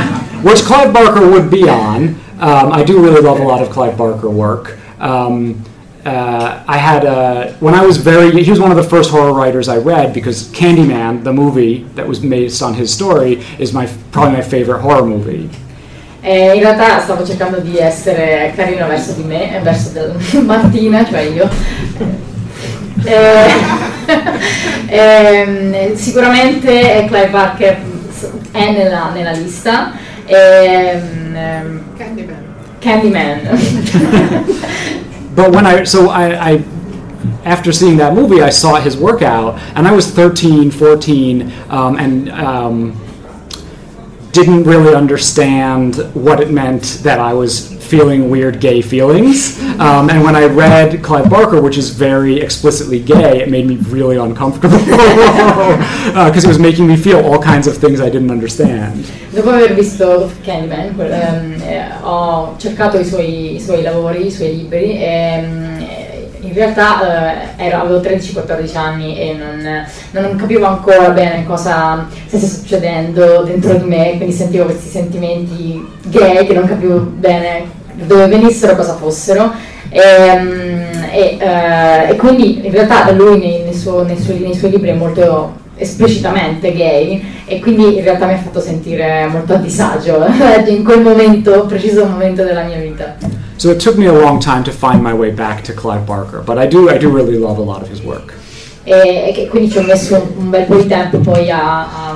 which 0.42 0.64
Clive 0.64 0.92
Barker 0.92 1.28
would 1.28 1.48
be 1.48 1.68
on. 1.68 2.16
Um, 2.40 2.72
I 2.72 2.82
do 2.82 3.00
really 3.00 3.20
love 3.20 3.38
a 3.38 3.44
lot 3.44 3.60
of 3.62 3.70
Clive 3.70 3.96
Barker 3.96 4.30
work. 4.30 4.78
Um, 4.98 5.62
uh, 6.04 6.64
I 6.66 6.78
had 6.78 7.04
uh, 7.04 7.52
when 7.60 7.74
I 7.74 7.84
was 7.84 7.96
very 7.96 8.42
he 8.42 8.50
was 8.50 8.60
one 8.60 8.70
of 8.70 8.76
the 8.76 8.82
first 8.82 9.10
horror 9.10 9.32
writers 9.32 9.68
I 9.68 9.78
read 9.78 10.12
because 10.12 10.48
Candyman, 10.48 11.22
the 11.22 11.32
movie 11.32 11.84
that 11.94 12.06
was 12.06 12.18
based 12.18 12.62
on 12.62 12.74
his 12.74 12.92
story, 12.92 13.42
is 13.58 13.72
my 13.72 13.86
probably 14.10 14.36
my 14.36 14.42
favorite 14.42 14.80
horror 14.80 15.06
movie. 15.06 15.48
Eh, 16.24 16.54
in 16.54 16.60
realtà 16.60 17.00
stavo 17.00 17.24
cercando 17.24 17.58
di 17.58 17.78
essere 17.78 18.52
carino 18.54 18.86
verso 18.86 19.12
di 19.12 19.24
me, 19.24 19.56
eh, 19.56 19.60
verso 19.60 19.90
del- 19.90 20.16
Martina, 20.44 21.04
cioè 21.04 21.20
io. 21.20 21.48
Eh, 23.04 23.50
ehm, 24.86 25.94
sicuramente 25.96 27.04
Clive 27.08 27.28
Barker 27.28 27.76
è 28.52 28.70
nella, 28.70 29.10
nella 29.12 29.32
lista. 29.32 29.92
Ehm, 30.26 31.34
ehm, 31.34 31.82
Candyman. 31.96 32.44
Candyman. 32.78 33.40
But 35.34 35.52
when 35.52 35.66
I 35.66 35.84
so 35.84 36.10
I, 36.10 36.52
I 36.52 36.64
after 37.44 37.72
seeing 37.72 37.96
that 37.98 38.14
movie, 38.14 38.42
I 38.42 38.50
saw 38.50 38.80
his 38.80 38.96
workout, 38.96 39.58
and 39.76 39.86
I 39.86 39.92
was 39.92 40.10
13, 40.10 40.70
14, 40.70 41.52
um, 41.70 41.96
and 41.96 42.30
um, 42.30 43.00
didn't 44.32 44.64
really 44.64 44.94
understand 44.94 45.96
what 46.14 46.40
it 46.40 46.50
meant 46.50 46.82
that 47.02 47.18
I 47.18 47.32
was 47.32 47.71
feeling 47.92 48.30
weird 48.30 48.58
gay 48.58 48.80
feelings. 48.80 49.60
Um, 49.78 50.08
and 50.08 50.24
when 50.24 50.34
I 50.34 50.46
read 50.46 51.02
Clive 51.02 51.28
Barker, 51.28 51.60
which 51.60 51.76
is 51.76 51.90
very 51.90 52.40
explicitly 52.40 52.98
gay, 52.98 53.42
it 53.42 53.50
made 53.50 53.66
me 53.66 53.76
really 53.92 54.16
uncomfortable 54.16 54.78
because 56.26 56.44
it 56.46 56.48
was 56.48 56.58
making 56.58 56.86
me 56.86 56.96
feel 56.96 57.20
all 57.26 57.38
kinds 57.38 57.66
of 57.66 57.76
things 57.76 58.00
I 58.00 58.08
didn't 58.08 58.30
understand. 58.30 59.04
Dopo 59.34 59.50
aver 59.50 59.74
visto 59.74 60.30
Candyman, 60.42 60.98
ehm, 60.98 61.62
eh, 61.62 61.92
ho 62.00 62.54
cercato 62.56 62.98
i 62.98 63.04
suoi, 63.04 63.56
i 63.56 63.60
suoi 63.60 63.82
lavori, 63.82 64.26
i 64.26 64.30
suoi 64.30 64.56
libri 64.56 64.96
e 64.96 65.04
eh, 65.78 66.30
in 66.40 66.54
realtà 66.54 67.56
eh, 67.56 67.64
ero- 67.66 67.82
avevo 67.82 68.00
13-14 68.00 68.76
anni 68.76 69.18
e 69.18 69.34
non, 69.34 69.86
non 70.12 70.36
capivo 70.36 70.64
ancora 70.64 71.10
bene 71.10 71.44
cosa 71.44 72.08
stesse 72.26 72.46
succedendo 72.46 73.42
dentro 73.42 73.74
di 73.74 73.84
me, 73.84 74.16
quindi 74.16 74.32
sentivo 74.32 74.64
questi 74.64 74.88
sentimenti 74.88 75.86
gay 76.04 76.46
che 76.46 76.54
non 76.54 76.66
capivo 76.66 77.00
bene 77.00 77.80
dove 77.94 78.26
venissero, 78.26 78.74
cosa 78.76 78.94
fossero. 78.94 79.52
Ehm, 79.90 80.80
E, 81.14 81.36
eh, 81.38 82.08
e 82.10 82.16
quindi 82.16 82.64
in 82.64 82.72
realtà 82.72 83.10
lui 83.10 83.38
nei, 83.38 83.62
nei 83.64 83.74
suo- 83.74 84.02
nei 84.02 84.18
suoi, 84.18 84.38
nei 84.38 84.54
suoi 84.54 84.70
libri 84.70 84.88
è 84.88 84.94
molto 84.94 85.52
esplicitamente 85.76 86.72
gay 86.72 87.22
e 87.44 87.60
quindi 87.60 87.98
in 87.98 88.02
realtà 88.02 88.24
mi 88.24 88.32
ha 88.32 88.38
fatto 88.38 88.60
sentire 88.60 89.26
molto 89.30 89.52
a 89.52 89.56
disagio 89.56 90.24
in 90.68 90.82
quel 90.84 91.02
momento, 91.02 91.66
preciso 91.66 92.06
momento 92.06 92.44
della 92.44 92.62
mia 92.62 92.78
vita. 92.78 93.16
So 93.56 93.70
it 93.72 93.82
took 93.82 93.96
me 93.96 94.06
a 94.06 94.12
long 94.12 94.38
time 94.40 94.62
to 94.62 94.70
find 94.70 95.02
my 95.02 95.12
way 95.12 95.30
back 95.30 95.60
to 95.64 95.74
Clive 95.74 96.04
Barker, 96.06 96.40
but 96.42 96.56
I 96.56 96.66
do 96.66 96.88
I 96.88 96.96
do 96.96 97.10
really 97.14 97.36
love 97.38 97.58
a 97.60 97.64
lot 97.64 97.82
of 97.82 97.90
his 97.90 98.00
work. 98.02 98.32
E, 98.84 99.34
e 99.36 99.48
quindi 99.48 99.70
ci 99.70 99.78
ho 99.78 99.82
messo 99.82 100.32
un, 100.38 100.48
bel 100.48 100.64
po' 100.64 100.76
di 100.76 100.86
tempo 100.86 101.18
poi 101.18 101.50
a- 101.50 101.82
a 101.82 102.14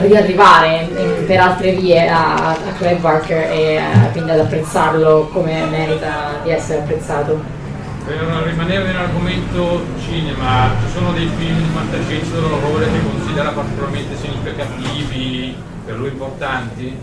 riarrivare 0.00 0.88
in- 0.90 1.24
per 1.26 1.40
altre 1.40 1.72
vie 1.72 2.08
a, 2.08 2.50
a 2.50 2.72
Clive 2.76 2.96
Barker 2.96 3.50
e 3.50 3.74
eh, 3.76 3.82
quindi 4.12 4.30
ad 4.30 4.40
apprezzarlo 4.40 5.28
come 5.32 5.64
merita 5.66 6.40
di 6.42 6.50
essere 6.50 6.80
apprezzato. 6.80 7.62
Per 8.04 8.16
rimanere 8.44 8.84
nell'argomento 8.84 9.82
cinema, 9.98 10.70
ci 10.84 10.92
sono 10.92 11.12
dei 11.12 11.30
film 11.38 11.56
di 11.56 11.70
fantascienza 11.72 12.34
dell'orrore 12.34 12.84
che 12.92 13.02
considera 13.02 13.50
particolarmente 13.50 14.14
significativi, 14.16 15.56
per 15.86 15.96
lui 15.96 16.08
importanti? 16.08 16.96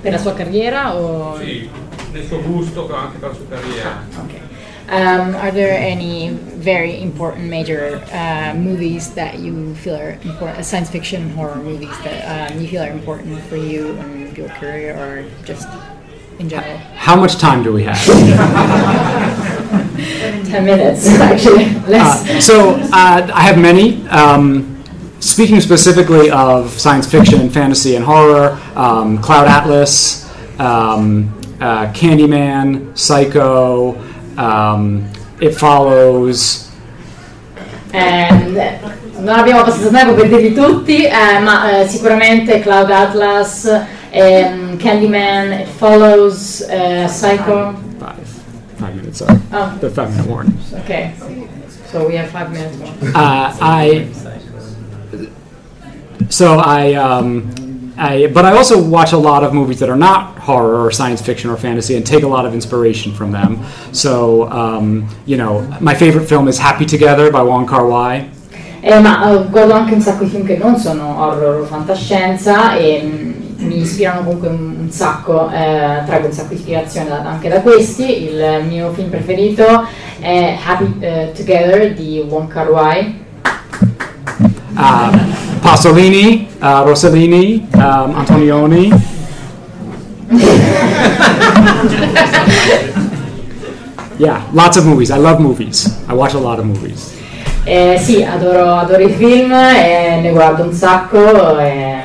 Per 0.00 0.12
la 0.12 0.18
sua 0.18 0.34
carriera 0.34 0.96
o... 0.96 1.36
Sì, 1.38 1.68
nel 2.10 2.24
suo 2.24 2.40
gusto, 2.40 2.86
però 2.86 2.98
anche 2.98 3.18
per 3.18 3.28
la 3.28 3.34
sua 3.34 3.44
carriera. 3.48 4.47
Um, 4.88 5.34
are 5.34 5.50
there 5.50 5.78
any 5.78 6.30
very 6.30 7.02
important 7.02 7.50
major 7.50 8.02
uh, 8.10 8.54
movies 8.54 9.12
that 9.14 9.38
you 9.38 9.74
feel 9.74 9.96
are 9.96 10.12
important, 10.22 10.64
science 10.64 10.88
fiction 10.88 11.28
horror 11.30 11.56
movies 11.56 11.96
that 12.04 12.52
um, 12.52 12.58
you 12.58 12.66
feel 12.68 12.82
are 12.82 12.90
important 12.90 13.38
for 13.44 13.56
you 13.56 13.90
in 13.98 14.34
your 14.34 14.48
career 14.48 14.96
or 14.96 15.28
just 15.44 15.68
in 16.38 16.48
general? 16.48 16.78
How 16.96 17.16
much 17.16 17.36
time 17.36 17.62
do 17.62 17.70
we 17.70 17.82
have? 17.84 17.98
10 20.48 20.64
minutes 20.64 21.06
actually, 21.06 21.66
less. 21.86 22.26
Uh, 22.38 22.40
so 22.40 22.70
uh, 22.92 23.30
I 23.34 23.42
have 23.42 23.58
many. 23.58 24.06
Um, 24.08 24.82
speaking 25.20 25.60
specifically 25.60 26.30
of 26.30 26.70
science 26.70 27.06
fiction 27.06 27.40
and 27.40 27.52
fantasy 27.52 27.96
and 27.96 28.04
horror, 28.04 28.58
um, 28.74 29.18
Cloud 29.18 29.48
Atlas, 29.48 30.24
um, 30.58 31.28
uh, 31.60 31.92
Candyman, 31.92 32.96
Psycho, 32.96 33.92
um, 34.38 35.04
It 35.38 35.52
Follows. 35.52 36.70
Ehm, 37.90 38.60
non 39.18 39.38
abbiamo 39.38 39.60
abbastanza 39.60 39.90
tempo 39.90 40.14
per 40.14 40.28
dirli 40.28 40.54
tutti, 40.54 41.04
eh, 41.04 41.38
ma 41.42 41.80
eh, 41.80 41.88
sicuramente 41.88 42.60
Cloud 42.60 42.90
Atlas, 42.90 43.86
ehm, 44.10 44.76
Candyman, 44.76 45.52
It 45.52 45.68
Follows, 45.76 46.66
eh, 46.68 47.06
Psycho. 47.08 47.86
Five 48.76 48.94
minutes, 48.94 49.16
sorry. 49.18 49.40
Oh. 49.50 49.72
The 49.80 49.90
five 49.90 50.10
minute 50.10 50.28
warning. 50.28 50.56
Okay, 50.84 51.12
so 51.90 52.06
we 52.06 52.14
have 52.16 52.30
five 52.30 52.52
minutes 52.52 52.76
more. 52.76 52.92
Uh, 53.12 53.52
I 53.60 54.06
so 56.28 56.60
I, 56.60 56.94
um, 56.94 57.50
I 57.98 58.28
but 58.28 58.44
I 58.44 58.56
also 58.56 58.80
watch 58.80 59.12
a 59.12 59.18
lot 59.18 59.42
of 59.42 59.52
movies 59.52 59.80
that 59.80 59.90
are 59.90 59.96
not 59.96 60.38
horror 60.38 60.84
or 60.84 60.92
science 60.92 61.20
fiction 61.20 61.50
or 61.50 61.56
fantasy 61.56 61.96
and 61.96 62.06
take 62.06 62.22
a 62.22 62.28
lot 62.28 62.46
of 62.46 62.54
inspiration 62.54 63.12
from 63.12 63.32
them. 63.32 63.58
So 63.92 64.48
um, 64.50 65.08
you 65.26 65.36
know, 65.36 65.66
my 65.80 65.94
favorite 65.94 66.28
film 66.28 66.48
is 66.48 66.58
Happy 66.58 66.86
Together 66.86 67.30
by 67.30 67.42
Wong 67.42 67.66
Kar 67.66 67.86
Wai. 67.86 68.30
Eh, 68.80 69.00
ma 69.00 69.32
eh, 69.32 69.48
guardo 69.50 69.72
anche 69.72 69.94
un 69.94 70.00
sacco 70.00 70.22
di 70.22 70.30
film 70.30 70.44
che 70.44 70.56
non 70.56 70.76
sono 70.76 71.20
horror 71.20 71.62
o 71.62 71.64
fantascienza 71.64 72.76
e 72.76 73.02
mm, 73.02 73.66
mi 73.66 73.80
ispirano 73.80 74.22
comunque 74.22 74.46
un, 74.48 74.76
un 74.78 74.90
sacco, 74.90 75.50
eh, 75.50 76.02
traggo 76.06 76.26
un 76.26 76.32
sacco 76.32 76.50
di 76.50 76.54
ispirazione 76.54 77.08
da- 77.08 77.24
anche 77.24 77.48
da 77.48 77.60
questi. 77.60 78.24
Il 78.24 78.64
mio 78.68 78.92
film 78.92 79.08
preferito 79.08 79.84
è 80.20 80.56
Happy 80.64 80.94
eh, 81.00 81.32
Together 81.34 81.92
di 81.92 82.24
Wong 82.28 82.46
Kar 82.46 82.70
Wai. 82.70 83.26
Uh, 84.76 85.47
Pasolini, 85.68 86.48
uh, 86.62 86.82
Rossellini, 86.82 87.68
um, 87.74 88.14
Antonioni. 88.14 88.90
Yeah, 94.16 94.48
lots 94.54 94.78
of 94.78 94.86
movies. 94.86 95.10
I 95.10 95.18
love 95.18 95.40
movies. 95.40 95.86
I 96.08 96.14
watch 96.14 96.32
a 96.32 96.38
lot 96.38 96.58
of 96.58 96.64
movies. 96.64 97.12
Eh, 97.64 97.98
sì, 97.98 98.24
adoro, 98.24 98.76
adoro 98.76 99.02
i 99.02 99.12
film 99.12 99.52
e 99.52 100.20
ne 100.22 100.30
guardo 100.30 100.62
un 100.62 100.72
sacco. 100.72 101.58
E... 101.58 102.02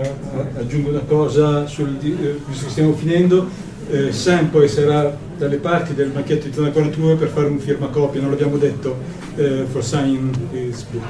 Eh, 0.00 0.14
aggiungo 0.58 0.90
una 0.90 1.02
cosa, 1.06 1.64
sul, 1.68 1.96
eh, 2.02 2.40
visto 2.44 2.64
che 2.64 2.70
stiamo 2.70 2.92
finendo, 2.94 3.48
eh, 3.90 4.12
Sam 4.12 4.46
poi 4.48 4.68
sarà 4.68 5.16
dalle 5.36 5.56
parti 5.56 5.94
del 5.94 6.10
macchetto 6.12 6.46
di 6.46 6.52
Zona 6.52 6.70
49 6.70 7.14
per 7.16 7.28
fare 7.28 7.46
un 7.46 7.58
firmacopia, 7.58 8.20
non 8.20 8.30
l'abbiamo 8.30 8.56
detto, 8.56 8.96
eh, 9.36 9.64
for 9.70 9.82
signing 9.84 10.34
his 10.52 10.84
book. 10.84 11.04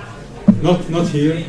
Not, 0.60 0.88
not 0.88 1.08
here, 1.12 1.44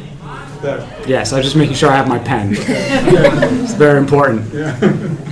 there. 0.61 0.84
Yes, 1.05 1.32
I 1.32 1.36
was 1.36 1.45
just 1.45 1.55
making 1.55 1.75
sure 1.75 1.89
I 1.89 1.95
have 1.95 2.07
my 2.07 2.19
pen. 2.19 2.53
it's 2.53 3.73
very 3.73 3.97
important. 3.97 4.53
Yeah. 4.53 4.75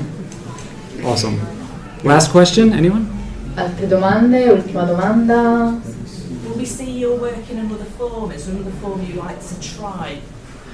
Awesome. 1.03 1.39
Last 2.03 2.31
question, 2.31 2.73
anyone? 2.73 3.07
Altre 3.55 3.87
domande? 3.87 4.49
Ultima 4.49 4.83
domanda? 4.83 5.79
Will 6.43 6.57
we 6.57 6.65
see 6.65 6.99
your 6.99 7.17
work 7.17 7.49
in 7.49 7.59
another 7.59 7.85
form? 7.97 8.31
Is 8.31 8.45
there 8.45 8.55
another 8.55 8.75
form 8.81 9.01
you 9.05 9.15
like 9.15 9.39
to 9.39 9.55
try? 9.61 10.19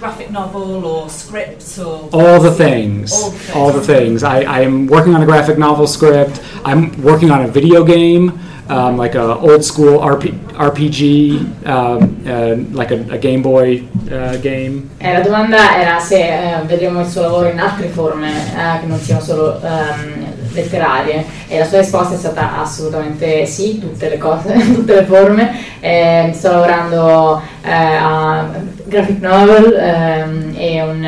Graphic 0.04 0.32
novel 0.32 0.86
or 0.86 1.10
scripts 1.10 1.80
or 1.80 2.10
All 2.12 2.38
the 2.42 2.52
things. 2.52 3.14
All 3.14 3.32
the 3.32 3.38
things. 3.38 3.56
All 3.56 3.72
the 3.72 3.82
things. 3.82 4.22
I, 4.22 4.44
I'm 4.44 4.86
working 4.88 5.16
on 5.16 5.22
a 5.22 5.26
graphic 5.26 5.58
novel 5.58 5.88
script. 5.88 6.42
I'm 6.66 7.02
working 7.02 7.32
on 7.32 7.44
a 7.44 7.48
video 7.48 7.86
game, 7.86 8.38
um, 8.68 8.98
like 8.98 9.16
a 9.16 9.38
old 9.38 9.64
school 9.64 10.00
RP, 10.00 10.38
RPG, 10.56 11.66
um, 11.66 12.22
uh, 12.28 12.56
like 12.76 12.92
a, 12.92 13.00
a 13.14 13.18
Game 13.18 13.42
Boy 13.42 13.88
uh, 14.12 14.36
game. 14.42 14.90
Eh, 14.98 15.14
la 15.14 15.22
domanda 15.22 15.80
era 15.80 15.98
se 16.00 16.18
eh, 16.18 16.62
vedremo 16.66 17.00
il 17.00 17.08
suo 17.08 17.22
lavoro 17.22 17.48
in 17.48 17.60
altre 17.60 17.88
forme 17.88 18.30
eh, 18.30 18.80
che 18.82 18.86
non 18.86 19.00
siano 19.00 19.22
solo 19.22 19.62
ehm, 19.62 20.23
letterarie 20.54 21.26
e 21.48 21.60
la 21.60 21.66
sua 21.66 21.80
risposta 21.80 22.16
è 22.16 22.18
stata 22.18 22.60
assolutamente 22.60 23.46
sì, 23.46 23.80
tutte 23.80 24.10
le 24.10 24.18
cose, 24.18 24.54
tutte 24.74 24.96
le 24.96 25.04
forme. 25.04 25.58
Eh, 25.80 26.32
sto 26.34 26.50
lavorando 26.50 27.42
eh, 27.64 27.72
a 27.72 28.50
graphic 28.86 29.20
novel 29.22 29.74
ehm, 29.74 30.54
e 30.56 30.82
un, 30.82 31.04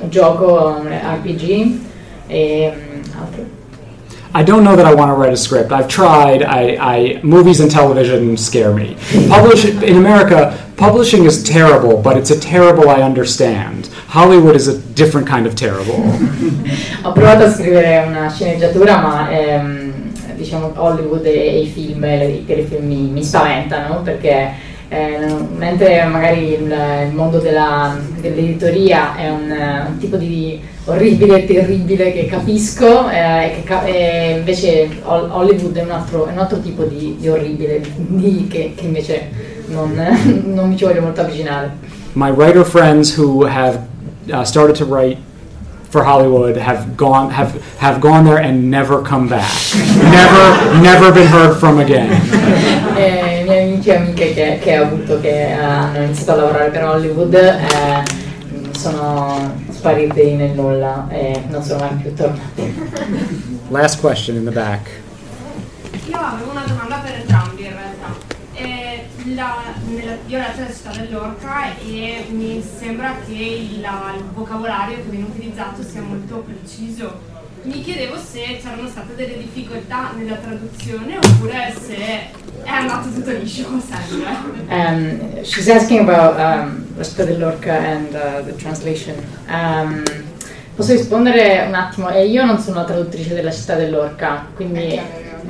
un 0.00 0.08
gioco, 0.08 0.76
un 0.80 0.88
RPG 0.88 1.80
e 2.26 2.72
mm, 2.74 3.02
altro. 3.20 3.56
I 4.34 4.42
don't 4.42 4.62
know 4.62 4.76
that 4.76 4.86
I 4.86 4.94
want 4.94 5.10
to 5.10 5.14
write 5.14 5.32
a 5.32 5.36
script. 5.36 5.72
I've 5.72 5.88
tried. 5.88 6.42
I, 6.42 6.76
I 6.76 7.20
movies 7.22 7.60
and 7.60 7.70
television 7.70 8.36
scare 8.36 8.72
me. 8.72 8.96
Publish 9.28 9.64
in 9.64 9.96
America. 9.96 10.67
Publishing 10.78 11.24
is 11.24 11.42
terrible, 11.42 11.96
but 11.96 12.16
it's 12.16 12.30
a 12.30 12.38
terrible 12.38 12.88
I 12.88 13.02
understand. 13.02 13.88
Hollywood 14.06 14.54
is 14.54 14.68
a 14.68 14.78
different 14.94 15.26
kind 15.26 15.44
of 15.46 15.54
terrible. 15.56 15.96
Ho 17.02 17.12
provato 17.12 17.44
a 17.46 17.50
scrivere 17.50 18.04
una 18.06 18.30
sceneggiatura, 18.30 19.00
ma 19.00 19.28
ehm, 19.28 19.92
diciamo 20.36 20.72
Hollywood 20.76 21.26
e, 21.26 21.62
i 21.62 21.66
film, 21.66 22.04
i 22.04 22.44
telefilm 22.46 22.86
mi, 22.86 23.10
mi 23.10 23.24
spaventano 23.24 24.02
perché 24.02 24.50
eh, 24.88 25.18
mentre 25.56 26.04
magari 26.04 26.52
il, 26.52 26.72
il 27.08 27.12
mondo 27.12 27.38
della- 27.38 27.98
dell'editoria 28.20 29.16
è 29.16 29.28
un, 29.30 29.50
un 29.88 29.98
tipo 29.98 30.16
di 30.16 30.60
orribile 30.84 31.44
terribile 31.44 32.12
che 32.12 32.26
capisco, 32.26 33.08
eh, 33.10 33.50
che 33.56 33.62
ca- 33.64 33.84
e 33.84 34.36
invece 34.38 34.88
Hol- 35.02 35.28
Hollywood 35.30 35.76
è 35.76 35.82
un 35.82 35.90
altro, 35.90 36.26
è 36.28 36.30
un 36.32 36.38
altro 36.38 36.60
tipo 36.60 36.84
di, 36.84 37.16
di 37.18 37.28
orribile 37.28 37.80
di- 37.96 38.46
che, 38.48 38.74
che 38.76 38.84
invece 38.86 39.47
non, 39.68 39.94
non 40.44 40.68
mi 40.68 40.76
ci 40.76 40.84
voglio 40.84 41.00
molto 41.02 41.20
avvicinare. 41.20 41.70
My 42.14 42.30
writer 42.30 42.64
friends 42.64 43.16
who 43.16 43.46
have 43.46 43.80
uh, 44.30 44.42
started 44.44 44.76
to 44.76 44.84
write 44.84 45.18
for 45.90 46.04
Hollywood 46.04 46.56
have 46.56 46.96
gone 46.96 47.30
have 47.30 47.60
have 47.78 48.00
gone 48.00 48.24
there 48.24 48.38
and 48.38 48.70
never 48.70 49.00
come 49.02 49.28
back. 49.28 49.50
never 50.10 50.80
never 50.80 51.12
been 51.12 51.28
heard 51.28 51.56
from 51.58 51.78
again. 51.78 52.10
Eh, 52.98 53.42
I 53.42 53.44
miei 53.44 53.72
amici 53.74 53.90
e 53.90 53.94
amiche 53.94 54.34
che, 54.34 54.58
che 54.60 54.76
ho 54.80 54.82
avuto 54.86 55.20
che 55.20 55.50
eh, 55.50 55.52
hanno 55.52 56.02
iniziato 56.02 56.32
a 56.32 56.34
lavorare 56.34 56.70
per 56.70 56.82
Hollywood 56.82 57.32
eh, 57.32 58.02
sono 58.76 59.54
spariti 59.70 60.32
nel 60.32 60.50
nulla 60.50 61.06
e 61.08 61.44
non 61.48 61.62
sono 61.62 61.84
mai 61.84 61.94
più 62.02 62.12
tornati. 62.12 62.74
Last 63.68 64.00
question 64.00 64.34
in 64.34 64.44
the 64.46 64.50
back. 64.50 64.90
Io 66.08 66.16
avevo 66.16 66.50
una 66.50 66.64
domanda 66.66 66.96
per 66.96 67.20
entrambi 67.20 67.62
in 67.62 67.68
realtà. 67.68 68.28
La- 69.38 69.72
nella- 69.86 70.16
io 70.26 70.36
ho 70.36 70.40
letto 70.40 70.60
la 70.62 70.72
città 70.74 70.90
dell'orca 71.00 71.78
e 71.78 72.26
mi 72.30 72.60
sembra 72.60 73.14
che 73.24 73.32
il, 73.32 73.80
la- 73.80 74.12
il 74.16 74.24
vocabolario 74.34 74.96
che 74.96 75.02
viene 75.02 75.26
utilizzato 75.26 75.80
sia 75.80 76.00
molto 76.00 76.38
preciso. 76.44 77.20
Mi 77.62 77.80
chiedevo 77.80 78.16
se 78.16 78.58
c'erano 78.60 78.88
state 78.88 79.14
delle 79.14 79.38
difficoltà 79.38 80.10
nella 80.16 80.34
traduzione 80.36 81.18
oppure 81.18 81.72
se 81.80 81.94
è 81.96 82.30
andato 82.68 83.10
tutto 83.12 83.30
liscio 83.30 83.68
sempre. 83.78 84.34
Um, 84.70 85.42
she's 85.44 85.68
asking 85.68 86.08
about 86.08 86.36
um, 86.36 86.86
La 86.96 87.04
città 87.04 87.22
dell'orca 87.22 87.78
and 87.78 88.08
uh, 88.14 88.44
the 88.44 88.56
translation. 88.56 89.14
Um, 89.48 90.02
posso 90.74 90.90
rispondere 90.94 91.64
un 91.64 91.74
attimo? 91.74 92.10
Eh, 92.10 92.26
io 92.26 92.44
non 92.44 92.58
sono 92.58 92.80
la 92.80 92.84
traduttrice 92.86 93.34
della 93.34 93.52
città 93.52 93.76
dell'orca, 93.76 94.46
quindi 94.56 95.00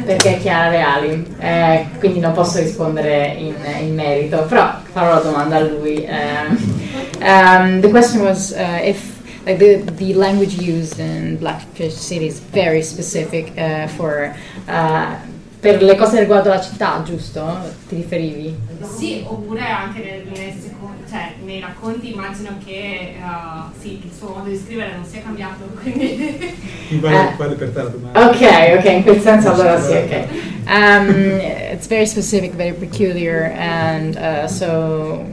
perché 0.05 0.37
è 0.37 0.39
Chiara 0.41 0.69
Reali, 0.71 1.27
eh, 1.39 1.87
quindi 1.99 2.21
non 2.21 2.33
posso 2.33 2.59
rispondere 2.59 3.27
in, 3.37 3.55
in 3.81 3.95
merito, 3.95 4.45
però 4.49 4.73
farò 4.93 5.15
la 5.15 5.21
domanda 5.21 5.57
a 5.57 5.61
lui. 5.61 6.07
Um, 6.09 6.77
Um, 7.21 7.81
the 7.81 7.89
question 7.91 8.23
was 8.23 8.53
uh, 8.53 8.79
if 8.81 9.19
like 9.45 9.59
the, 9.59 9.83
the 9.97 10.15
language 10.15 10.57
used 10.61 11.01
in 11.01 11.37
Blackfish 11.37 11.95
City 11.95 12.27
is 12.27 12.39
very 12.39 12.81
specific 12.81 13.53
uh, 13.59 13.89
for 13.89 14.33
uh, 14.69 15.17
per 15.61 15.83
le 15.83 15.97
cose 15.97 16.21
riguardo 16.21 16.49
la 16.51 16.61
città, 16.61 17.03
giusto? 17.05 17.43
Ti 17.89 17.97
riferivi? 17.97 18.55
Sì, 18.97 19.25
oppure 19.27 19.63
anche 19.63 19.99
nel- 20.01 20.27
nel 20.39 20.53
seco- 20.61 20.78
cioè, 21.09 21.33
nei 21.45 21.61
racconti 21.61 22.13
immagino 22.13 22.59
che 22.65 23.17
eh, 23.17 23.81
sì, 23.81 24.01
il 24.05 24.11
suo 24.17 24.35
modo 24.37 24.49
di 24.49 24.57
scrivere 24.57 24.93
non 24.95 25.05
sia 25.05 25.23
cambiato, 25.23 25.65
quindi... 25.81 26.55
Mi 26.89 26.99
vale, 26.99 27.31
Eh. 27.31 27.35
vale 27.37 27.55
per 27.55 27.71
te 27.71 27.83
la 27.83 27.89
domanda. 27.89 28.29
Ok, 28.29 28.77
ok, 28.79 28.85
in 28.85 29.03
quel 29.03 29.21
senso 29.21 29.53
allora 29.53 29.81
sì, 29.81 29.93
ok. 29.93 30.27
um, 30.67 31.41
it's 31.73 31.87
very 31.87 32.07
specific, 32.07 32.55
very 32.55 32.73
peculiar, 32.73 33.53
and 33.57 34.17
uh, 34.17 34.47
so 34.47 35.25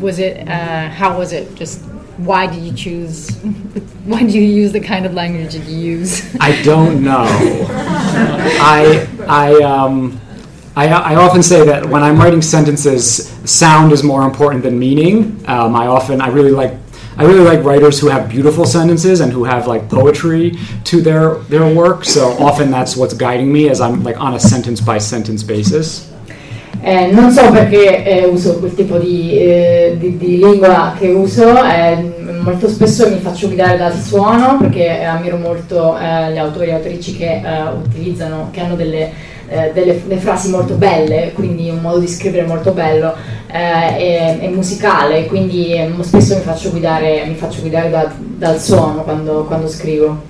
was 0.00 0.18
it? 0.18 0.46
Uh, 0.48 0.88
how 0.90 1.16
was 1.16 1.32
it? 1.32 1.54
Just 1.54 1.82
why 2.18 2.46
did 2.46 2.62
you 2.62 2.72
choose? 2.72 3.30
Why 4.08 4.22
did 4.22 4.32
you 4.32 4.40
use 4.42 4.72
the 4.72 4.80
kind 4.80 5.04
of 5.04 5.12
language 5.12 5.52
that 5.52 5.66
you 5.68 5.76
use? 5.76 6.22
I 6.40 6.62
don't 6.62 7.02
know. 7.04 7.26
I 8.60 9.06
I 9.28 9.62
um. 9.62 10.18
I, 10.78 10.86
I 10.86 11.14
often 11.16 11.42
say 11.42 11.64
that 11.64 11.84
when 11.86 12.04
I'm 12.04 12.16
writing 12.18 12.40
sentences, 12.40 13.26
sound 13.44 13.90
is 13.90 14.04
more 14.04 14.22
important 14.22 14.62
than 14.62 14.78
meaning. 14.78 15.42
Um, 15.48 15.74
I 15.74 15.88
often 15.88 16.20
I 16.20 16.28
really 16.28 16.52
like 16.52 16.72
I 17.16 17.24
really 17.24 17.42
like 17.42 17.64
writers 17.64 17.98
who 17.98 18.06
have 18.06 18.28
beautiful 18.28 18.64
sentences 18.64 19.18
and 19.20 19.32
who 19.32 19.42
have 19.42 19.66
like 19.66 19.88
poetry 19.88 20.56
to 20.84 21.00
their 21.00 21.34
their 21.50 21.66
work. 21.74 22.04
So 22.04 22.28
often 22.38 22.70
that's 22.70 22.96
what's 22.96 23.12
guiding 23.12 23.52
me 23.52 23.68
as 23.68 23.80
I'm 23.80 24.04
like 24.04 24.20
on 24.20 24.34
a 24.34 24.38
sentence 24.38 24.80
by 24.80 24.98
sentence 24.98 25.42
basis. 25.42 26.12
Eh, 26.80 27.10
non 27.10 27.32
so 27.32 27.50
perché 27.50 28.04
eh, 28.04 28.24
uso 28.26 28.60
quel 28.60 28.72
tipo 28.72 28.98
di, 28.98 29.32
eh, 29.36 29.96
di- 29.98 30.16
di 30.16 30.38
lingua 30.38 30.94
che 30.96 31.08
uso, 31.08 31.60
eh, 31.64 32.38
molto 32.40 32.68
spesso 32.68 33.08
mi 33.08 33.18
faccio 33.18 33.48
guidare 33.48 33.76
dal 33.76 33.94
suono 34.00 34.58
perché 34.58 35.00
eh, 35.00 35.04
ammiro 35.04 35.38
molto 35.38 35.98
eh, 35.98 36.32
gli 36.32 36.38
autori 36.38 36.68
e 36.68 36.74
autrici 36.74 37.16
che 37.16 37.42
eh, 37.44 37.62
utilizzano, 37.84 38.50
che 38.52 38.60
hanno 38.60 38.76
delle, 38.76 39.10
eh, 39.48 39.70
delle- 39.72 40.02
delle 40.06 40.20
frasi 40.20 40.50
molto 40.50 40.74
belle, 40.74 41.32
quindi 41.34 41.70
un 41.70 41.80
modo 41.80 41.98
di 41.98 42.08
scrivere 42.08 42.46
molto 42.46 42.72
bello 42.72 43.14
eh, 43.50 44.38
e, 44.40 44.44
e 44.44 44.48
musicale, 44.48 45.26
quindi 45.26 45.72
eh, 45.74 45.90
spesso 46.00 46.34
mi 46.36 46.42
faccio 46.42 46.70
guidare, 46.70 47.24
mi 47.26 47.34
faccio 47.34 47.60
guidare 47.60 47.90
da- 47.90 48.12
dal 48.16 48.60
suono 48.60 49.02
quando, 49.02 49.44
quando 49.44 49.68
scrivo. 49.68 50.22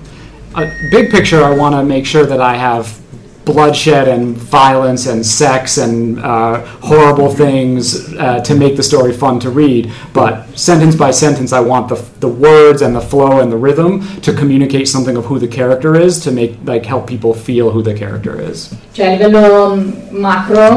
A 0.53 0.61
big 0.91 1.09
picture, 1.09 1.41
I 1.43 1.55
want 1.55 1.75
to 1.75 1.83
make 1.83 2.05
sure 2.05 2.25
that 2.25 2.39
I 2.39 2.57
have 2.57 2.87
bloodshed 3.53 4.07
and 4.07 4.35
violence 4.37 5.07
and 5.07 5.25
sex 5.25 5.77
and 5.77 6.19
uh, 6.19 6.61
horrible 6.81 7.29
things 7.33 8.13
uh, 8.15 8.39
to 8.41 8.55
make 8.55 8.75
the 8.75 8.83
story 8.83 9.13
fun 9.13 9.39
to 9.39 9.49
read. 9.49 9.91
But 10.13 10.57
sentence 10.57 10.95
by 10.95 11.11
sentence, 11.11 11.51
I 11.53 11.59
want 11.59 11.89
the, 11.89 12.03
the 12.19 12.27
words 12.27 12.81
and 12.81 12.95
the 12.95 13.01
flow 13.01 13.39
and 13.41 13.51
the 13.51 13.57
rhythm 13.57 14.01
to 14.21 14.33
communicate 14.33 14.87
something 14.87 15.17
of 15.17 15.25
who 15.25 15.39
the 15.39 15.47
character 15.47 15.95
is 15.95 16.19
to 16.21 16.31
make 16.31 16.57
like 16.63 16.85
help 16.85 17.07
people 17.07 17.33
feel 17.33 17.71
who 17.71 17.81
the 17.81 17.93
character 17.93 18.39
is. 18.39 18.73
Cioè 18.93 19.13
a 19.13 19.27
livello 19.27 19.75
mm, 19.75 20.11
macro 20.11 20.69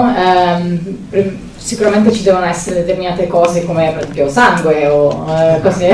pr- 1.10 1.51
sicuramente 1.62 2.12
ci 2.12 2.22
devono 2.22 2.44
essere 2.46 2.76
determinate 2.84 3.26
cose 3.26 3.64
come 3.64 3.90
per 3.92 4.02
esempio 4.02 4.28
sangue 4.28 4.86
o 4.88 5.26
eh, 5.28 5.60
cose 5.60 5.90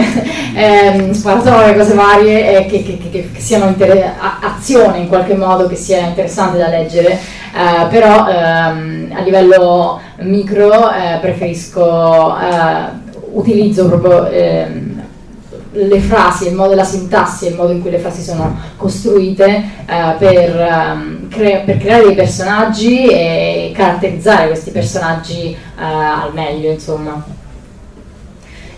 ehm, 0.54 1.12
sparatorie, 1.12 1.76
cose 1.76 1.94
varie 1.94 2.58
e 2.58 2.66
che, 2.66 2.82
che- 2.82 2.98
che- 3.10 3.30
che 3.32 3.40
siano 3.40 3.66
inter- 3.66 4.14
azione 4.40 4.98
in 4.98 5.08
qualche 5.08 5.34
modo 5.34 5.66
che 5.66 5.76
sia 5.76 5.98
interessante 6.00 6.58
da 6.58 6.68
leggere, 6.68 7.12
eh, 7.12 7.86
però 7.90 8.26
ehm, 8.28 9.12
a 9.16 9.20
livello 9.20 10.00
micro 10.20 10.90
eh, 10.90 11.18
preferisco, 11.20 12.36
eh, 12.38 13.06
utilizzo 13.32 13.86
proprio 13.88 14.26
ehm, 14.28 14.97
le 15.86 16.00
frasi, 16.00 16.48
il 16.48 16.54
modo 16.54 16.70
della 16.70 16.84
sintassi 16.84 17.46
il 17.46 17.54
modo 17.54 17.72
in 17.72 17.80
cui 17.80 17.90
le 17.90 17.98
frasi 17.98 18.22
sono 18.22 18.58
costruite 18.76 19.46
eh, 19.86 20.14
per, 20.18 20.68
um, 20.94 21.28
cre- 21.28 21.62
per, 21.64 21.76
creare 21.78 22.06
dei 22.06 22.14
personaggi 22.14 23.06
e 23.06 23.72
caratterizzare 23.74 24.48
questi 24.48 24.70
personaggi 24.70 25.52
eh, 25.52 25.56
al 25.82 26.32
meglio, 26.34 26.70
insomma. 26.70 27.36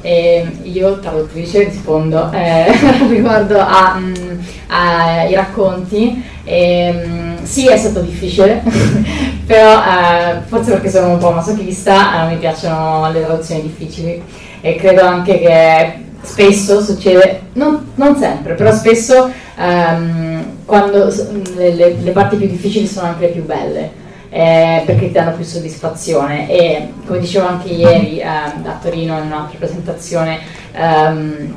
E 0.03 0.47
io, 0.63 0.99
traduttrice, 0.99 1.65
rispondo 1.65 2.31
eh, 2.33 2.73
riguardo 3.09 3.59
ai 3.59 5.35
racconti. 5.35 6.23
E, 6.45 7.03
um, 7.05 7.43
sì, 7.43 7.67
è 7.69 7.77
stato 7.77 8.01
difficile, 8.01 8.63
però 9.47 9.81
eh, 9.81 10.41
forse 10.47 10.73
perché 10.73 10.91
sono 10.91 11.13
un 11.13 11.19
po' 11.19 11.31
masochista, 11.31 12.27
eh, 12.27 12.33
mi 12.33 12.37
piacciono 12.39 13.11
le 13.11 13.25
traduzioni 13.25 13.63
difficili 13.63 14.23
e 14.63 14.75
credo 14.77 15.03
anche 15.05 15.39
che 15.39 16.09
spesso 16.23 16.83
succede, 16.83 17.43
non, 17.55 17.93
non 17.95 18.17
sempre, 18.17 18.55
però 18.55 18.73
spesso 18.73 19.31
um, 19.57 20.45
quando 20.65 21.13
le, 21.57 21.75
le, 22.01 22.11
parti 22.13 22.37
più 22.37 22.47
difficili 22.47 22.87
sono 22.87 23.09
anche 23.09 23.27
le 23.27 23.33
più 23.33 23.45
belle. 23.45 23.99
Eh, 24.33 24.85
perché 24.87 25.07
ti 25.07 25.13
danno 25.13 25.33
più 25.33 25.43
soddisfazione 25.43 26.49
e 26.49 26.93
come 27.05 27.19
dicevo 27.19 27.49
anche 27.49 27.67
ieri 27.71 28.21
eh, 28.21 28.25
a 28.25 28.79
Torino 28.81 29.19
in 29.19 29.25
un'altra 29.25 29.59
presentazione 29.59 30.39
um, 30.73 31.53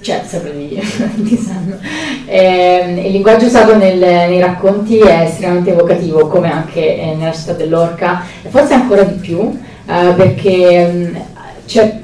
cioè 0.00 0.22
sempre 0.26 0.56
di, 0.56 0.70
di 1.22 1.36
Sam 1.36 1.78
eh, 2.26 3.00
il 3.04 3.12
linguaggio 3.12 3.46
usato 3.46 3.76
nel, 3.76 3.96
nei 3.96 4.40
racconti 4.40 4.98
è 4.98 5.20
estremamente 5.20 5.70
evocativo 5.70 6.26
come 6.26 6.50
anche 6.50 6.98
eh, 6.98 7.14
nella 7.14 7.32
città 7.32 7.52
dell'Orca 7.52 8.24
e 8.42 8.48
forse 8.48 8.74
ancora 8.74 9.04
di 9.04 9.20
più 9.20 9.56
eh, 9.86 10.14
perché 10.16 10.90
um, 10.92 11.22
c'è 11.64 12.00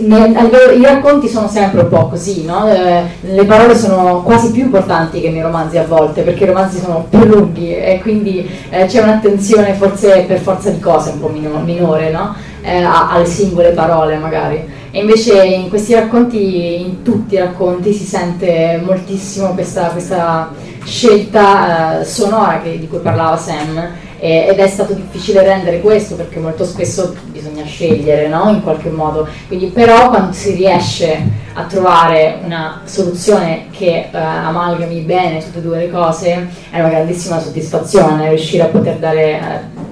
i 0.00 0.82
racconti 0.82 1.28
sono 1.28 1.48
sempre 1.48 1.82
un 1.82 1.88
po' 1.88 2.08
così, 2.08 2.44
no? 2.44 2.70
eh, 2.70 3.02
le 3.20 3.44
parole 3.44 3.76
sono 3.76 4.22
quasi 4.22 4.50
più 4.50 4.62
importanti 4.62 5.20
che 5.20 5.30
nei 5.30 5.42
romanzi 5.42 5.78
a 5.78 5.84
volte, 5.84 6.22
perché 6.22 6.44
i 6.44 6.48
romanzi 6.48 6.80
sono 6.80 7.06
più 7.08 7.24
lunghi 7.24 7.74
e 7.74 7.98
quindi 8.00 8.48
eh, 8.70 8.86
c'è 8.86 9.02
un'attenzione 9.02 9.74
forse 9.74 10.24
per 10.26 10.38
forza 10.38 10.70
di 10.70 10.78
cose 10.78 11.10
un 11.10 11.20
po' 11.20 11.28
minore 11.28 12.10
no? 12.10 12.34
eh, 12.62 12.82
alle 12.82 13.26
singole 13.26 13.70
parole 13.70 14.16
magari. 14.16 14.76
E 14.90 15.00
invece 15.00 15.44
in 15.44 15.68
questi 15.68 15.92
racconti, 15.94 16.80
in 16.80 17.02
tutti 17.02 17.34
i 17.34 17.38
racconti, 17.38 17.92
si 17.92 18.04
sente 18.04 18.80
moltissimo 18.82 19.52
questa, 19.52 19.88
questa 19.88 20.50
scelta 20.84 22.02
sonora 22.04 22.60
che, 22.62 22.78
di 22.78 22.88
cui 22.88 22.98
parlava 22.98 23.36
Sam 23.36 24.06
ed 24.18 24.58
è 24.58 24.68
stato 24.68 24.94
difficile 24.94 25.42
rendere 25.42 25.80
questo 25.80 26.16
perché 26.16 26.38
molto 26.38 26.64
spesso 26.64 27.14
bisogna 27.26 27.64
scegliere 27.64 28.28
no? 28.28 28.50
in 28.50 28.62
qualche 28.62 28.90
modo, 28.90 29.28
Quindi, 29.46 29.66
però 29.66 30.08
quando 30.08 30.32
si 30.32 30.54
riesce 30.54 31.46
a 31.54 31.64
trovare 31.64 32.38
una 32.42 32.82
soluzione 32.84 33.66
che 33.70 34.08
eh, 34.10 34.16
amalgami 34.18 35.00
bene 35.00 35.42
tutte 35.42 35.58
e 35.58 35.62
due 35.62 35.78
le 35.78 35.90
cose 35.90 36.48
è 36.70 36.78
una 36.78 36.88
grandissima 36.88 37.40
soddisfazione 37.40 38.28
riuscire 38.28 38.64
a 38.64 38.66
poter 38.66 38.96
dare 38.96 39.22
eh, 39.22 39.86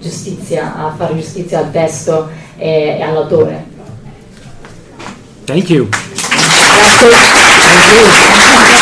giustizia, 0.00 0.74
a 0.76 0.94
fare 0.96 1.14
giustizia 1.14 1.58
al 1.58 1.70
testo 1.70 2.28
e, 2.56 2.96
e 2.98 3.02
all'autore. 3.02 3.70
Thank 5.44 5.70
you. 5.70 5.88
Grazie. 7.08 8.81